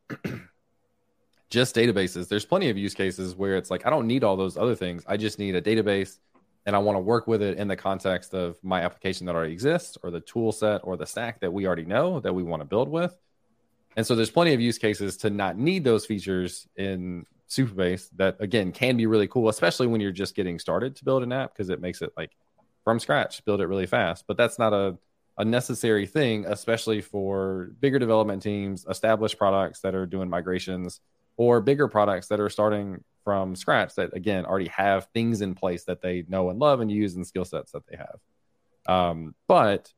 just 1.51 1.75
databases, 1.75 2.29
there's 2.29 2.45
plenty 2.45 2.69
of 2.69 2.77
use 2.77 2.95
cases 2.95 3.35
where 3.35 3.57
it's 3.57 3.71
like 3.71 3.87
I 3.87 3.91
don't 3.91 4.07
need 4.07 4.25
all 4.25 4.37
those 4.37 4.57
other 4.57 4.75
things. 4.75 5.05
I 5.07 5.17
just 5.17 5.39
need 5.39 5.55
a 5.55 5.63
database 5.63 6.19
and 6.67 6.77
I 6.77 6.79
want 6.81 6.97
to 6.97 7.01
work 7.01 7.27
with 7.27 7.43
it 7.43 7.59
in 7.59 7.69
the 7.69 7.77
context 7.77 8.35
of 8.35 8.63
my 8.63 8.83
application 8.83 9.27
that 9.27 9.35
already 9.35 9.53
exists 9.53 9.97
or 10.03 10.11
the 10.11 10.21
tool 10.21 10.53
set 10.53 10.83
or 10.85 10.97
the 10.97 11.07
stack 11.07 11.41
that 11.41 11.53
we 11.53 11.67
already 11.67 11.85
know 11.85 12.21
that 12.21 12.35
we 12.35 12.43
want 12.43 12.61
to 12.61 12.67
build 12.67 12.89
with. 12.89 13.17
And 13.97 14.07
so 14.07 14.15
there's 14.15 14.31
plenty 14.31 14.55
of 14.55 14.61
use 14.61 14.79
cases 14.79 15.17
to 15.19 15.31
not 15.31 15.57
need 15.57 15.85
those 15.85 16.07
features 16.07 16.69
in 16.77 17.27
Supabase 17.49 18.09
that 18.17 18.37
again 18.39 18.71
can 18.71 18.97
be 18.97 19.07
really 19.07 19.27
cool, 19.27 19.49
especially 19.49 19.89
when 19.89 20.01
you're 20.01 20.13
just 20.13 20.37
getting 20.37 20.59
started 20.59 20.95
to 20.97 21.05
build 21.05 21.23
an 21.23 21.33
app 21.33 21.53
because 21.53 21.71
it 21.71 21.81
makes 21.81 22.03
it 22.03 22.13
like 22.17 22.31
from 22.85 22.99
scratch, 22.99 23.45
build 23.45 23.61
it 23.61 23.67
really 23.67 23.87
fast. 23.87 24.25
But 24.27 24.37
that's 24.37 24.59
not 24.59 24.73
a, 24.73 24.97
a 25.39 25.45
necessary 25.45 26.07
thing, 26.07 26.45
especially 26.47 27.01
for 27.01 27.71
bigger 27.81 27.99
development 27.99 28.43
teams, 28.43 28.87
established 28.89 29.39
products 29.39 29.81
that 29.81 29.95
are 29.95 30.07
doing 30.07 30.29
migrations, 30.29 31.01
or 31.37 31.61
bigger 31.61 31.89
products 31.89 32.29
that 32.29 32.41
are 32.41 32.51
starting 32.51 33.03
from 33.25 33.55
scratch 33.55 33.95
that 33.95 34.15
again 34.17 34.47
already 34.47 34.69
have 34.69 35.09
things 35.13 35.41
in 35.41 35.55
place 35.55 35.85
that 35.85 36.01
they 36.01 36.25
know 36.29 36.51
and 36.51 36.59
love 36.59 36.81
and 36.81 36.91
use 36.91 37.15
and 37.17 37.27
skill 37.27 37.45
sets 37.45 37.73
that 37.73 37.87
they 37.87 37.97
have. 37.97 38.19
Um, 38.87 39.35
but 39.47 39.93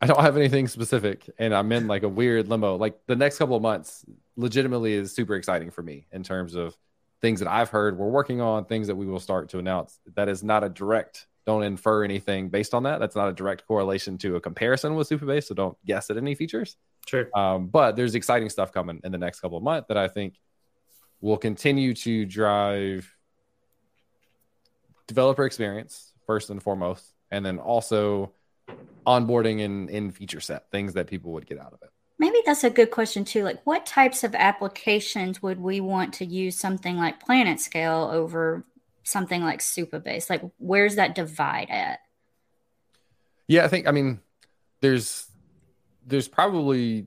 I 0.00 0.06
don't 0.06 0.20
have 0.20 0.36
anything 0.36 0.66
specific, 0.68 1.30
and 1.38 1.54
I'm 1.54 1.70
in 1.70 1.86
like 1.86 2.02
a 2.02 2.08
weird 2.08 2.48
limbo. 2.48 2.76
Like 2.76 2.98
the 3.06 3.16
next 3.16 3.38
couple 3.38 3.56
of 3.56 3.62
months, 3.62 4.04
legitimately 4.36 4.94
is 4.94 5.14
super 5.14 5.36
exciting 5.36 5.70
for 5.70 5.82
me 5.82 6.06
in 6.10 6.22
terms 6.22 6.54
of 6.54 6.76
things 7.20 7.38
that 7.40 7.48
I've 7.48 7.68
heard 7.68 7.96
we're 7.96 8.08
working 8.08 8.40
on, 8.40 8.64
things 8.64 8.88
that 8.88 8.96
we 8.96 9.06
will 9.06 9.20
start 9.20 9.50
to 9.50 9.58
announce. 9.58 10.00
That 10.14 10.28
is 10.28 10.42
not 10.42 10.64
a 10.64 10.68
direct. 10.68 11.26
Don't 11.44 11.62
infer 11.64 12.04
anything 12.04 12.48
based 12.48 12.72
on 12.74 12.84
that. 12.84 13.00
That's 13.00 13.16
not 13.16 13.28
a 13.28 13.32
direct 13.32 13.66
correlation 13.66 14.16
to 14.18 14.36
a 14.36 14.40
comparison 14.40 14.94
with 14.94 15.08
Supabase. 15.08 15.44
So 15.44 15.54
don't 15.54 15.76
guess 15.84 16.08
at 16.10 16.16
any 16.16 16.34
features. 16.34 16.76
Sure. 17.06 17.28
Um, 17.34 17.66
but 17.66 17.96
there's 17.96 18.14
exciting 18.14 18.48
stuff 18.48 18.72
coming 18.72 19.00
in 19.02 19.10
the 19.12 19.18
next 19.18 19.40
couple 19.40 19.58
of 19.58 19.64
months 19.64 19.88
that 19.88 19.96
I 19.96 20.08
think 20.08 20.38
will 21.20 21.36
continue 21.36 21.94
to 21.94 22.24
drive 22.26 23.12
developer 25.08 25.44
experience 25.44 26.12
first 26.26 26.50
and 26.50 26.62
foremost, 26.62 27.12
and 27.30 27.44
then 27.44 27.58
also 27.58 28.32
onboarding 29.06 29.64
and 29.64 29.90
in 29.90 30.12
feature 30.12 30.40
set 30.40 30.70
things 30.70 30.94
that 30.94 31.08
people 31.08 31.32
would 31.32 31.46
get 31.46 31.58
out 31.58 31.72
of 31.72 31.82
it 31.82 31.90
maybe 32.22 32.36
that's 32.46 32.62
a 32.62 32.70
good 32.70 32.92
question 32.92 33.24
too 33.24 33.42
like 33.42 33.60
what 33.64 33.84
types 33.84 34.22
of 34.22 34.32
applications 34.36 35.42
would 35.42 35.58
we 35.58 35.80
want 35.80 36.14
to 36.14 36.24
use 36.24 36.56
something 36.56 36.96
like 36.96 37.20
PlanetScale 37.20 38.12
over 38.12 38.64
something 39.02 39.42
like 39.42 39.60
Supabase 39.60 40.30
like 40.30 40.42
where's 40.58 40.96
that 40.96 41.14
divide 41.14 41.68
at 41.70 42.00
yeah 43.48 43.64
i 43.64 43.68
think 43.68 43.86
i 43.86 43.90
mean 43.90 44.20
there's 44.80 45.26
there's 46.06 46.28
probably 46.28 47.06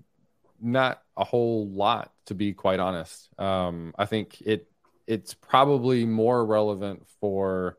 not 0.62 1.02
a 1.18 1.24
whole 1.24 1.68
lot 1.68 2.12
to 2.26 2.34
be 2.34 2.54
quite 2.54 2.80
honest 2.80 3.30
um 3.40 3.94
i 3.98 4.06
think 4.06 4.42
it 4.42 4.68
it's 5.08 5.34
probably 5.34 6.06
more 6.06 6.46
relevant 6.46 7.08
for 7.20 7.78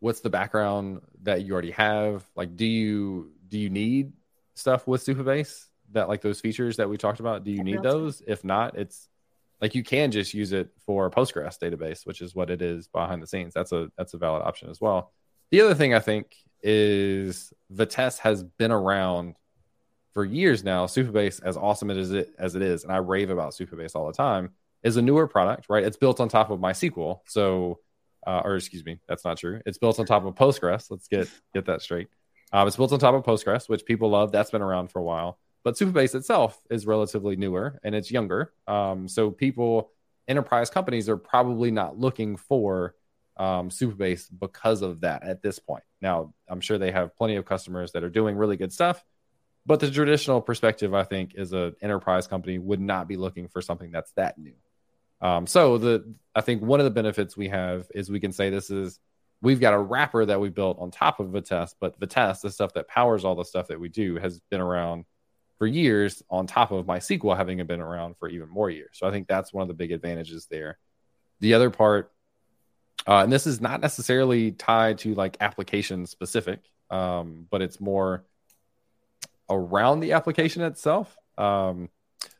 what's 0.00 0.20
the 0.20 0.30
background 0.30 1.00
that 1.22 1.42
you 1.42 1.52
already 1.54 1.70
have? 1.70 2.24
Like, 2.36 2.56
do 2.56 2.66
you 2.66 3.32
do 3.48 3.58
you 3.58 3.70
need 3.70 4.12
stuff 4.54 4.86
with 4.86 5.04
Supabase 5.04 5.64
that 5.92 6.08
like 6.08 6.20
those 6.20 6.40
features 6.40 6.76
that 6.76 6.88
we 6.88 6.98
talked 6.98 7.20
about? 7.20 7.44
Do 7.44 7.50
you 7.50 7.64
need 7.64 7.82
those? 7.82 8.22
If 8.26 8.44
not, 8.44 8.76
it's 8.76 9.08
like 9.60 9.74
you 9.74 9.82
can 9.82 10.10
just 10.10 10.34
use 10.34 10.52
it 10.52 10.70
for 10.84 11.10
Postgres 11.10 11.58
database, 11.58 12.06
which 12.06 12.20
is 12.20 12.34
what 12.34 12.50
it 12.50 12.62
is 12.62 12.88
behind 12.88 13.22
the 13.22 13.26
scenes. 13.26 13.54
That's 13.54 13.72
a 13.72 13.90
that's 13.96 14.14
a 14.14 14.18
valid 14.18 14.42
option 14.42 14.70
as 14.70 14.80
well. 14.80 15.12
The 15.50 15.60
other 15.60 15.74
thing 15.74 15.94
I 15.94 16.00
think 16.00 16.34
is 16.62 17.52
Vitess 17.72 18.18
has 18.18 18.42
been 18.42 18.72
around 18.72 19.36
for 20.12 20.24
years 20.24 20.64
now. 20.64 20.86
Supabase, 20.86 21.42
as 21.42 21.56
awesome 21.56 21.90
as 21.90 22.12
it 22.12 22.34
as 22.38 22.54
it 22.54 22.62
is, 22.62 22.84
and 22.84 22.92
I 22.92 22.96
rave 22.96 23.30
about 23.30 23.52
Supabase 23.52 23.94
all 23.94 24.06
the 24.06 24.12
time, 24.12 24.50
is 24.82 24.96
a 24.96 25.02
newer 25.02 25.26
product, 25.26 25.66
right? 25.68 25.84
It's 25.84 25.96
built 25.96 26.20
on 26.20 26.28
top 26.28 26.50
of 26.50 26.60
MySQL, 26.60 27.20
so 27.26 27.80
uh, 28.26 28.42
or 28.44 28.56
excuse 28.56 28.84
me, 28.84 29.00
that's 29.06 29.24
not 29.24 29.38
true. 29.38 29.60
It's 29.66 29.78
built 29.78 29.98
on 29.98 30.06
top 30.06 30.24
of 30.24 30.34
Postgres. 30.34 30.90
Let's 30.90 31.08
get 31.08 31.28
get 31.52 31.66
that 31.66 31.82
straight. 31.82 32.08
Um, 32.52 32.66
it's 32.68 32.76
built 32.76 32.92
on 32.92 32.98
top 32.98 33.14
of 33.14 33.24
Postgres, 33.24 33.68
which 33.68 33.84
people 33.84 34.10
love. 34.10 34.32
That's 34.32 34.50
been 34.50 34.62
around 34.62 34.88
for 34.88 35.00
a 35.00 35.04
while. 35.04 35.38
But 35.64 35.74
Supabase 35.76 36.14
itself 36.14 36.60
is 36.70 36.86
relatively 36.86 37.36
newer 37.36 37.80
and 37.82 37.94
it's 37.94 38.10
younger. 38.10 38.52
Um, 38.66 39.08
so 39.08 39.30
people, 39.30 39.90
enterprise 40.28 40.70
companies 40.70 41.08
are 41.08 41.16
probably 41.16 41.70
not 41.70 41.98
looking 41.98 42.36
for 42.36 42.94
um, 43.36 43.70
Supabase 43.70 44.28
because 44.38 44.82
of 44.82 45.00
that 45.00 45.24
at 45.24 45.42
this 45.42 45.58
point. 45.58 45.82
Now, 46.00 46.34
I'm 46.48 46.60
sure 46.60 46.78
they 46.78 46.92
have 46.92 47.16
plenty 47.16 47.36
of 47.36 47.46
customers 47.46 47.92
that 47.92 48.04
are 48.04 48.10
doing 48.10 48.36
really 48.36 48.56
good 48.56 48.72
stuff. 48.72 49.02
But 49.66 49.80
the 49.80 49.90
traditional 49.90 50.42
perspective, 50.42 50.92
I 50.92 51.04
think, 51.04 51.32
is 51.34 51.54
an 51.54 51.74
enterprise 51.80 52.26
company 52.26 52.58
would 52.58 52.80
not 52.80 53.08
be 53.08 53.16
looking 53.16 53.48
for 53.48 53.62
something 53.62 53.90
that's 53.90 54.12
that 54.12 54.36
new. 54.38 54.52
Um, 55.22 55.46
so 55.46 55.78
the 55.78 56.14
I 56.34 56.42
think 56.42 56.60
one 56.60 56.80
of 56.80 56.84
the 56.84 56.90
benefits 56.90 57.34
we 57.34 57.48
have 57.48 57.86
is 57.94 58.10
we 58.10 58.20
can 58.20 58.32
say 58.32 58.50
this 58.50 58.68
is 58.68 58.98
we've 59.40 59.60
got 59.60 59.72
a 59.72 59.78
wrapper 59.78 60.26
that 60.26 60.38
we 60.38 60.50
built 60.50 60.78
on 60.78 60.90
top 60.90 61.18
of 61.18 61.28
Vitess, 61.28 61.74
but 61.80 61.98
Vitess, 61.98 62.42
the 62.42 62.50
stuff 62.50 62.74
that 62.74 62.88
powers 62.88 63.24
all 63.24 63.34
the 63.34 63.44
stuff 63.44 63.68
that 63.68 63.80
we 63.80 63.88
do, 63.88 64.16
has 64.16 64.40
been 64.50 64.60
around 64.60 65.06
for 65.58 65.66
years 65.66 66.22
on 66.28 66.46
top 66.46 66.70
of 66.72 66.86
MySQL 66.86 67.36
having 67.36 67.64
been 67.66 67.80
around 67.80 68.16
for 68.16 68.28
even 68.28 68.48
more 68.48 68.70
years. 68.70 68.90
So 68.94 69.06
I 69.06 69.10
think 69.10 69.28
that's 69.28 69.52
one 69.52 69.62
of 69.62 69.68
the 69.68 69.74
big 69.74 69.92
advantages 69.92 70.46
there. 70.50 70.78
The 71.40 71.54
other 71.54 71.70
part, 71.70 72.12
uh, 73.06 73.18
and 73.18 73.32
this 73.32 73.46
is 73.46 73.60
not 73.60 73.80
necessarily 73.80 74.52
tied 74.52 74.98
to 74.98 75.14
like 75.14 75.36
application 75.40 76.06
specific, 76.06 76.60
um, 76.90 77.46
but 77.50 77.62
it's 77.62 77.80
more 77.80 78.24
around 79.48 80.00
the 80.00 80.12
application 80.12 80.62
itself. 80.62 81.16
Um, 81.38 81.88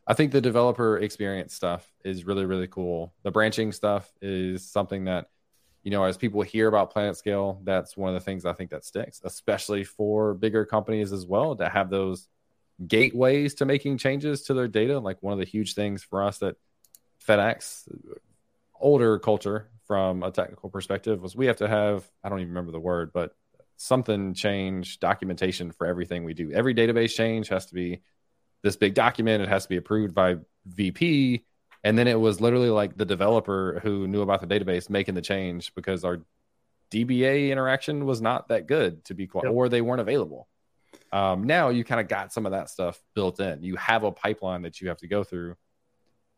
I 0.06 0.14
think 0.14 0.32
the 0.32 0.40
developer 0.40 0.98
experience 0.98 1.54
stuff 1.54 1.90
is 2.04 2.24
really, 2.24 2.44
really 2.44 2.68
cool. 2.68 3.14
The 3.22 3.30
branching 3.30 3.72
stuff 3.72 4.10
is 4.20 4.70
something 4.70 5.04
that, 5.04 5.28
you 5.82 5.90
know, 5.90 6.04
as 6.04 6.16
people 6.16 6.42
hear 6.42 6.68
about 6.68 6.94
PlanetScale, 6.94 7.64
that's 7.64 7.96
one 7.96 8.14
of 8.14 8.14
the 8.14 8.24
things 8.24 8.44
I 8.44 8.52
think 8.52 8.70
that 8.70 8.84
sticks, 8.84 9.20
especially 9.24 9.84
for 9.84 10.34
bigger 10.34 10.64
companies 10.64 11.12
as 11.12 11.26
well 11.26 11.56
to 11.56 11.68
have 11.68 11.90
those 11.90 12.28
gateways 12.84 13.54
to 13.54 13.64
making 13.64 13.98
changes 13.98 14.42
to 14.42 14.54
their 14.54 14.68
data. 14.68 14.98
Like 14.98 15.22
one 15.22 15.32
of 15.32 15.38
the 15.38 15.44
huge 15.44 15.74
things 15.74 16.02
for 16.02 16.22
us 16.22 16.38
that 16.38 16.56
FedEx, 17.26 17.88
older 18.78 19.18
culture 19.18 19.68
from 19.86 20.22
a 20.22 20.30
technical 20.30 20.70
perspective, 20.70 21.22
was 21.22 21.36
we 21.36 21.46
have 21.46 21.56
to 21.56 21.68
have, 21.68 22.08
I 22.22 22.28
don't 22.28 22.40
even 22.40 22.50
remember 22.50 22.72
the 22.72 22.80
word, 22.80 23.12
but 23.12 23.34
something 23.76 24.34
change 24.34 25.00
documentation 25.00 25.72
for 25.72 25.86
everything 25.86 26.24
we 26.24 26.34
do. 26.34 26.52
Every 26.52 26.74
database 26.74 27.14
change 27.14 27.48
has 27.48 27.66
to 27.66 27.74
be 27.74 28.00
this 28.62 28.76
big 28.76 28.94
document, 28.94 29.42
it 29.42 29.48
has 29.48 29.64
to 29.64 29.68
be 29.68 29.76
approved 29.76 30.14
by 30.14 30.36
VP. 30.66 31.44
And 31.82 31.98
then 31.98 32.08
it 32.08 32.18
was 32.18 32.40
literally 32.40 32.70
like 32.70 32.96
the 32.96 33.04
developer 33.04 33.80
who 33.82 34.08
knew 34.08 34.22
about 34.22 34.40
the 34.40 34.46
database 34.46 34.88
making 34.88 35.14
the 35.14 35.20
change 35.20 35.74
because 35.74 36.02
our 36.02 36.22
DBA 36.90 37.50
interaction 37.50 38.06
was 38.06 38.22
not 38.22 38.48
that 38.48 38.66
good 38.66 39.04
to 39.06 39.14
be 39.14 39.26
quite, 39.26 39.44
yep. 39.44 39.52
or 39.52 39.68
they 39.68 39.82
weren't 39.82 40.00
available. 40.00 40.48
Um, 41.14 41.44
now 41.44 41.68
you 41.68 41.84
kind 41.84 42.00
of 42.00 42.08
got 42.08 42.32
some 42.32 42.44
of 42.44 42.50
that 42.50 42.68
stuff 42.68 43.00
built 43.14 43.38
in. 43.38 43.62
You 43.62 43.76
have 43.76 44.02
a 44.02 44.10
pipeline 44.10 44.62
that 44.62 44.80
you 44.80 44.88
have 44.88 44.98
to 44.98 45.06
go 45.06 45.22
through. 45.22 45.54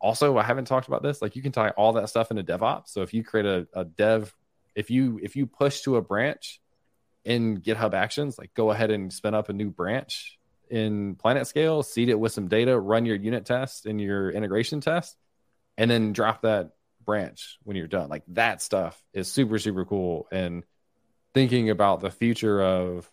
Also, 0.02 0.36
I 0.36 0.42
haven't 0.42 0.66
talked 0.66 0.86
about 0.86 1.02
this. 1.02 1.22
Like 1.22 1.34
you 1.34 1.40
can 1.40 1.50
tie 1.50 1.70
all 1.70 1.94
that 1.94 2.10
stuff 2.10 2.30
into 2.30 2.44
DevOps. 2.44 2.88
So 2.88 3.00
if 3.00 3.14
you 3.14 3.24
create 3.24 3.46
a, 3.46 3.66
a 3.72 3.86
dev, 3.86 4.34
if 4.74 4.90
you 4.90 5.18
if 5.22 5.34
you 5.34 5.46
push 5.46 5.80
to 5.80 5.96
a 5.96 6.02
branch 6.02 6.60
in 7.24 7.62
GitHub 7.62 7.94
Actions, 7.94 8.38
like 8.38 8.52
go 8.52 8.70
ahead 8.70 8.90
and 8.90 9.10
spin 9.10 9.32
up 9.32 9.48
a 9.48 9.54
new 9.54 9.70
branch 9.70 10.38
in 10.68 11.16
PlanetScale, 11.16 11.82
seed 11.82 12.10
it 12.10 12.20
with 12.20 12.32
some 12.32 12.48
data, 12.48 12.78
run 12.78 13.06
your 13.06 13.16
unit 13.16 13.46
test 13.46 13.86
and 13.86 13.98
your 13.98 14.30
integration 14.30 14.82
test, 14.82 15.16
and 15.78 15.90
then 15.90 16.12
drop 16.12 16.42
that 16.42 16.72
branch 17.02 17.58
when 17.62 17.78
you're 17.78 17.86
done. 17.86 18.10
Like 18.10 18.24
that 18.28 18.60
stuff 18.60 19.02
is 19.14 19.32
super 19.32 19.58
super 19.58 19.86
cool. 19.86 20.28
And 20.30 20.64
thinking 21.32 21.70
about 21.70 22.00
the 22.00 22.10
future 22.10 22.62
of 22.62 23.10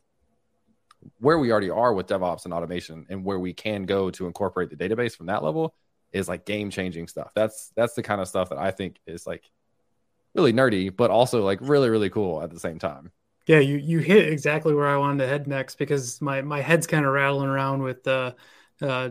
where 1.20 1.38
we 1.40 1.52
already 1.52 1.70
are 1.70 1.94
with 1.94 2.08
DevOps 2.08 2.46
and 2.46 2.54
automation 2.54 3.06
and 3.10 3.24
where 3.24 3.40
we 3.40 3.54
can 3.54 3.86
go 3.86 4.10
to 4.12 4.28
incorporate 4.28 4.70
the 4.70 4.76
database 4.76 5.16
from 5.16 5.28
that 5.28 5.44
level 5.44 5.76
is 6.12 6.28
like 6.28 6.46
game 6.46 6.70
changing 6.70 7.08
stuff. 7.08 7.32
That's 7.34 7.72
that's 7.76 7.94
the 7.94 8.04
kind 8.04 8.22
of 8.22 8.28
stuff 8.28 8.50
that 8.50 8.58
I 8.58 8.72
think 8.72 8.98
is 9.08 9.26
like 9.26 9.50
really 10.36 10.54
nerdy, 10.54 10.96
but 10.96 11.12
also 11.12 11.44
like 11.44 11.60
really 11.62 11.90
really 11.90 12.10
cool 12.10 12.42
at 12.42 12.52
the 12.52 12.60
same 12.60 12.80
time. 12.80 13.12
Yeah, 13.48 13.60
you 13.60 13.78
you 13.78 14.00
hit 14.00 14.32
exactly 14.32 14.74
where 14.74 14.88
I 14.88 14.98
wanted 14.98 15.24
to 15.24 15.28
head 15.28 15.48
next 15.48 15.76
because 15.76 16.22
my 16.22 16.42
my 16.42 16.62
head's 16.62 16.88
kind 16.88 17.06
of 17.06 17.12
rattling 17.12 17.50
around 17.50 17.84
with 17.84 18.04
the 18.04 18.36
uh, 18.82 19.10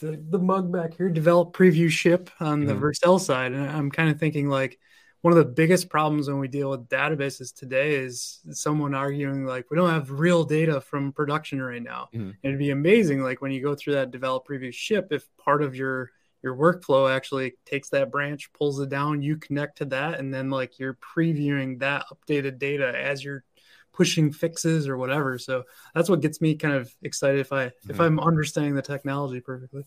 the, 0.00 0.22
the 0.28 0.38
mug 0.38 0.70
back 0.70 0.94
here, 0.96 1.08
develop 1.08 1.52
preview 1.52 1.88
ship 1.88 2.30
on 2.40 2.64
the 2.64 2.74
mm-hmm. 2.74 2.84
Vercel 2.84 3.20
side, 3.20 3.52
and 3.52 3.68
I'm 3.68 3.90
kind 3.90 4.10
of 4.10 4.18
thinking 4.18 4.48
like 4.48 4.78
one 5.22 5.32
of 5.32 5.38
the 5.38 5.44
biggest 5.44 5.90
problems 5.90 6.28
when 6.28 6.38
we 6.38 6.48
deal 6.48 6.70
with 6.70 6.88
databases 6.88 7.54
today 7.54 7.94
is 7.96 8.40
someone 8.50 8.94
arguing 8.94 9.44
like 9.44 9.70
we 9.70 9.76
don't 9.76 9.90
have 9.90 10.10
real 10.10 10.44
data 10.44 10.80
from 10.80 11.12
production 11.12 11.60
right 11.60 11.82
now. 11.82 12.08
Mm-hmm. 12.14 12.30
it'd 12.42 12.58
be 12.58 12.70
amazing 12.70 13.22
like 13.22 13.42
when 13.42 13.52
you 13.52 13.62
go 13.62 13.74
through 13.74 13.94
that 13.94 14.10
develop 14.10 14.46
preview 14.46 14.72
ship 14.72 15.08
if 15.10 15.26
part 15.36 15.62
of 15.62 15.74
your 15.74 16.10
your 16.42 16.56
workflow 16.56 17.14
actually 17.14 17.54
takes 17.66 17.90
that 17.90 18.10
branch, 18.10 18.50
pulls 18.54 18.80
it 18.80 18.88
down, 18.88 19.20
you 19.20 19.36
connect 19.36 19.78
to 19.78 19.84
that, 19.86 20.18
and 20.18 20.32
then 20.32 20.48
like 20.48 20.78
you're 20.78 20.94
previewing 20.94 21.80
that 21.80 22.06
updated 22.10 22.58
data 22.58 22.92
as 22.96 23.22
you're 23.22 23.44
pushing 23.92 24.32
fixes 24.32 24.88
or 24.88 24.96
whatever. 24.96 25.38
So 25.38 25.64
that's 25.94 26.08
what 26.08 26.20
gets 26.20 26.40
me 26.40 26.54
kind 26.54 26.74
of 26.74 26.94
excited 27.02 27.40
if 27.40 27.52
I 27.52 27.66
mm-hmm. 27.66 27.90
if 27.90 28.00
I'm 28.00 28.18
understanding 28.18 28.74
the 28.74 28.82
technology 28.82 29.40
perfectly. 29.40 29.84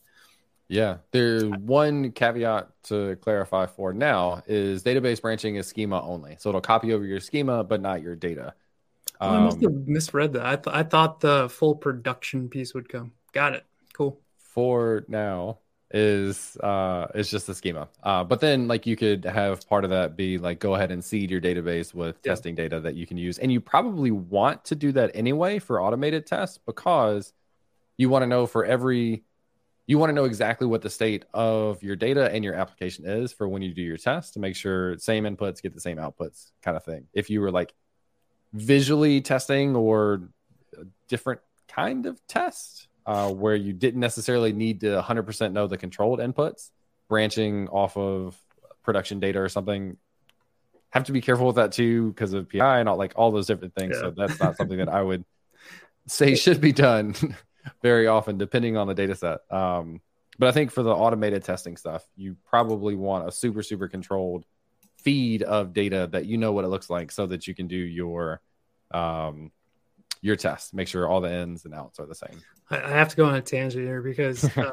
Yeah, 0.69 0.97
there's 1.11 1.43
one 1.43 2.11
caveat 2.11 2.69
to 2.85 3.15
clarify 3.17 3.65
for 3.67 3.93
now 3.93 4.41
is 4.47 4.83
database 4.83 5.21
branching 5.21 5.55
is 5.55 5.67
schema 5.67 6.01
only, 6.01 6.37
so 6.39 6.49
it'll 6.49 6.61
copy 6.61 6.93
over 6.93 7.05
your 7.05 7.19
schema 7.19 7.63
but 7.63 7.81
not 7.81 8.01
your 8.01 8.15
data. 8.15 8.53
Um, 9.19 9.31
oh, 9.31 9.35
I 9.35 9.39
must 9.41 9.61
have 9.61 9.71
um, 9.71 9.83
misread 9.87 10.33
that. 10.33 10.45
I, 10.45 10.55
th- 10.55 10.75
I 10.75 10.83
thought 10.83 11.19
the 11.19 11.49
full 11.49 11.75
production 11.75 12.49
piece 12.49 12.73
would 12.73 12.89
come. 12.89 13.11
Got 13.31 13.53
it. 13.53 13.65
Cool. 13.93 14.19
For 14.37 15.05
now, 15.07 15.59
is 15.93 16.57
uh 16.57 17.05
is 17.13 17.29
just 17.29 17.45
the 17.47 17.53
schema. 17.53 17.87
Uh, 18.01 18.23
but 18.23 18.39
then 18.39 18.67
like 18.67 18.87
you 18.87 18.95
could 18.95 19.23
have 19.25 19.67
part 19.69 19.83
of 19.83 19.91
that 19.91 20.17
be 20.17 20.39
like 20.39 20.59
go 20.59 20.73
ahead 20.73 20.91
and 20.91 21.05
seed 21.05 21.29
your 21.29 21.39
database 21.39 21.93
with 21.93 22.17
yeah. 22.23 22.31
testing 22.31 22.55
data 22.55 22.79
that 22.79 22.95
you 22.95 23.05
can 23.05 23.17
use, 23.17 23.37
and 23.37 23.51
you 23.51 23.61
probably 23.61 24.11
want 24.11 24.65
to 24.65 24.75
do 24.75 24.91
that 24.91 25.11
anyway 25.13 25.59
for 25.59 25.81
automated 25.81 26.25
tests 26.25 26.59
because 26.65 27.31
you 27.97 28.09
want 28.09 28.23
to 28.23 28.27
know 28.27 28.47
for 28.47 28.65
every 28.65 29.23
you 29.85 29.97
want 29.97 30.09
to 30.09 30.13
know 30.13 30.23
exactly 30.23 30.65
what 30.65 30.81
the 30.81 30.89
state 30.89 31.25
of 31.33 31.83
your 31.83 31.95
data 31.95 32.31
and 32.31 32.43
your 32.43 32.53
application 32.53 33.05
is 33.05 33.33
for 33.33 33.47
when 33.47 33.61
you 33.61 33.73
do 33.73 33.81
your 33.81 33.97
test 33.97 34.33
to 34.33 34.39
make 34.39 34.55
sure 34.55 34.97
same 34.97 35.25
inputs 35.25 35.61
get 35.61 35.73
the 35.73 35.81
same 35.81 35.97
outputs 35.97 36.51
kind 36.61 36.77
of 36.77 36.83
thing. 36.83 37.05
If 37.13 37.29
you 37.29 37.41
were 37.41 37.51
like 37.51 37.73
visually 38.53 39.19
testing 39.19 39.75
or 39.75 40.29
a 40.79 40.85
different 41.09 41.41
kind 41.67 42.05
of 42.05 42.25
test 42.27 42.87
uh, 43.05 43.29
where 43.29 43.55
you 43.55 43.73
didn't 43.73 43.99
necessarily 43.99 44.53
need 44.53 44.81
to 44.81 45.01
100% 45.01 45.51
know 45.51 45.67
the 45.67 45.77
controlled 45.77 46.19
inputs, 46.19 46.69
branching 47.09 47.67
off 47.67 47.97
of 47.97 48.37
production 48.83 49.19
data 49.19 49.39
or 49.39 49.49
something, 49.49 49.97
have 50.91 51.03
to 51.05 51.11
be 51.11 51.19
careful 51.19 51.47
with 51.47 51.57
that 51.57 51.73
too 51.73 52.09
because 52.09 52.31
of 52.33 52.49
PI 52.49 52.79
and 52.79 52.87
all 52.87 52.97
like 52.97 53.13
all 53.17 53.31
those 53.31 53.47
different 53.47 53.75
things. 53.75 53.95
Yeah. 53.95 54.01
So 54.01 54.13
that's 54.15 54.39
not 54.39 54.55
something 54.55 54.77
that 54.77 54.89
I 54.89 55.01
would 55.01 55.25
say 56.07 56.35
should 56.35 56.61
be 56.61 56.71
done 56.71 57.15
very 57.81 58.07
often, 58.07 58.37
depending 58.37 58.77
on 58.77 58.87
the 58.87 58.93
data 58.93 59.15
set. 59.15 59.39
Um, 59.51 60.01
but 60.39 60.49
I 60.49 60.51
think 60.51 60.71
for 60.71 60.83
the 60.83 60.93
automated 60.93 61.43
testing 61.43 61.77
stuff, 61.77 62.05
you 62.15 62.35
probably 62.45 62.95
want 62.95 63.27
a 63.27 63.31
super, 63.31 63.61
super 63.61 63.87
controlled 63.87 64.45
feed 64.97 65.43
of 65.43 65.73
data 65.73 66.07
that 66.11 66.25
you 66.25 66.37
know 66.37 66.53
what 66.53 66.65
it 66.65 66.69
looks 66.69 66.89
like 66.89 67.11
so 67.11 67.25
that 67.27 67.47
you 67.47 67.53
can 67.53 67.67
do 67.67 67.75
your 67.75 68.41
um, 68.91 69.51
your 70.21 70.35
test. 70.35 70.73
Make 70.73 70.87
sure 70.87 71.07
all 71.07 71.21
the 71.21 71.31
ins 71.31 71.65
and 71.65 71.73
outs 71.73 71.99
are 71.99 72.05
the 72.05 72.15
same. 72.15 72.41
I 72.71 72.77
have 72.89 73.09
to 73.09 73.15
go 73.15 73.25
on 73.25 73.35
a 73.35 73.41
tangent 73.41 73.83
here 73.85 74.01
because 74.01 74.45
uh, 74.57 74.71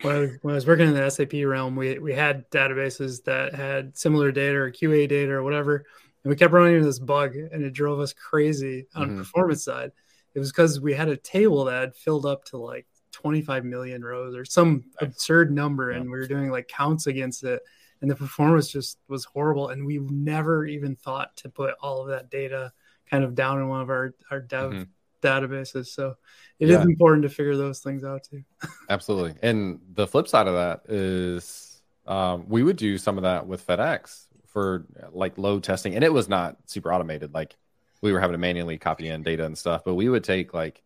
when, 0.00 0.16
I 0.16 0.18
was, 0.18 0.30
when 0.42 0.52
I 0.52 0.54
was 0.54 0.66
working 0.66 0.88
in 0.88 0.94
the 0.94 1.10
SAP 1.10 1.34
realm, 1.44 1.76
we, 1.76 1.98
we 1.98 2.14
had 2.14 2.50
databases 2.50 3.22
that 3.24 3.54
had 3.54 3.96
similar 3.96 4.32
data 4.32 4.56
or 4.56 4.72
QA 4.72 5.08
data 5.08 5.32
or 5.32 5.42
whatever. 5.42 5.84
And 6.24 6.30
we 6.30 6.36
kept 6.36 6.52
running 6.52 6.74
into 6.74 6.86
this 6.86 6.98
bug 6.98 7.36
and 7.36 7.62
it 7.62 7.72
drove 7.72 8.00
us 8.00 8.12
crazy 8.12 8.86
on 8.94 9.08
mm-hmm. 9.08 9.18
performance 9.18 9.62
side 9.62 9.92
it 10.34 10.38
was 10.38 10.50
because 10.52 10.80
we 10.80 10.94
had 10.94 11.08
a 11.08 11.16
table 11.16 11.64
that 11.64 11.80
had 11.80 11.96
filled 11.96 12.26
up 12.26 12.44
to 12.46 12.56
like 12.56 12.86
25 13.12 13.64
million 13.64 14.04
rows 14.04 14.36
or 14.36 14.44
some 14.44 14.84
absurd 15.00 15.50
number, 15.52 15.90
and 15.90 16.04
we 16.04 16.18
were 16.18 16.26
doing 16.26 16.50
like 16.50 16.68
counts 16.68 17.06
against 17.06 17.44
it, 17.44 17.60
and 18.00 18.10
the 18.10 18.14
performance 18.14 18.68
just 18.68 18.98
was 19.08 19.24
horrible. 19.24 19.68
And 19.68 19.84
we 19.84 19.98
never 19.98 20.66
even 20.66 20.96
thought 20.96 21.36
to 21.38 21.48
put 21.48 21.74
all 21.80 22.02
of 22.02 22.08
that 22.08 22.30
data 22.30 22.72
kind 23.10 23.24
of 23.24 23.34
down 23.34 23.58
in 23.58 23.68
one 23.68 23.80
of 23.80 23.90
our 23.90 24.14
our 24.30 24.40
dev 24.40 24.72
mm-hmm. 24.72 24.82
databases. 25.26 25.88
So 25.88 26.14
it 26.58 26.68
yeah. 26.68 26.78
is 26.78 26.84
important 26.84 27.22
to 27.24 27.28
figure 27.28 27.56
those 27.56 27.80
things 27.80 28.04
out 28.04 28.24
too. 28.24 28.44
Absolutely, 28.90 29.34
and 29.42 29.80
the 29.94 30.06
flip 30.06 30.28
side 30.28 30.46
of 30.46 30.54
that 30.54 30.92
is 30.92 31.82
um, 32.06 32.44
we 32.48 32.62
would 32.62 32.76
do 32.76 32.98
some 32.98 33.16
of 33.18 33.22
that 33.22 33.46
with 33.46 33.66
FedEx 33.66 34.26
for 34.46 34.86
like 35.12 35.38
load 35.38 35.62
testing, 35.64 35.94
and 35.94 36.04
it 36.04 36.12
was 36.12 36.28
not 36.28 36.56
super 36.66 36.92
automated. 36.92 37.34
Like 37.34 37.56
we 38.00 38.12
were 38.12 38.20
having 38.20 38.34
to 38.34 38.38
manually 38.38 38.78
copy 38.78 39.08
in 39.08 39.22
data 39.22 39.44
and 39.44 39.56
stuff, 39.56 39.82
but 39.84 39.94
we 39.94 40.08
would 40.08 40.24
take 40.24 40.54
like 40.54 40.82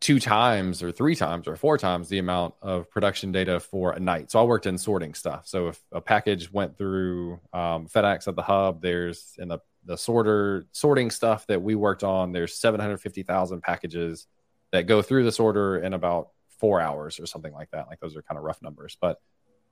two 0.00 0.18
times 0.18 0.82
or 0.82 0.90
three 0.90 1.14
times 1.14 1.46
or 1.46 1.56
four 1.56 1.76
times 1.76 2.08
the 2.08 2.18
amount 2.18 2.54
of 2.62 2.90
production 2.90 3.32
data 3.32 3.60
for 3.60 3.92
a 3.92 4.00
night. 4.00 4.30
So 4.30 4.40
I 4.40 4.44
worked 4.44 4.66
in 4.66 4.78
sorting 4.78 5.12
stuff. 5.14 5.46
So 5.46 5.68
if 5.68 5.80
a 5.92 6.00
package 6.00 6.50
went 6.50 6.78
through 6.78 7.40
um, 7.52 7.86
FedEx 7.86 8.26
at 8.26 8.34
the 8.34 8.42
hub, 8.42 8.80
there's 8.80 9.34
in 9.38 9.48
the 9.48 9.58
the 9.84 9.96
sorter 9.96 10.66
sorting 10.72 11.10
stuff 11.10 11.46
that 11.46 11.62
we 11.62 11.74
worked 11.74 12.04
on. 12.04 12.32
There's 12.32 12.54
750,000 12.54 13.62
packages 13.62 14.26
that 14.72 14.86
go 14.86 15.00
through 15.02 15.24
the 15.24 15.32
sorter 15.32 15.78
in 15.78 15.94
about 15.94 16.28
four 16.58 16.80
hours 16.80 17.18
or 17.18 17.26
something 17.26 17.52
like 17.52 17.70
that. 17.70 17.88
Like 17.88 18.00
those 18.00 18.16
are 18.16 18.22
kind 18.22 18.36
of 18.38 18.44
rough 18.44 18.60
numbers, 18.62 18.96
but 19.00 19.18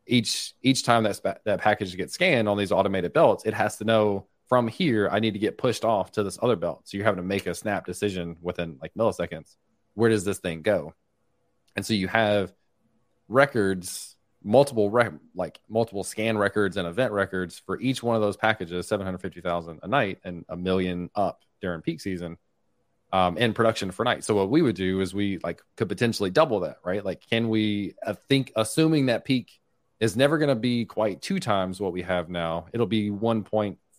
each 0.07 0.55
each 0.63 0.85
time 0.85 1.05
that 1.05 1.21
that 1.45 1.61
package 1.61 1.97
gets 1.97 2.15
scanned 2.15 2.49
on 2.49 2.57
these 2.57 2.73
automated 2.73 3.13
belts, 3.13 3.45
it 3.45 3.55
has 3.55 3.77
to 3.77 3.85
know 3.85 4.27
from 4.49 4.69
here 4.69 5.09
I 5.11 5.21
need 5.21 5.35
to 5.35 5.39
get 5.39 5.59
pushed 5.59 5.85
off 5.85 6.13
to 6.13 6.23
this 6.23 6.39
other 6.43 6.57
belt. 6.57 6.83
So 6.85 6.97
you're 6.97 7.07
having 7.07 7.23
to 7.23 7.29
make 7.29 7.47
a 7.47 7.55
snap 7.55 7.87
decision 7.87 8.37
within 8.41 8.79
like 8.81 8.95
milliseconds. 8.95 9.57
Where 9.95 10.11
does 10.11 10.25
this 10.25 10.39
thing 10.39 10.63
go? 10.63 10.95
And 11.77 11.85
so 11.85 11.95
you 11.95 12.09
have 12.09 12.53
records, 13.29 14.17
multiple 14.43 14.91
rec- 14.91 15.13
like 15.35 15.61
multiple 15.69 16.05
scan 16.05 16.39
records 16.39 16.77
and 16.77 16.89
event 16.89 17.13
records 17.13 17.59
for 17.67 17.79
each 17.81 18.03
one 18.03 18.17
of 18.17 18.23
those 18.23 18.37
packages, 18.37 18.89
seven 18.89 19.05
hundred 19.05 19.19
fifty 19.19 19.41
thousand 19.41 19.81
a 19.83 19.89
night 19.89 20.19
and 20.25 20.45
a 20.49 20.57
million 20.57 21.11
up 21.15 21.43
during 21.61 21.83
peak 21.83 22.01
season 22.01 22.39
um, 23.13 23.37
in 23.37 23.53
production 23.53 23.91
for 23.91 24.05
night. 24.05 24.25
So 24.25 24.35
what 24.35 24.51
we 24.51 24.63
would 24.63 24.77
do 24.77 25.01
is 25.01 25.13
we 25.13 25.39
like 25.43 25.61
could 25.77 25.89
potentially 25.89 26.31
double 26.31 26.61
that, 26.61 26.79
right? 26.85 27.05
Like, 27.05 27.21
can 27.29 27.49
we 27.49 27.95
uh, 28.07 28.15
think, 28.29 28.53
assuming 28.57 29.07
that 29.07 29.25
peak 29.25 29.51
is 30.01 30.17
never 30.17 30.39
going 30.39 30.49
to 30.49 30.55
be 30.55 30.85
quite 30.85 31.21
two 31.21 31.41
times 31.41 31.81
what 31.81 31.93
we 31.93 32.03
have 32.03 32.29
now, 32.29 32.67
it'll 32.73 32.87
be 32.87 33.11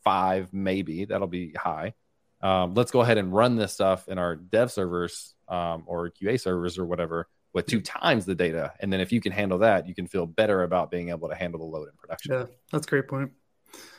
1.5 0.06 0.50
maybe. 0.52 1.06
That'll 1.06 1.28
be 1.28 1.54
high. 1.54 1.94
Um, 2.42 2.74
let's 2.74 2.92
go 2.92 3.02
ahead 3.02 3.18
and 3.18 3.34
run 3.34 3.56
this 3.56 3.74
stuff 3.74 4.08
in 4.08 4.18
our 4.18 4.36
dev 4.36 4.72
servers 4.72 5.36
um, 5.48 5.84
or 5.86 6.10
QA 6.10 6.40
servers 6.40 6.78
or 6.78 6.86
whatever 6.86 7.28
with 7.54 7.66
two 7.66 7.82
times 7.82 8.26
the 8.26 8.36
data. 8.36 8.74
And 8.80 8.94
then 8.94 9.02
if 9.02 9.12
you 9.12 9.22
can 9.22 9.32
handle 9.32 9.60
that, 9.60 9.88
you 9.88 9.96
can 9.96 10.08
feel 10.08 10.26
better 10.26 10.64
about 10.64 10.92
being 10.92 11.10
able 11.10 11.30
to 11.30 11.36
handle 11.36 11.60
the 11.60 11.66
load 11.66 11.90
in 11.90 11.96
production. 11.98 12.34
Yeah, 12.34 12.46
that's 12.72 12.88
a 12.88 12.90
great 12.90 13.08
point. 13.08 13.32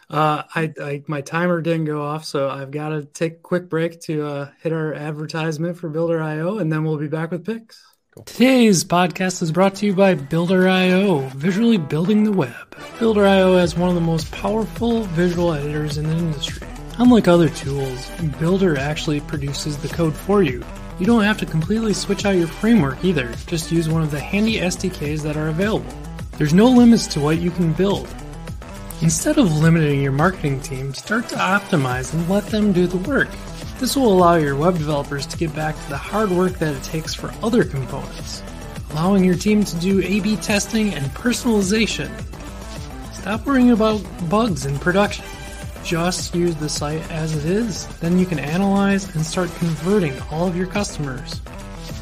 Uh, 0.08 0.42
I, 0.54 0.72
I 0.80 1.04
my 1.06 1.20
timer 1.20 1.60
didn't 1.60 1.84
go 1.84 2.02
off, 2.02 2.24
so 2.24 2.50
I've 2.50 2.72
got 2.72 2.88
to 2.88 3.04
take 3.04 3.34
a 3.34 3.36
quick 3.36 3.68
break 3.68 4.00
to 4.02 4.26
uh, 4.26 4.50
hit 4.60 4.72
our 4.72 4.92
advertisement 4.92 5.76
for 5.76 5.88
Builder.io, 5.88 6.58
and 6.58 6.72
then 6.72 6.82
we'll 6.82 6.96
be 6.96 7.06
back 7.06 7.30
with 7.30 7.46
picks. 7.46 7.80
Today's 8.24 8.82
podcast 8.82 9.40
is 9.40 9.52
brought 9.52 9.76
to 9.76 9.86
you 9.86 9.94
by 9.94 10.14
Builder.io, 10.14 11.28
visually 11.28 11.78
building 11.78 12.24
the 12.24 12.32
web. 12.32 12.76
Builder.io 12.98 13.56
has 13.56 13.76
one 13.76 13.88
of 13.88 13.94
the 13.94 14.00
most 14.00 14.32
powerful 14.32 15.04
visual 15.04 15.52
editors 15.52 15.96
in 15.96 16.08
the 16.08 16.16
industry. 16.16 16.66
Unlike 16.98 17.28
other 17.28 17.48
tools, 17.48 18.10
Builder 18.40 18.76
actually 18.76 19.20
produces 19.20 19.78
the 19.78 19.86
code 19.86 20.16
for 20.16 20.42
you. 20.42 20.64
You 20.98 21.06
don't 21.06 21.22
have 21.22 21.38
to 21.38 21.46
completely 21.46 21.92
switch 21.92 22.24
out 22.26 22.34
your 22.34 22.48
framework 22.48 23.04
either, 23.04 23.32
just 23.46 23.70
use 23.70 23.88
one 23.88 24.02
of 24.02 24.10
the 24.10 24.18
handy 24.18 24.56
SDKs 24.56 25.22
that 25.22 25.36
are 25.36 25.46
available. 25.46 25.94
There's 26.36 26.52
no 26.52 26.66
limits 26.66 27.06
to 27.08 27.20
what 27.20 27.38
you 27.38 27.52
can 27.52 27.72
build. 27.74 28.08
Instead 29.02 29.38
of 29.38 29.56
limiting 29.56 30.02
your 30.02 30.10
marketing 30.10 30.60
team, 30.62 30.94
start 30.94 31.28
to 31.28 31.36
optimize 31.36 32.12
and 32.12 32.28
let 32.28 32.46
them 32.46 32.72
do 32.72 32.88
the 32.88 33.08
work. 33.08 33.28
This 33.80 33.96
will 33.96 34.12
allow 34.12 34.34
your 34.34 34.56
web 34.56 34.76
developers 34.76 35.24
to 35.24 35.38
get 35.38 35.54
back 35.56 35.74
to 35.74 35.88
the 35.88 35.96
hard 35.96 36.30
work 36.30 36.58
that 36.58 36.74
it 36.74 36.82
takes 36.82 37.14
for 37.14 37.32
other 37.42 37.64
components, 37.64 38.42
allowing 38.90 39.24
your 39.24 39.36
team 39.36 39.64
to 39.64 39.76
do 39.78 40.02
A 40.02 40.20
B 40.20 40.36
testing 40.36 40.92
and 40.92 41.06
personalization. 41.12 42.10
Stop 43.14 43.46
worrying 43.46 43.70
about 43.70 44.02
bugs 44.28 44.66
in 44.66 44.78
production. 44.78 45.24
Just 45.82 46.34
use 46.34 46.54
the 46.56 46.68
site 46.68 47.00
as 47.10 47.34
it 47.34 47.46
is, 47.46 47.86
then 48.00 48.18
you 48.18 48.26
can 48.26 48.38
analyze 48.38 49.14
and 49.14 49.24
start 49.24 49.50
converting 49.56 50.12
all 50.30 50.46
of 50.46 50.54
your 50.54 50.66
customers 50.66 51.40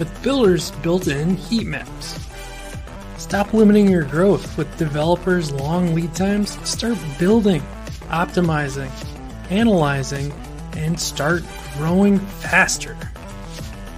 with 0.01 0.23
Builder's 0.23 0.73
built 0.83 1.07
in 1.07 1.37
heat 1.37 1.65
maps. 1.65 2.19
Stop 3.19 3.55
limiting 3.55 3.89
your 3.89 4.03
growth 4.03 4.59
with 4.59 4.79
developers' 4.79 5.53
long 5.53 5.95
lead 5.95 6.13
times. 6.13 6.59
Start 6.69 6.99
building, 7.21 7.63
optimizing, 8.09 8.91
analyzing, 9.51 10.33
and 10.77 10.99
start 10.99 11.43
growing 11.77 12.19
faster. 12.19 12.97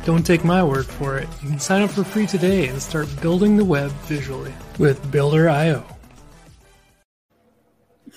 Don't 0.04 0.24
take 0.24 0.44
my 0.44 0.62
word 0.64 0.86
for 0.86 1.18
it. 1.18 1.28
You 1.42 1.50
can 1.50 1.60
sign 1.60 1.82
up 1.82 1.90
for 1.90 2.04
free 2.04 2.26
today 2.26 2.68
and 2.68 2.80
start 2.80 3.08
building 3.20 3.56
the 3.56 3.64
web 3.64 3.90
visually 4.06 4.52
with 4.78 5.10
Builder.io. 5.10 5.84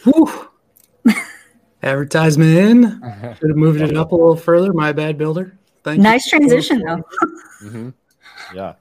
Whew. 0.03 0.49
Advertisement 1.83 2.57
in. 2.57 2.83
Should 3.39 3.49
have 3.49 3.57
moved 3.57 3.81
it 3.81 3.97
up 3.97 4.11
a 4.11 4.15
little 4.15 4.35
further. 4.35 4.71
My 4.71 4.93
bad, 4.93 5.17
Builder. 5.17 5.57
Thank 5.83 5.97
you. 5.97 6.03
Nice 6.03 6.29
transition 6.29 6.81
though. 6.85 7.03
hmm 7.61 7.89
Yeah. 8.55 8.75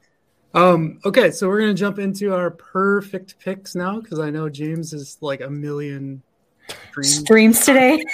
Um, 0.54 1.00
okay, 1.04 1.30
so 1.30 1.48
we're 1.48 1.60
gonna 1.60 1.74
jump 1.74 1.98
into 1.98 2.34
our 2.34 2.50
Purrfect 2.50 3.38
picks 3.38 3.74
now 3.74 4.00
because 4.00 4.18
I 4.18 4.30
know 4.30 4.48
James 4.48 4.92
is 4.92 5.16
like 5.20 5.40
a 5.40 5.48
million 5.50 6.22
streams 6.68 7.20
Streams 7.20 7.64
today. 7.64 8.04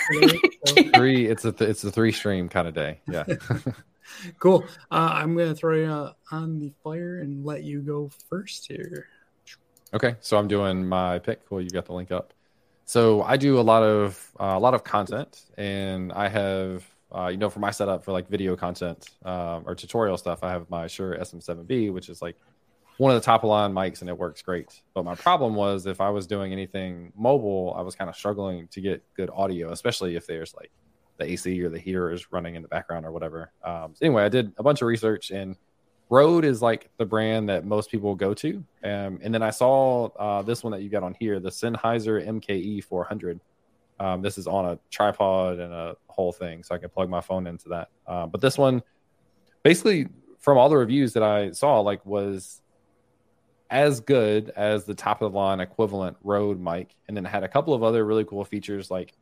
today, 0.67 0.91
Three. 0.95 1.27
It's 1.27 1.45
a 1.45 1.53
th- 1.53 1.71
it's 1.71 1.85
a 1.85 1.91
three 1.91 2.13
stream 2.13 2.49
kind 2.49 2.69
of 2.69 2.75
day. 2.75 3.01
Yeah. 3.09 3.25
cool. 4.39 4.65
Uh, 4.91 5.11
I'm 5.13 5.37
gonna 5.37 5.55
throw 5.55 5.77
you 5.77 5.85
uh, 5.85 6.13
on 6.31 6.59
the 6.59 6.73
fire 6.83 7.19
and 7.21 7.45
let 7.45 7.63
you 7.63 7.81
go 7.81 8.11
first 8.29 8.67
here. 8.67 9.07
Okay, 9.95 10.17
so 10.21 10.37
I'm 10.37 10.49
doing 10.49 10.87
my 10.87 11.19
pick. 11.19 11.47
Cool, 11.49 11.63
you 11.63 11.71
got 11.71 11.87
the 11.87 11.95
link 11.95 12.13
up. 12.13 12.35
So 12.85 13.23
I 13.23 13.37
do 13.37 13.59
a 13.59 13.63
lot 13.63 13.83
of 13.83 14.33
uh, 14.41 14.55
a 14.57 14.59
lot 14.59 14.75
of 14.75 14.85
content, 14.85 15.45
and 15.57 16.13
I 16.13 16.29
have 16.29 16.85
uh, 17.15 17.29
you 17.29 17.37
know 17.37 17.51
for 17.51 17.61
my 17.61 17.71
setup 17.71 18.05
for 18.05 18.13
like 18.13 18.29
video 18.29 18.57
content 18.57 19.11
um, 19.25 19.65
or 19.67 19.75
tutorial 19.75 20.17
stuff, 20.17 20.43
I 20.43 20.51
have 20.51 20.69
my 20.71 20.87
Shure 20.87 21.17
SM7B, 21.17 21.93
which 21.93 22.09
is 22.09 22.23
like 22.23 22.37
one 22.99 23.15
of 23.15 23.21
the 23.21 23.25
top 23.25 23.45
line 23.45 23.73
mics, 23.73 24.01
and 24.01 24.11
it 24.11 24.19
works 24.19 24.43
great. 24.43 24.83
But 24.93 25.05
my 25.05 25.15
problem 25.15 25.55
was 25.55 25.87
if 25.87 26.01
I 26.01 26.11
was 26.11 26.27
doing 26.27 26.53
anything 26.53 27.13
mobile, 27.17 27.75
I 27.77 27.83
was 27.83 27.95
kind 27.95 28.11
of 28.11 28.17
struggling 28.17 28.69
to 28.69 28.81
get 28.81 29.03
good 29.15 29.31
audio, 29.33 29.73
especially 29.73 30.17
if 30.17 30.27
there's 30.27 30.55
like 30.55 30.71
the 31.17 31.25
AC 31.25 31.63
or 31.63 31.69
the 31.69 31.79
heater 31.79 32.11
is 32.11 32.33
running 32.33 32.57
in 32.57 32.63
the 32.63 32.69
background 32.69 33.07
or 33.07 33.13
whatever. 33.13 33.53
Um, 33.65 33.95
so 33.95 34.05
anyway, 34.05 34.25
I 34.25 34.29
did 34.29 34.53
a 34.59 34.63
bunch 34.63 34.83
of 34.83 34.89
research 34.89 35.31
and 35.31 35.57
Rode 36.11 36.45
is 36.45 36.63
like 36.63 36.91
the 36.97 37.05
brand 37.05 37.49
that 37.49 37.65
most 37.65 37.91
people 37.91 38.15
go 38.15 38.33
to. 38.35 38.65
Um, 38.83 39.21
and 39.23 39.33
then 39.35 39.43
I 39.43 39.51
saw 39.51 40.07
uh, 40.17 40.43
this 40.43 40.65
one 40.65 40.73
that 40.73 40.83
you 40.83 40.89
got 40.89 41.03
on 41.03 41.15
here, 41.21 41.39
the 41.39 41.51
Sennheiser 41.51 42.27
MKE 42.27 42.83
400. 42.85 43.41
Um, 44.01 44.23
this 44.23 44.39
is 44.39 44.47
on 44.47 44.65
a 44.65 44.79
tripod 44.91 45.59
and 45.59 45.73
a 45.73 45.97
whole 46.07 46.33
thing, 46.33 46.63
so 46.63 46.75
I 46.75 46.79
can 46.79 46.89
plug 46.89 47.11
my 47.11 47.21
phone 47.21 47.47
into 47.47 47.69
that. 47.71 47.89
Uh, 48.07 48.27
but 48.27 48.41
this 48.41 48.57
one, 48.57 48.83
basically, 49.63 50.09
from 50.39 50.57
all 50.57 50.69
the 50.69 50.77
reviews 50.77 51.13
that 51.13 51.23
I 51.23 51.51
saw, 51.51 51.81
like 51.81 52.05
was 52.07 52.63
as 53.71 54.01
good 54.01 54.51
as 54.57 54.85
the 54.85 54.95
top 54.95 55.23
of 55.23 55.33
the 55.33 55.39
line 55.39 55.61
equivalent 55.61 56.17
Rode 56.23 56.61
mic, 56.61 56.95
and 57.07 57.17
then 57.17 57.25
had 57.25 57.45
a 57.45 57.49
couple 57.49 57.75
of 57.75 57.83
other 57.83 58.05
really 58.05 58.25
cool 58.25 58.45
features 58.45 58.91
like 58.91 59.13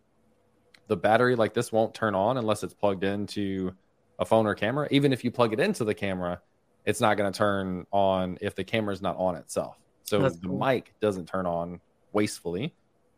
the 0.89 0.97
battery. 0.97 1.35
Like 1.37 1.55
this 1.55 1.73
won't 1.73 1.95
turn 1.95 2.15
on 2.15 2.37
unless 2.37 2.63
it's 2.63 2.75
plugged 2.75 3.05
into 3.05 3.75
a 4.19 4.25
phone 4.25 4.47
or 4.47 4.55
camera. 4.55 4.89
Even 4.91 5.13
if 5.13 5.25
you 5.25 5.31
plug 5.31 5.53
it 5.53 5.61
into 5.61 5.85
the 5.85 5.95
camera, 5.95 6.41
it's 6.85 7.01
not 7.01 7.17
going 7.17 7.31
to 7.33 7.37
turn 7.37 7.87
on 7.91 8.39
if 8.41 8.55
the 8.55 8.65
camera's 8.65 9.03
not 9.03 9.17
on 9.17 9.35
itself. 9.37 9.77
So 10.05 10.21
That's 10.23 10.37
the 10.39 10.49
cool. 10.49 10.59
mic 10.59 10.95
doesn't 11.01 11.27
turn 11.27 11.47
on 11.47 11.81
wastefully. 12.13 12.73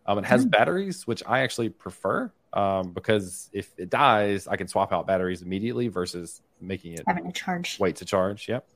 Um, 0.07 0.19
it 0.19 0.25
has 0.25 0.45
Hmm. 0.45 0.49
batteries, 0.49 1.07
which 1.07 1.23
I 1.27 1.41
actually 1.41 1.69
prefer 1.69 2.33
um, 2.55 2.93
because 2.95 3.51
if 3.53 3.71
it 3.77 3.91
dies, 3.91 4.47
I 4.49 4.57
can 4.57 4.67
swap 4.69 4.91
out 4.91 5.07
batteries 5.07 5.43
immediately 5.43 5.89
versus 5.89 6.41
making 6.63 6.95
it 6.95 7.03
Having 7.07 7.27
to 7.27 7.33
charge. 7.33 7.79
wait 7.79 7.97
to 7.97 8.07
charge. 8.07 8.49
Yep. 8.49 8.67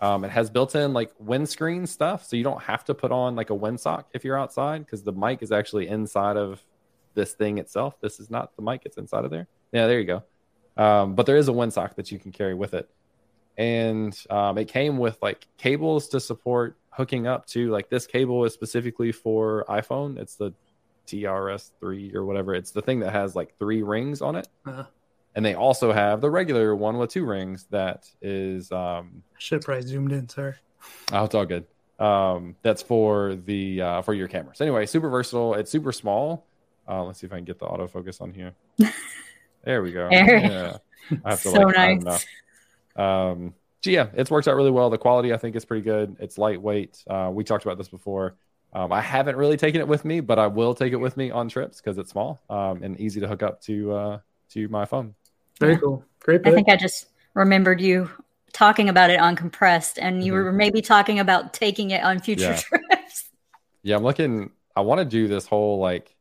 Um, 0.00 0.24
it 0.24 0.30
has 0.30 0.48
built-in 0.48 0.92
like 0.94 1.12
windscreen 1.18 1.86
stuff, 1.86 2.24
so 2.24 2.36
you 2.36 2.44
don't 2.44 2.62
have 2.62 2.84
to 2.86 2.94
put 2.94 3.12
on 3.12 3.36
like 3.36 3.50
a 3.50 3.54
windsock 3.54 4.04
if 4.14 4.24
you're 4.24 4.38
outside 4.38 4.84
because 4.84 5.02
the 5.02 5.12
mic 5.12 5.42
is 5.42 5.52
actually 5.52 5.88
inside 5.88 6.36
of 6.36 6.64
this 7.14 7.34
thing 7.34 7.58
itself. 7.58 8.00
This 8.00 8.18
is 8.18 8.30
not 8.30 8.56
the 8.56 8.62
mic; 8.62 8.82
it's 8.84 8.96
inside 8.96 9.24
of 9.24 9.30
there. 9.30 9.46
Yeah, 9.72 9.86
there 9.86 10.00
you 10.00 10.06
go. 10.06 10.22
Um, 10.82 11.14
but 11.14 11.26
there 11.26 11.36
is 11.36 11.48
a 11.48 11.52
windsock 11.52 11.96
that 11.96 12.10
you 12.10 12.18
can 12.18 12.32
carry 12.32 12.54
with 12.54 12.72
it, 12.72 12.88
and 13.58 14.18
um, 14.30 14.56
it 14.56 14.68
came 14.68 14.96
with 14.96 15.18
like 15.20 15.46
cables 15.58 16.08
to 16.08 16.20
support 16.20 16.78
hooking 16.90 17.26
up 17.26 17.44
to. 17.46 17.70
Like 17.70 17.90
this 17.90 18.06
cable 18.06 18.44
is 18.46 18.54
specifically 18.54 19.12
for 19.12 19.64
iPhone. 19.68 20.18
It's 20.18 20.36
the 20.36 20.54
TRS3 21.06 22.14
or 22.14 22.24
whatever. 22.24 22.54
It's 22.54 22.70
the 22.70 22.82
thing 22.82 23.00
that 23.00 23.12
has 23.12 23.34
like 23.34 23.58
three 23.58 23.82
rings 23.82 24.22
on 24.22 24.36
it 24.36 24.48
Uh, 24.64 24.84
and 25.34 25.44
they 25.44 25.54
also 25.54 25.92
have 25.92 26.20
the 26.20 26.30
regular 26.30 26.74
one 26.74 26.98
with 26.98 27.10
two 27.10 27.24
rings 27.24 27.66
that 27.70 28.08
is 28.20 28.70
um 28.72 29.22
I 29.34 29.38
should 29.38 29.56
have 29.56 29.64
probably 29.64 29.86
zoomed 29.86 30.12
in. 30.12 30.28
Sorry. 30.28 30.54
oh 31.12 31.24
it's 31.24 31.34
all 31.34 31.46
good 31.46 31.66
um 31.98 32.56
that's 32.62 32.82
for 32.82 33.34
the 33.34 33.82
uh 33.82 34.02
for 34.02 34.14
your 34.14 34.26
cameras 34.28 34.60
anyway 34.60 34.86
super 34.86 35.08
versatile 35.10 35.54
it's 35.54 35.70
super 35.70 35.92
small 35.92 36.46
uh 36.88 37.04
let's 37.04 37.20
see 37.20 37.26
if 37.26 37.32
i 37.32 37.36
can 37.36 37.44
get 37.44 37.58
the 37.58 37.66
autofocus 37.66 38.20
on 38.22 38.32
here 38.32 38.54
there 39.64 39.82
we 39.82 39.92
go 39.92 40.08
There. 40.10 40.40
yeah 40.40 40.76
i 41.24 41.30
have 41.30 41.42
to 41.42 41.48
So 41.50 41.60
like 41.60 41.74
find 41.76 42.04
nice. 42.04 42.26
enough. 42.96 43.34
um 43.34 43.54
so 43.82 43.90
yeah 43.90 44.06
it's 44.14 44.30
worked 44.30 44.48
out 44.48 44.56
really 44.56 44.70
well 44.70 44.88
the 44.90 44.96
quality 44.98 45.32
i 45.34 45.36
think 45.36 45.54
is 45.56 45.64
pretty 45.66 45.82
good 45.82 46.16
it's 46.20 46.38
lightweight 46.38 47.04
uh 47.08 47.30
we 47.32 47.44
talked 47.44 47.64
about 47.64 47.76
this 47.78 47.88
before 47.88 48.34
Um, 48.72 48.92
I 48.92 49.00
haven't 49.00 49.34
really 49.36 49.56
taken 49.56 49.80
it 49.80 49.88
with 49.88 50.04
me, 50.04 50.20
but 50.20 50.38
I 50.38 50.46
will 50.46 50.74
take 50.76 50.92
it 50.92 51.00
with 51.00 51.16
me 51.16 51.32
on 51.32 51.48
trips 51.48 51.80
because 51.80 51.98
it's 51.98 52.10
small 52.12 52.38
um, 52.48 52.84
and 52.84 52.94
easy 53.00 53.18
to 53.20 53.26
hook 53.26 53.42
up 53.42 53.60
to 53.62 53.92
uh, 53.92 54.18
to 54.54 54.68
my 54.68 54.84
phone. 54.86 55.14
Very 55.60 55.74
Yeah. 55.74 55.78
cool. 55.78 56.04
Great 56.20 56.46
I 56.46 56.52
think 56.52 56.68
I 56.68 56.76
just 56.76 57.06
remembered 57.34 57.80
you 57.80 58.10
talking 58.52 58.88
about 58.88 59.10
it 59.10 59.20
on 59.20 59.36
compressed, 59.36 59.98
and 59.98 60.24
you 60.24 60.32
Mhm. 60.32 60.44
were 60.44 60.52
maybe 60.52 60.82
talking 60.82 61.18
about 61.20 61.52
taking 61.54 61.90
it 61.90 62.02
on 62.02 62.18
future 62.18 62.50
Yeah. 62.50 62.56
trips. 62.56 63.28
Yeah, 63.82 63.96
I'm 63.96 64.02
looking. 64.02 64.50
I 64.76 64.82
want 64.82 64.98
to 64.98 65.04
do 65.06 65.26
this 65.28 65.46
whole 65.46 65.78
like. 65.78 66.14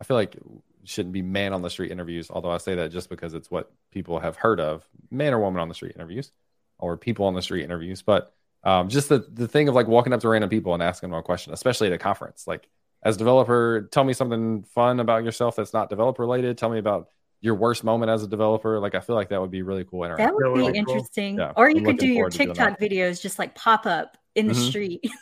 I 0.00 0.04
feel 0.04 0.16
like 0.18 0.36
shouldn't 0.84 1.14
be 1.14 1.22
man 1.22 1.54
on 1.54 1.62
the 1.62 1.70
street 1.70 1.90
interviews, 1.90 2.30
although 2.30 2.50
I 2.50 2.58
say 2.58 2.74
that 2.74 2.90
just 2.92 3.08
because 3.08 3.32
it's 3.32 3.50
what 3.50 3.72
people 3.90 4.18
have 4.18 4.36
heard 4.36 4.60
of 4.60 4.86
man 5.10 5.32
or 5.32 5.38
woman 5.40 5.60
on 5.62 5.68
the 5.68 5.74
street 5.74 5.92
interviews, 5.94 6.30
or 6.78 6.98
people 6.98 7.24
on 7.24 7.32
the 7.32 7.40
street 7.40 7.64
interviews. 7.64 8.02
But 8.02 8.34
um, 8.64 8.90
just 8.90 9.08
the 9.08 9.20
the 9.32 9.48
thing 9.48 9.68
of 9.68 9.74
like 9.74 9.86
walking 9.88 10.12
up 10.12 10.20
to 10.20 10.28
random 10.28 10.50
people 10.50 10.74
and 10.74 10.82
asking 10.82 11.08
them 11.08 11.18
a 11.18 11.22
question, 11.22 11.54
especially 11.54 11.86
at 11.86 11.94
a 11.94 11.98
conference. 11.98 12.46
Like 12.46 12.68
as 13.02 13.14
a 13.16 13.18
developer, 13.18 13.88
tell 13.90 14.04
me 14.04 14.12
something 14.12 14.64
fun 14.64 15.00
about 15.00 15.24
yourself 15.24 15.56
that's 15.56 15.72
not 15.72 15.88
developer 15.88 16.22
related. 16.22 16.58
Tell 16.58 16.68
me 16.70 16.78
about 16.78 17.08
your 17.40 17.54
worst 17.54 17.84
moment 17.84 18.10
as 18.10 18.22
a 18.22 18.28
developer. 18.28 18.78
Like 18.80 18.94
I 18.94 19.00
feel 19.00 19.16
like 19.16 19.28
that 19.28 19.40
would 19.40 19.50
be 19.50 19.62
really 19.62 19.84
cool. 19.84 20.02
That 20.02 20.12
Interaction. 20.18 20.34
would 20.34 20.44
That 20.44 20.50
would 20.50 20.54
be 20.74 20.78
be 20.78 20.84
cool. 20.84 20.94
interesting. 20.94 21.38
Yeah, 21.38 21.52
or 21.56 21.68
you 21.70 21.76
I'm 21.78 21.84
could 21.84 21.98
do 21.98 22.06
your 22.06 22.14
forward 22.16 22.32
to 22.32 22.38
doing 22.38 22.54
TikTok 22.54 22.78
videos 22.80 23.20
just 23.20 23.38
like 23.38 23.54
pop 23.54 23.86
up 23.86 24.16
in 24.34 24.46
the 24.46 24.54
Mhm. 24.54 24.68
street. 24.68 25.04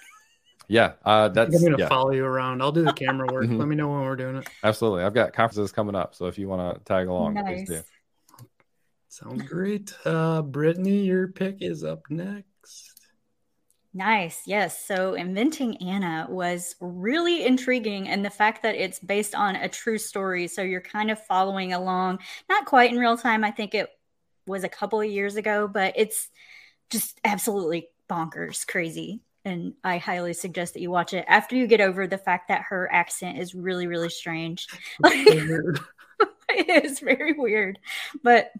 Yeah, 0.68 0.92
uh, 1.04 1.26
I'm 1.26 1.32
that's 1.34 1.62
gonna 1.62 1.76
yeah, 1.76 1.88
follow 1.88 2.12
you 2.12 2.24
around. 2.24 2.62
I'll 2.62 2.72
do 2.72 2.84
the 2.84 2.92
camera 2.94 3.26
work. 3.30 3.44
Mhm. 3.44 3.58
Let 3.58 3.68
me 3.68 3.74
know 3.76 3.88
when 3.90 4.02
we're 4.02 4.16
doing 4.16 4.36
it. 4.36 4.48
absolutely. 4.62 5.02
I've 5.02 5.12
got 5.12 5.32
conferences 5.34 5.70
coming 5.72 5.94
up, 5.94 6.14
so 6.14 6.26
if 6.26 6.38
you 6.38 6.48
want 6.48 6.78
to 6.78 6.84
tag 6.84 7.08
along, 7.08 7.34
please 7.44 7.68
do. 7.68 7.80
Sounds 9.08 9.42
great. 9.42 9.92
Uh, 10.06 10.40
Brittany, 10.40 11.04
your 11.04 11.28
pick 11.28 11.58
is 11.60 11.84
up 11.84 12.02
next. 12.08 12.46
Nice. 13.94 14.42
Yes. 14.46 14.86
So 14.86 15.14
inventing 15.14 15.76
Anna 15.82 16.26
was 16.30 16.76
really 16.80 17.44
intriguing. 17.44 18.08
And 18.08 18.24
the 18.24 18.30
fact 18.30 18.62
that 18.62 18.74
it's 18.74 18.98
based 18.98 19.34
on 19.34 19.54
a 19.56 19.68
true 19.68 19.98
story. 19.98 20.48
So 20.48 20.62
you're 20.62 20.80
kind 20.80 21.10
of 21.10 21.22
following 21.26 21.74
along, 21.74 22.20
not 22.48 22.64
quite 22.64 22.90
in 22.90 22.98
real 22.98 23.18
time. 23.18 23.44
I 23.44 23.50
think 23.50 23.74
it 23.74 23.90
was 24.46 24.64
a 24.64 24.68
couple 24.68 25.00
of 25.00 25.10
years 25.10 25.36
ago, 25.36 25.68
but 25.68 25.92
it's 25.96 26.28
just 26.90 27.20
absolutely 27.22 27.88
bonkers 28.08 28.66
crazy. 28.66 29.20
And 29.44 29.74
I 29.84 29.98
highly 29.98 30.32
suggest 30.32 30.74
that 30.74 30.80
you 30.80 30.90
watch 30.90 31.12
it 31.12 31.24
after 31.28 31.56
you 31.56 31.66
get 31.66 31.80
over 31.80 32.06
the 32.06 32.18
fact 32.18 32.48
that 32.48 32.62
her 32.68 32.90
accent 32.90 33.38
is 33.38 33.54
really, 33.54 33.86
really 33.86 34.08
strange. 34.08 34.68
it 35.04 36.84
is 36.84 37.00
very 37.00 37.32
weird, 37.32 37.78
but 38.22 38.52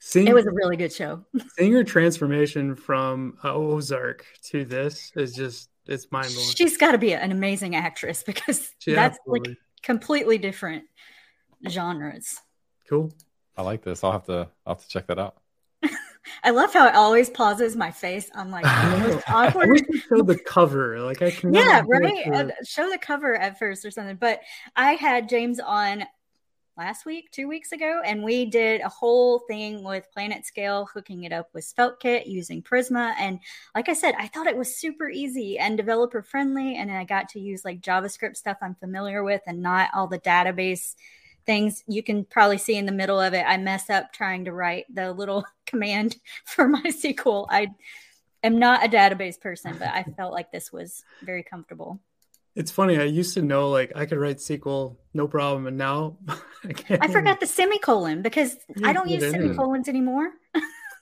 Seeing, 0.00 0.28
it 0.28 0.34
was 0.34 0.46
a 0.46 0.52
really 0.52 0.76
good 0.76 0.92
show. 0.92 1.24
seeing 1.58 1.72
her 1.72 1.82
transformation 1.84 2.74
from 2.76 3.36
uh, 3.42 3.52
Ozark 3.54 4.24
to 4.50 4.64
this 4.64 5.10
is 5.16 5.34
just 5.34 5.70
it's 5.86 6.10
mind 6.12 6.28
blowing. 6.32 6.48
She's 6.54 6.76
got 6.76 6.92
to 6.92 6.98
be 6.98 7.14
an 7.14 7.32
amazing 7.32 7.74
actress 7.74 8.22
because 8.22 8.72
She 8.78 8.94
that's 8.94 9.18
absolutely- 9.18 9.50
like 9.50 9.58
completely 9.82 10.38
different 10.38 10.84
genres. 11.68 12.40
cool. 12.88 13.12
I 13.56 13.62
like 13.62 13.82
this. 13.82 14.04
I'll 14.04 14.12
have 14.12 14.24
to. 14.26 14.48
I'll 14.66 14.74
have 14.76 14.82
to 14.82 14.88
check 14.88 15.08
that 15.08 15.18
out. 15.18 15.36
I 16.44 16.50
love 16.50 16.72
how 16.72 16.86
it 16.86 16.94
always 16.94 17.28
pauses 17.28 17.74
my 17.74 17.90
face. 17.90 18.30
I'm 18.36 18.50
like 18.52 18.62
the 18.64 19.08
most 19.08 19.28
I 19.28 19.48
awkward. 19.48 19.70
wish 19.70 19.80
you 19.88 19.98
showed 19.98 20.26
the 20.28 20.38
cover. 20.38 21.00
Like 21.00 21.20
I 21.22 21.32
can. 21.32 21.52
yeah, 21.52 21.82
right. 21.88 22.26
Uh, 22.32 22.50
show 22.64 22.88
the 22.88 22.98
cover 22.98 23.34
at 23.34 23.58
first 23.58 23.84
or 23.84 23.90
something. 23.90 24.14
But 24.16 24.42
I 24.76 24.92
had 24.92 25.28
James 25.28 25.58
on 25.58 26.04
last 26.78 27.04
week, 27.04 27.30
two 27.32 27.48
weeks 27.48 27.72
ago, 27.72 28.00
and 28.04 28.22
we 28.22 28.46
did 28.46 28.80
a 28.80 28.88
whole 28.88 29.40
thing 29.40 29.82
with 29.82 30.06
PlanetScale, 30.16 30.86
hooking 30.94 31.24
it 31.24 31.32
up 31.32 31.48
with 31.52 31.70
SvelteKit 31.76 32.26
using 32.26 32.62
Prisma. 32.62 33.14
And 33.18 33.40
like 33.74 33.88
I 33.88 33.94
said, 33.94 34.14
I 34.16 34.28
thought 34.28 34.46
it 34.46 34.56
was 34.56 34.76
super 34.76 35.10
easy 35.10 35.58
and 35.58 35.76
developer 35.76 36.22
friendly. 36.22 36.76
And 36.76 36.90
I 36.90 37.02
got 37.02 37.28
to 37.30 37.40
use 37.40 37.64
like 37.64 37.80
JavaScript 37.80 38.36
stuff 38.36 38.58
I'm 38.62 38.76
familiar 38.76 39.24
with 39.24 39.42
and 39.46 39.60
not 39.60 39.90
all 39.92 40.06
the 40.06 40.20
database 40.20 40.94
things 41.46 41.82
you 41.88 42.02
can 42.02 42.24
probably 42.24 42.58
see 42.58 42.76
in 42.76 42.86
the 42.86 42.92
middle 42.92 43.18
of 43.18 43.34
it. 43.34 43.44
I 43.46 43.56
mess 43.56 43.90
up 43.90 44.12
trying 44.12 44.44
to 44.44 44.52
write 44.52 44.84
the 44.94 45.12
little 45.12 45.44
command 45.66 46.16
for 46.44 46.68
MySQL. 46.68 47.46
I 47.50 47.68
am 48.44 48.58
not 48.58 48.84
a 48.84 48.88
database 48.88 49.40
person, 49.40 49.74
but 49.78 49.88
I 49.88 50.04
felt 50.04 50.32
like 50.32 50.52
this 50.52 50.72
was 50.72 51.02
very 51.22 51.42
comfortable. 51.42 52.00
It's 52.58 52.72
funny. 52.72 52.98
I 52.98 53.04
used 53.04 53.34
to 53.34 53.42
know 53.42 53.70
like 53.70 53.92
I 53.94 54.04
could 54.04 54.18
write 54.18 54.38
SQL 54.38 54.96
no 55.14 55.28
problem, 55.28 55.68
and 55.68 55.78
now 55.78 56.18
I 56.64 56.72
can't. 56.72 57.02
I 57.02 57.06
forgot 57.06 57.38
the 57.38 57.46
semicolon 57.46 58.20
because 58.20 58.56
I 58.84 58.92
don't 58.92 59.08
use 59.08 59.20
didn't. 59.20 59.40
semicolons 59.40 59.88
anymore. 59.88 60.30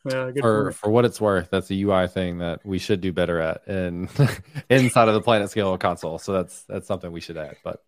Yeah, 0.05 0.31
For 0.39 0.65
point. 0.65 0.77
for 0.77 0.91
what 0.91 1.05
it's 1.07 1.19
worth, 1.21 1.49
that's 1.51 1.71
a 1.71 1.83
UI 1.83 2.09
thing 2.09 2.39
that 2.39 2.65
we 2.65 2.79
should 2.79 3.01
do 3.01 3.11
better 3.11 3.41
at 3.41 3.67
in 3.67 4.09
inside 4.71 5.09
of 5.09 5.15
the 5.15 5.23
PlanetScale 5.23 5.81
console. 5.81 6.19
So 6.19 6.35
that's 6.35 6.63
that's 6.65 6.87
something 6.87 7.11
we 7.11 7.23
should 7.23 7.39
add. 7.39 7.57
But 7.65 7.83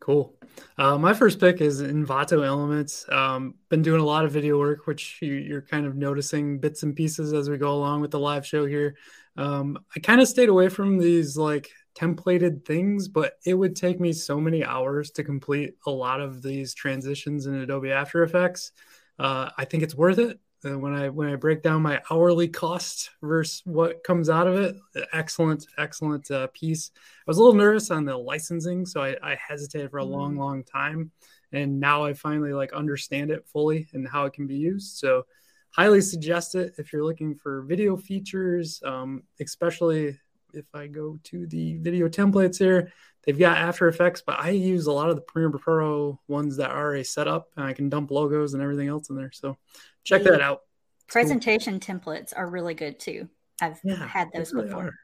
Cool. 0.00 0.34
Uh, 0.78 0.96
my 0.96 1.12
first 1.12 1.38
pick 1.38 1.60
is 1.60 1.82
Envato 1.82 2.44
Elements. 2.44 3.04
Um, 3.10 3.54
been 3.68 3.82
doing 3.82 4.00
a 4.00 4.04
lot 4.04 4.24
of 4.24 4.32
video 4.32 4.58
work, 4.58 4.86
which 4.86 5.18
you, 5.20 5.34
you're 5.34 5.62
kind 5.62 5.86
of 5.86 5.96
noticing 5.96 6.58
bits 6.60 6.82
and 6.82 6.96
pieces 6.96 7.32
as 7.32 7.50
we 7.50 7.58
go 7.58 7.72
along 7.74 8.00
with 8.00 8.10
the 8.10 8.18
live 8.18 8.46
show 8.46 8.64
here. 8.64 8.96
Um, 9.36 9.78
I 9.94 10.00
kind 10.00 10.20
of 10.20 10.26
stayed 10.28 10.48
away 10.48 10.68
from 10.68 10.98
these 10.98 11.36
like 11.36 11.70
templated 11.98 12.64
things, 12.64 13.08
but 13.08 13.34
it 13.44 13.54
would 13.54 13.74
take 13.74 13.98
me 13.98 14.12
so 14.12 14.40
many 14.40 14.64
hours 14.64 15.10
to 15.12 15.24
complete 15.24 15.74
a 15.86 15.90
lot 15.90 16.20
of 16.20 16.42
these 16.42 16.74
transitions 16.74 17.46
in 17.46 17.54
Adobe 17.54 17.90
After 17.90 18.22
Effects. 18.22 18.72
Uh, 19.18 19.50
I 19.58 19.64
think 19.64 19.82
it's 19.82 19.94
worth 19.94 20.18
it. 20.18 20.38
Uh, 20.64 20.76
when 20.76 20.92
I 20.92 21.08
when 21.08 21.28
I 21.28 21.36
break 21.36 21.62
down 21.62 21.82
my 21.82 22.00
hourly 22.10 22.48
cost 22.48 23.10
versus 23.22 23.62
what 23.64 24.02
comes 24.02 24.28
out 24.28 24.48
of 24.48 24.56
it, 24.56 24.76
excellent, 25.12 25.66
excellent 25.76 26.28
uh, 26.32 26.48
piece. 26.52 26.90
I 26.96 27.22
was 27.28 27.38
a 27.38 27.40
little 27.40 27.54
nervous 27.54 27.92
on 27.92 28.04
the 28.04 28.16
licensing, 28.16 28.84
so 28.84 29.00
I, 29.00 29.16
I 29.22 29.36
hesitated 29.36 29.90
for 29.90 29.98
a 29.98 30.04
long, 30.04 30.36
long 30.36 30.64
time, 30.64 31.12
and 31.52 31.78
now 31.78 32.04
I 32.04 32.12
finally 32.12 32.52
like 32.52 32.72
understand 32.72 33.30
it 33.30 33.46
fully 33.46 33.86
and 33.92 34.08
how 34.08 34.24
it 34.24 34.32
can 34.32 34.48
be 34.48 34.56
used. 34.56 34.96
So, 34.96 35.26
highly 35.70 36.00
suggest 36.00 36.56
it 36.56 36.74
if 36.76 36.92
you're 36.92 37.04
looking 37.04 37.36
for 37.36 37.62
video 37.62 37.96
features, 37.96 38.82
um, 38.84 39.22
especially 39.40 40.18
if 40.52 40.66
I 40.74 40.86
go 40.86 41.18
to 41.24 41.46
the 41.46 41.76
video 41.78 42.08
templates 42.08 42.58
here. 42.58 42.92
They've 43.24 43.38
got 43.38 43.58
After 43.58 43.88
Effects, 43.88 44.22
but 44.24 44.38
I 44.38 44.50
use 44.50 44.86
a 44.86 44.92
lot 44.92 45.10
of 45.10 45.16
the 45.16 45.22
Premiere 45.22 45.50
Pro 45.50 46.18
ones 46.28 46.56
that 46.56 46.70
are 46.70 46.94
a 46.94 47.04
setup, 47.04 47.48
and 47.56 47.64
I 47.66 47.74
can 47.74 47.88
dump 47.90 48.10
logos 48.10 48.54
and 48.54 48.62
everything 48.62 48.88
else 48.88 49.10
in 49.10 49.16
there. 49.16 49.32
So, 49.32 49.58
check 50.04 50.22
that 50.22 50.40
out. 50.40 50.62
It's 51.04 51.12
cool. 51.14 51.22
Presentation 51.22 51.78
templates 51.80 52.32
are 52.34 52.48
really 52.48 52.74
good 52.74 52.98
too. 52.98 53.28
I've 53.60 53.78
Yeah, 53.84 54.06
had 54.06 54.28
those 54.32 54.54
really 54.54 54.68
before. 54.68 54.84
are. 54.84 54.94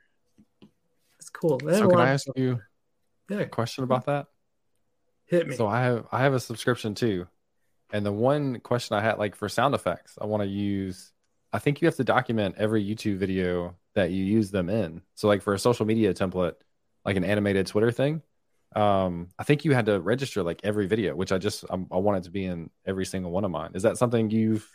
It's 1.18 1.28
cool. 1.30 1.59
They 1.59 1.78
so 1.78 1.88
can 1.88 1.99
I 2.01 2.11
ask 2.12 2.22
stuff. 2.22 2.36
you 2.38 2.61
Yeah, 3.28 3.40
a 3.40 3.47
question 3.47 3.84
about 3.84 4.07
that? 4.07 4.26
hit 5.26 5.47
me. 5.49 5.57
So 5.57 5.66
I 5.66 5.82
have 5.82 6.07
I 6.12 6.20
have 6.22 6.34
a 6.34 6.40
subscription 6.40 6.95
too, 6.95 7.26
and 7.92 8.05
the 8.07 8.12
one 8.12 8.61
question 8.61 8.97
I 8.97 9.01
had 9.01 9.18
like 9.18 9.34
for 9.34 9.49
sound 9.49 9.74
effects, 9.74 10.18
I 10.20 10.26
want 10.26 10.42
to 10.42 10.49
use. 10.49 11.12
I 11.55 11.61
think 11.61 11.81
you 11.81 11.87
have 11.87 11.95
to 11.97 12.05
document 12.05 12.57
every 12.59 12.85
YouTube 12.85 13.19
video 13.19 13.77
that 13.95 14.11
you 14.11 14.25
use 14.25 14.51
them 14.51 14.69
in. 14.69 15.03
So 15.15 15.29
like 15.29 15.41
for 15.41 15.55
a 15.55 15.59
social 15.59 15.87
media 15.87 16.13
template, 16.13 16.55
like 17.05 17.17
an 17.17 17.23
animated 17.23 17.69
Twitter 17.69 17.93
thing, 17.93 18.23
um, 18.75 19.29
I 19.39 19.45
think 19.45 19.65
you 19.65 19.73
had 19.73 19.87
to 19.87 20.01
register 20.01 20.43
like 20.43 20.61
every 20.65 20.89
video, 20.89 21.15
which 21.15 21.31
I 21.31 21.39
just 21.39 21.65
I'm, 21.71 21.87
I 21.93 21.99
want 21.99 22.19
it 22.19 22.25
to 22.25 22.33
be 22.33 22.45
in 22.45 22.71
every 22.85 23.07
single 23.07 23.31
one 23.31 23.45
of 23.45 23.53
mine. 23.53 23.71
Is 23.75 23.85
that 23.85 23.99
something 23.99 24.31
you've? 24.31 24.69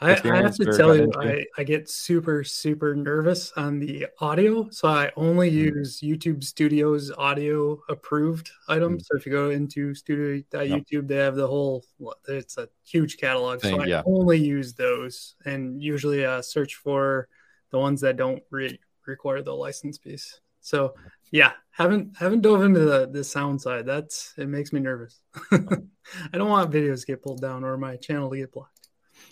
I, 0.00 0.10
I 0.24 0.36
have 0.42 0.56
to 0.56 0.76
tell 0.76 0.96
you. 0.96 1.10
I, 1.16 1.44
I 1.56 1.64
get 1.64 1.88
super, 1.88 2.42
super 2.44 2.94
nervous 2.94 3.52
on 3.52 3.78
the 3.78 4.08
audio. 4.20 4.68
So 4.70 4.88
I 4.88 5.12
only 5.16 5.50
Mm. 5.50 5.54
use 5.54 6.00
YouTube 6.00 6.42
Studios 6.42 7.12
audio 7.16 7.80
approved 7.88 8.50
items. 8.68 9.06
So 9.06 9.16
if 9.16 9.24
you 9.24 9.32
go 9.32 9.50
into 9.50 9.94
studio.youtube, 9.94 11.06
they 11.06 11.16
have 11.16 11.36
the 11.36 11.46
whole, 11.46 11.84
it's 12.28 12.58
a 12.58 12.68
huge 12.84 13.18
catalog. 13.18 13.60
Thing, 13.60 13.76
so 13.76 13.82
I 13.82 13.86
yeah. 13.86 14.02
only 14.04 14.38
use 14.38 14.74
those 14.74 15.36
and 15.44 15.80
usually 15.80 16.24
uh, 16.24 16.42
search 16.42 16.74
for 16.74 17.28
the 17.70 17.78
ones 17.78 18.00
that 18.00 18.16
don't 18.16 18.42
re- 18.50 18.78
require 19.06 19.42
the 19.42 19.54
license 19.54 19.96
piece. 19.98 20.40
So 20.60 20.94
yeah, 21.30 21.52
haven't 21.70 22.16
haven't 22.16 22.40
dove 22.40 22.62
into 22.62 22.80
the, 22.80 23.08
the 23.10 23.22
sound 23.22 23.60
side. 23.60 23.86
That's 23.86 24.34
it 24.38 24.48
makes 24.48 24.72
me 24.72 24.80
nervous. 24.80 25.20
I 25.52 25.58
don't 26.32 26.48
want 26.48 26.70
videos 26.72 27.00
to 27.00 27.06
get 27.06 27.22
pulled 27.22 27.40
down 27.40 27.64
or 27.64 27.76
my 27.76 27.96
channel 27.96 28.30
to 28.30 28.36
get 28.36 28.52
blocked. 28.52 28.73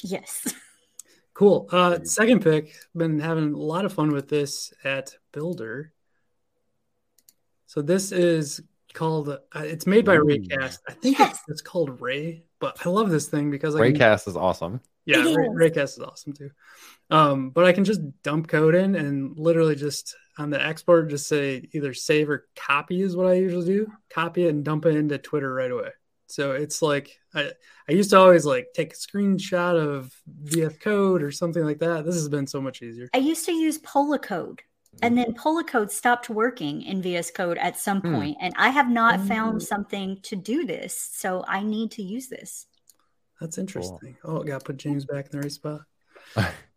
Yes. 0.02 0.52
Cool. 1.34 1.68
Uh, 1.72 2.00
second 2.04 2.42
pick. 2.42 2.74
Been 2.94 3.18
having 3.18 3.54
a 3.54 3.56
lot 3.58 3.84
of 3.86 3.92
fun 3.94 4.10
with 4.12 4.28
this 4.28 4.72
at 4.84 5.14
Builder. 5.32 5.92
So 7.66 7.80
this 7.80 8.12
is 8.12 8.60
called. 8.92 9.30
Uh, 9.30 9.38
it's 9.54 9.86
made 9.86 10.04
by 10.04 10.16
Ooh. 10.16 10.24
Raycast. 10.24 10.78
I 10.88 10.92
think 10.92 11.18
Yes. 11.18 11.30
it's, 11.36 11.42
it's 11.48 11.62
called 11.62 12.00
Ray, 12.02 12.44
but 12.60 12.84
I 12.84 12.90
love 12.90 13.08
this 13.10 13.28
thing 13.28 13.50
because 13.50 13.74
I 13.74 13.90
can, 13.90 13.94
Raycast 13.98 14.28
is 14.28 14.36
awesome. 14.36 14.80
yeah, 15.06 15.26
It 15.26 15.34
Ray, 15.34 15.46
is. 15.46 15.50
Raycast 15.72 15.96
is 15.96 16.00
awesome 16.00 16.32
too. 16.34 16.50
Um, 17.10 17.48
but 17.50 17.64
I 17.64 17.72
can 17.72 17.84
just 17.84 18.00
dump 18.22 18.48
code 18.48 18.74
in 18.74 18.94
and 18.94 19.38
literally 19.38 19.74
just 19.74 20.14
on 20.38 20.50
the 20.50 20.62
export 20.62 21.08
just 21.10 21.28
say 21.28 21.68
either 21.72 21.94
save 21.94 22.28
or 22.28 22.46
copy 22.56 23.00
is 23.02 23.16
what 23.16 23.26
I 23.26 23.34
usually 23.34 23.66
do. 23.66 23.92
Copy 24.10 24.44
it 24.44 24.50
and 24.50 24.64
dump 24.64 24.84
it 24.86 24.96
into 24.96 25.16
Twitter 25.18 25.52
right 25.52 25.70
away. 25.70 25.90
So 26.32 26.52
it's 26.52 26.80
like 26.80 27.18
I, 27.34 27.52
I 27.88 27.92
used 27.92 28.10
to 28.10 28.18
always 28.18 28.46
like 28.46 28.68
take 28.74 28.94
a 28.94 28.96
screenshot 28.96 29.76
of 29.78 30.10
VS 30.26 30.78
Code 30.78 31.22
or 31.22 31.30
something 31.30 31.62
like 31.62 31.78
that. 31.80 32.06
This 32.06 32.14
has 32.14 32.28
been 32.30 32.46
so 32.46 32.60
much 32.60 32.80
easier. 32.80 33.10
I 33.12 33.18
used 33.18 33.44
to 33.46 33.52
use 33.52 33.78
Polacode 33.78 34.60
And 35.02 35.16
then 35.16 35.34
Polacode 35.34 35.90
stopped 35.90 36.30
working 36.30 36.82
in 36.82 37.02
VS 37.02 37.30
Code 37.32 37.58
at 37.58 37.78
some 37.78 38.00
Hmm. 38.00 38.14
point, 38.14 38.36
and 38.40 38.54
I 38.56 38.68
have 38.70 38.90
not 38.90 39.20
found 39.20 39.62
something 39.62 40.20
to 40.22 40.36
do 40.36 40.64
this. 40.64 40.98
So 41.12 41.44
I 41.46 41.62
need 41.62 41.90
to 41.92 42.02
use 42.02 42.28
this. 42.28 42.66
That's 43.40 43.58
interesting. 43.58 44.16
Oh, 44.24 44.42
got 44.42 44.60
to 44.60 44.64
put 44.64 44.76
James 44.76 45.04
back 45.04 45.26
in 45.26 45.32
the 45.32 45.40
right 45.42 45.52
spot. 45.52 45.82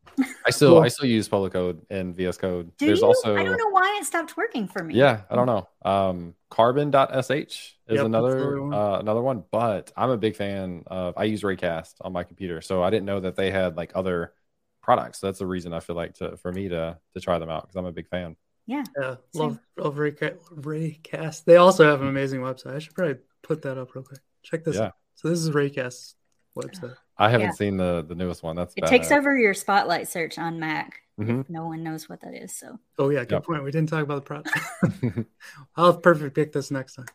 I 0.46 0.50
still 0.52 0.72
Cool. 0.76 0.80
I 0.84 0.88
still 0.90 1.08
use 1.08 1.28
Polacode 1.28 1.82
and 1.90 2.16
VS 2.16 2.38
Code. 2.38 2.72
Do 2.78 2.86
There's 2.86 3.02
you? 3.02 3.08
also 3.08 3.36
I 3.36 3.44
don't 3.44 3.58
know 3.58 3.70
why 3.70 3.98
it 4.00 4.06
stopped 4.06 4.38
working 4.38 4.68
for 4.68 4.84
me. 4.84 4.96
Yeah, 4.96 5.22
I 5.30 5.36
don't 5.36 5.46
know. 5.48 5.68
Um, 5.84 6.36
Carbon.sh 6.50 6.92
is 6.92 7.74
Yep, 7.88 8.06
another 8.06 8.38
another 8.38 8.62
one. 8.62 8.74
uh, 8.74 9.00
another 9.00 9.22
one, 9.22 9.44
but 9.52 9.92
I'm 9.98 10.10
a 10.10 10.18
big 10.18 10.36
fan 10.36 10.84
of. 10.88 11.16
I 11.18 11.26
use 11.26 11.42
Raycast 11.42 11.96
on 12.02 12.14
my 12.14 12.24
computer, 12.24 12.62
so 12.62 12.82
I 12.84 12.90
didn't 12.90 13.06
know 13.06 13.20
that 13.20 13.36
they 13.36 13.52
had 13.52 13.76
like 13.78 13.92
other 13.96 14.34
products. 14.82 15.20
That's 15.20 15.40
the 15.40 15.48
reason 15.48 15.74
I 15.74 15.80
feel 15.80 15.96
like 15.96 16.14
to 16.16 16.38
for 16.38 16.52
me 16.52 16.70
to 16.70 16.98
to 17.14 17.20
try 17.20 17.40
them 17.40 17.50
out 17.50 17.64
because 17.64 17.76
I'm 17.76 17.86
a 17.86 17.92
big 17.92 18.08
fan. 18.08 18.36
Yeah, 18.68 18.84
Same. 18.96 19.18
love, 19.34 19.60
love 19.78 19.96
Rayca- 19.96 20.40
Raycast. 20.52 21.44
They 21.46 21.58
also 21.58 21.86
have 21.86 22.02
an 22.02 22.08
amazing 22.08 22.42
website. 22.42 22.76
I 22.76 22.80
should 22.80 22.96
probably 22.96 23.18
put 23.44 23.62
that 23.62 23.78
up 23.78 23.94
real 23.94 24.04
quick. 24.04 24.22
Check 24.44 24.64
this 24.64 24.76
Yeah. 24.78 24.86
out. 24.86 24.94
So 25.16 25.30
this 25.30 25.40
is 25.40 25.52
Raycast's 25.52 26.16
website. 26.58 26.96
I 27.18 27.30
haven't 27.30 27.48
Yeah. 27.48 27.54
seen 27.54 27.78
the 27.78 28.04
the 28.08 28.16
newest 28.16 28.44
one. 28.44 28.56
That's 28.56 28.74
It 28.76 28.86
takes 28.88 29.12
over 29.12 29.38
your 29.38 29.54
spotlight 29.54 30.08
search 30.08 30.38
on 30.38 30.60
Mac. 30.60 31.02
Mhm. 31.20 31.42
If 31.42 31.50
no 31.50 31.66
one 31.68 31.82
knows 31.84 32.10
what 32.10 32.20
that 32.22 32.34
is. 32.34 32.54
So 32.56 32.78
Oh 33.00 33.10
yeah, 33.10 33.22
good 33.22 33.32
Yep. 33.36 33.44
point. 33.46 33.64
We 33.64 33.72
didn't 33.72 33.90
talk 33.90 34.04
about 34.04 34.16
the 34.16 34.22
product. 34.22 34.50
I'll 35.76 35.94
have 35.94 36.02
Purrfect 36.02 36.34
pick 36.36 36.52
this 36.52 36.72
next 36.72 36.96
time. 36.96 37.06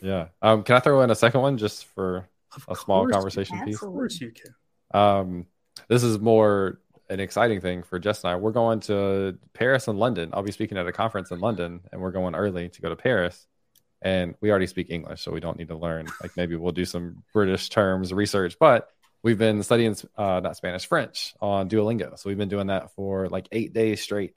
yeah. 0.00 0.28
Um, 0.42 0.62
can 0.62 0.76
I 0.76 0.80
throw 0.80 1.00
in 1.02 1.10
a 1.10 1.14
second 1.16 1.40
one 1.40 1.58
just 1.58 1.86
for 1.86 2.28
Of 2.54 2.64
a 2.68 2.76
small 2.76 3.00
course 3.02 3.10
you 3.10 3.14
conversation 3.14 3.60
piece? 3.64 3.82
Of 3.82 3.88
course 3.88 4.20
you 4.20 4.30
can. 4.32 4.54
Um, 4.92 5.46
this 5.88 6.02
is 6.04 6.18
more 6.20 6.80
an 7.08 7.18
exciting 7.18 7.60
thing 7.60 7.82
for 7.82 7.98
Jess 7.98 8.22
and 8.22 8.30
I. 8.32 8.36
We're 8.36 8.52
going 8.52 8.78
to 8.80 9.36
Paris 9.52 9.88
and 9.88 9.98
London. 9.98 10.30
I'll 10.32 10.42
be 10.44 10.52
speaking 10.52 10.78
at 10.78 10.86
a 10.86 10.92
conference 10.92 11.32
in 11.32 11.40
London, 11.40 11.80
and 11.90 12.00
we're 12.00 12.12
going 12.12 12.36
early 12.36 12.68
to 12.68 12.80
go 12.80 12.88
to 12.88 12.94
Paris. 12.96 13.48
And 14.02 14.34
we 14.40 14.50
already 14.50 14.68
speak 14.68 14.90
English, 14.90 15.20
so 15.22 15.32
we 15.32 15.40
don't 15.40 15.58
need 15.58 15.68
to 15.68 15.76
learn. 15.76 16.06
Like 16.22 16.36
maybe 16.36 16.54
we'll 16.56 16.72
do 16.72 16.84
some 16.84 17.22
British 17.32 17.68
terms 17.68 18.12
research, 18.14 18.56
but 18.60 18.88
we've 19.22 19.38
been 19.38 19.62
studying 19.62 19.96
uh, 20.16 20.40
not 20.40 20.56
Spanish, 20.56 20.86
French 20.86 21.34
on 21.40 21.68
Duolingo. 21.68 22.18
So 22.18 22.28
we've 22.30 22.38
been 22.38 22.48
doing 22.48 22.68
that 22.68 22.92
for 22.94 23.28
like 23.28 23.48
eight 23.52 23.72
days 23.72 24.00
straight. 24.02 24.34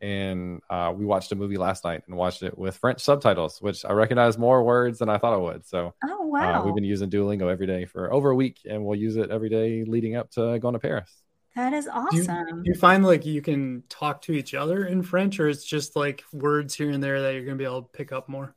And 0.00 0.60
uh, 0.68 0.92
we 0.94 1.06
watched 1.06 1.32
a 1.32 1.34
movie 1.34 1.56
last 1.56 1.84
night 1.84 2.02
and 2.06 2.16
watched 2.16 2.42
it 2.42 2.58
with 2.58 2.76
French 2.76 3.00
subtitles, 3.00 3.62
which 3.62 3.84
I 3.86 3.92
recognize 3.92 4.36
more 4.36 4.62
words 4.62 4.98
than 4.98 5.08
I 5.08 5.16
thought 5.18 5.32
I 5.32 5.38
would. 5.38 5.64
So 5.66 5.94
Oh 6.04 6.24
uh, 6.24 6.26
wow. 6.26 6.64
we've 6.64 6.74
been 6.74 6.84
using 6.84 7.08
Duolingo 7.08 7.50
every 7.50 7.66
day 7.66 7.86
for 7.86 8.12
over 8.12 8.30
a 8.30 8.34
week, 8.34 8.58
and 8.68 8.84
we'll 8.84 8.98
use 8.98 9.16
it 9.16 9.30
every 9.30 9.48
day 9.48 9.84
leading 9.84 10.16
up 10.16 10.30
to 10.32 10.58
going 10.58 10.74
to 10.74 10.78
Paris. 10.80 11.10
that 11.56 11.72
is 11.72 11.84
Do 11.86 11.90
you, 12.16 12.22
awesome. 12.22 12.62
do 12.64 12.70
you 12.70 12.74
find 12.74 13.04
like 13.04 13.24
you 13.24 13.40
can 13.40 13.84
talk 13.88 14.22
to 14.22 14.32
each 14.32 14.52
other 14.52 14.84
in 14.84 15.02
French, 15.02 15.40
or 15.40 15.48
it's 15.48 15.64
just 15.64 15.96
like 15.96 16.22
words 16.32 16.74
here 16.74 16.90
and 16.90 17.02
there 17.02 17.22
that 17.22 17.32
you're 17.34 17.44
gonna 17.44 17.56
be 17.56 17.64
able 17.64 17.82
to 17.82 17.88
pick 17.88 18.12
up 18.12 18.28
more? 18.28 18.54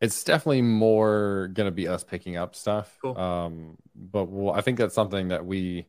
It's 0.00 0.24
definitely 0.24 0.62
more 0.62 1.50
going 1.52 1.66
to 1.66 1.70
be 1.72 1.86
us 1.88 2.04
picking 2.04 2.36
up 2.36 2.54
stuff. 2.54 2.96
Cool. 3.02 3.18
Um, 3.18 3.76
but 3.94 4.24
we'll, 4.24 4.52
I 4.52 4.60
think 4.62 4.78
that's 4.78 4.94
something 4.94 5.28
that 5.28 5.44
we 5.44 5.86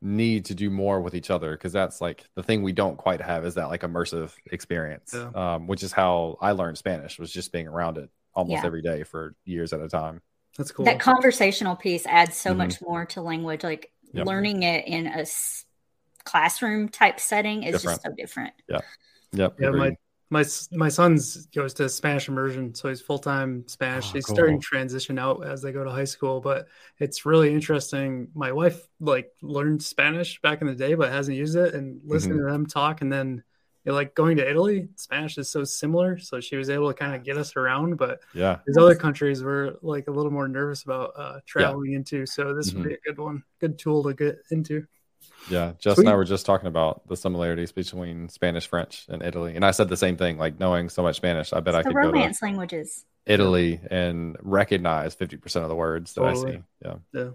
need 0.00 0.44
to 0.46 0.54
do 0.54 0.70
more 0.70 1.00
with 1.00 1.14
each 1.14 1.30
other 1.30 1.52
because 1.52 1.72
that's 1.72 2.00
like 2.00 2.24
the 2.34 2.42
thing 2.42 2.62
we 2.62 2.72
don't 2.72 2.96
quite 2.96 3.20
have 3.20 3.44
is 3.44 3.54
that 3.54 3.68
like 3.68 3.80
immersive 3.82 4.32
experience, 4.52 5.12
Yeah. 5.14 5.30
um, 5.54 5.66
which 5.66 5.82
is 5.82 5.92
how 5.92 6.36
I 6.40 6.52
learned 6.52 6.78
Spanish 6.78 7.18
was 7.18 7.32
just 7.32 7.50
being 7.50 7.66
around 7.66 7.98
it 7.98 8.10
almost 8.34 8.60
Yeah. 8.62 8.66
every 8.66 8.82
day 8.82 9.02
for 9.02 9.34
years 9.44 9.72
at 9.72 9.80
a 9.80 9.88
time. 9.88 10.20
That's 10.56 10.70
cool. 10.70 10.84
That 10.84 11.00
conversational 11.00 11.74
piece 11.74 12.06
adds 12.06 12.36
so 12.36 12.52
Mhm. 12.52 12.56
much 12.58 12.80
more 12.82 13.06
to 13.06 13.22
language. 13.22 13.64
Like 13.64 13.90
Yep. 14.12 14.26
learning 14.26 14.62
it 14.62 14.86
in 14.86 15.06
a 15.06 15.20
s- 15.20 15.64
classroom 16.24 16.88
type 16.88 17.18
setting 17.18 17.62
is 17.62 17.72
Different. 17.76 17.96
just 17.96 18.02
so 18.06 18.12
different. 18.16 18.54
Yep. 18.68 18.84
Yeah, 19.32 19.48
my 19.58 19.66
agreed. 19.68 19.78
my 19.78 19.96
s- 20.40 20.68
my 20.72 20.88
son's 20.88 21.46
goes 21.46 21.72
to 21.74 21.88
Spanish 21.88 22.28
immersion, 22.28 22.74
so 22.74 22.88
he's 22.88 23.00
full 23.00 23.18
time 23.18 23.66
Spanish. 23.66 24.10
Oh, 24.10 24.12
he's 24.12 24.26
cool. 24.26 24.36
starting 24.36 24.60
to 24.60 24.64
transition 24.66 25.18
out 25.18 25.46
as 25.46 25.62
they 25.62 25.72
go 25.72 25.84
to 25.84 25.90
high 25.90 26.04
school, 26.04 26.40
but 26.40 26.68
it's 26.98 27.24
really 27.24 27.52
interesting. 27.54 28.28
My 28.34 28.52
wife 28.52 28.86
like 29.00 29.32
learned 29.40 29.82
Spanish 29.82 30.40
back 30.42 30.60
in 30.60 30.66
the 30.66 30.74
day, 30.74 30.94
but 30.94 31.10
hasn't 31.10 31.36
used 31.36 31.56
it. 31.56 31.74
And 31.74 32.00
listening 32.04 32.36
Mm-hmm. 32.38 32.46
to 32.46 32.52
them 32.52 32.66
talk, 32.66 33.00
and 33.00 33.10
then 33.12 33.42
you 33.84 33.92
know, 33.92 33.94
like 33.94 34.14
going 34.14 34.36
to 34.36 34.46
Italy, 34.50 34.88
Spanish 34.96 35.38
is 35.38 35.48
so 35.48 35.64
similar, 35.64 36.18
so 36.18 36.40
she 36.40 36.56
was 36.56 36.68
able 36.68 36.88
to 36.88 36.94
kind 36.94 37.14
of 37.14 37.24
get 37.24 37.38
us 37.38 37.56
around. 37.56 37.96
But 37.96 38.20
yeah. 38.34 38.58
there's 38.66 38.76
other 38.76 38.94
countries 38.96 39.42
we're 39.42 39.76
like 39.80 40.08
a 40.08 40.10
little 40.10 40.32
more 40.32 40.48
nervous 40.48 40.82
about 40.82 41.12
uh, 41.16 41.40
traveling 41.46 41.92
into, 41.92 42.26
so 42.26 42.52
this 42.54 42.70
Mm-hmm. 42.70 42.78
would 42.80 42.88
be 42.88 42.94
a 42.94 42.98
good 43.06 43.18
one, 43.18 43.42
good 43.60 43.78
tool 43.78 44.02
to 44.04 44.12
get 44.12 44.36
into. 44.50 44.84
Yeah, 45.50 45.72
Jess 45.78 45.98
and 45.98 46.08
I 46.08 46.12
Sweet. 46.12 46.16
were 46.16 46.24
just 46.24 46.44
talking 46.46 46.66
about 46.66 47.06
the 47.08 47.16
similarities 47.16 47.72
between 47.72 48.28
Spanish, 48.28 48.66
French, 48.66 49.06
and 49.08 49.22
Italy, 49.22 49.56
and 49.56 49.64
I 49.64 49.70
said 49.70 49.88
the 49.88 49.96
same 49.96 50.16
thing. 50.16 50.36
Like 50.38 50.58
knowing 50.60 50.88
so 50.88 51.02
much 51.02 51.16
Spanish, 51.16 51.52
I 51.52 51.60
bet 51.60 51.74
I 51.74 51.78
It's 51.78 51.88
the 51.88 51.94
could 51.94 52.02
go 52.02 52.10
to 52.10 52.16
romance 52.18 52.42
languages. 52.42 53.04
Italy 53.26 53.80
and 53.90 54.36
recognize 54.40 55.14
50% 55.14 55.62
of 55.62 55.68
the 55.68 55.74
words 55.74 56.14
that 56.14 56.24
I 56.24 56.34
see. 56.34 56.58
Yeah. 56.82 56.94
Yeah. 57.12 57.30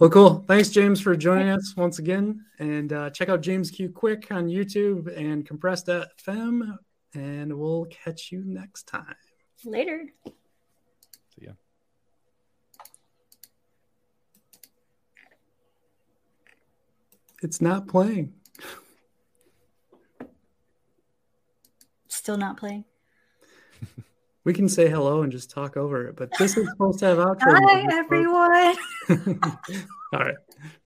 Well, 0.00 0.10
cool. 0.10 0.44
Thanks, 0.48 0.70
James, 0.70 1.00
for 1.00 1.14
joining 1.16 1.50
us 1.50 1.74
once 1.76 1.98
again. 1.98 2.44
And 2.58 2.92
uh, 2.92 3.10
check 3.10 3.28
out 3.28 3.42
James 3.42 3.70
Q 3.70 3.90
Quick 3.90 4.28
on 4.30 4.48
YouTube 4.48 5.14
and 5.16 5.44
Compressed.fm. 5.46 6.76
And 7.14 7.58
we'll 7.58 7.84
catch 7.86 8.32
you 8.32 8.42
next 8.44 8.84
time. 8.84 9.14
Later. 9.64 10.06
See 10.24 11.46
ya. 11.46 11.52
It's 17.42 17.60
not 17.60 17.86
playing. 17.86 18.32
Still 22.08 22.36
not 22.36 22.56
playing. 22.56 22.84
We 24.44 24.54
can 24.54 24.68
say 24.68 24.88
hello 24.88 25.22
and 25.22 25.30
just 25.30 25.50
talk 25.50 25.76
over 25.76 26.08
it, 26.08 26.16
but 26.16 26.30
this 26.38 26.56
is 26.56 26.68
supposed 26.70 27.00
to 27.00 27.06
have 27.06 27.18
outro. 27.18 27.36
Hi, 27.40 27.86
everyone. 27.98 28.76
All 30.12 30.20
right. 30.20 30.36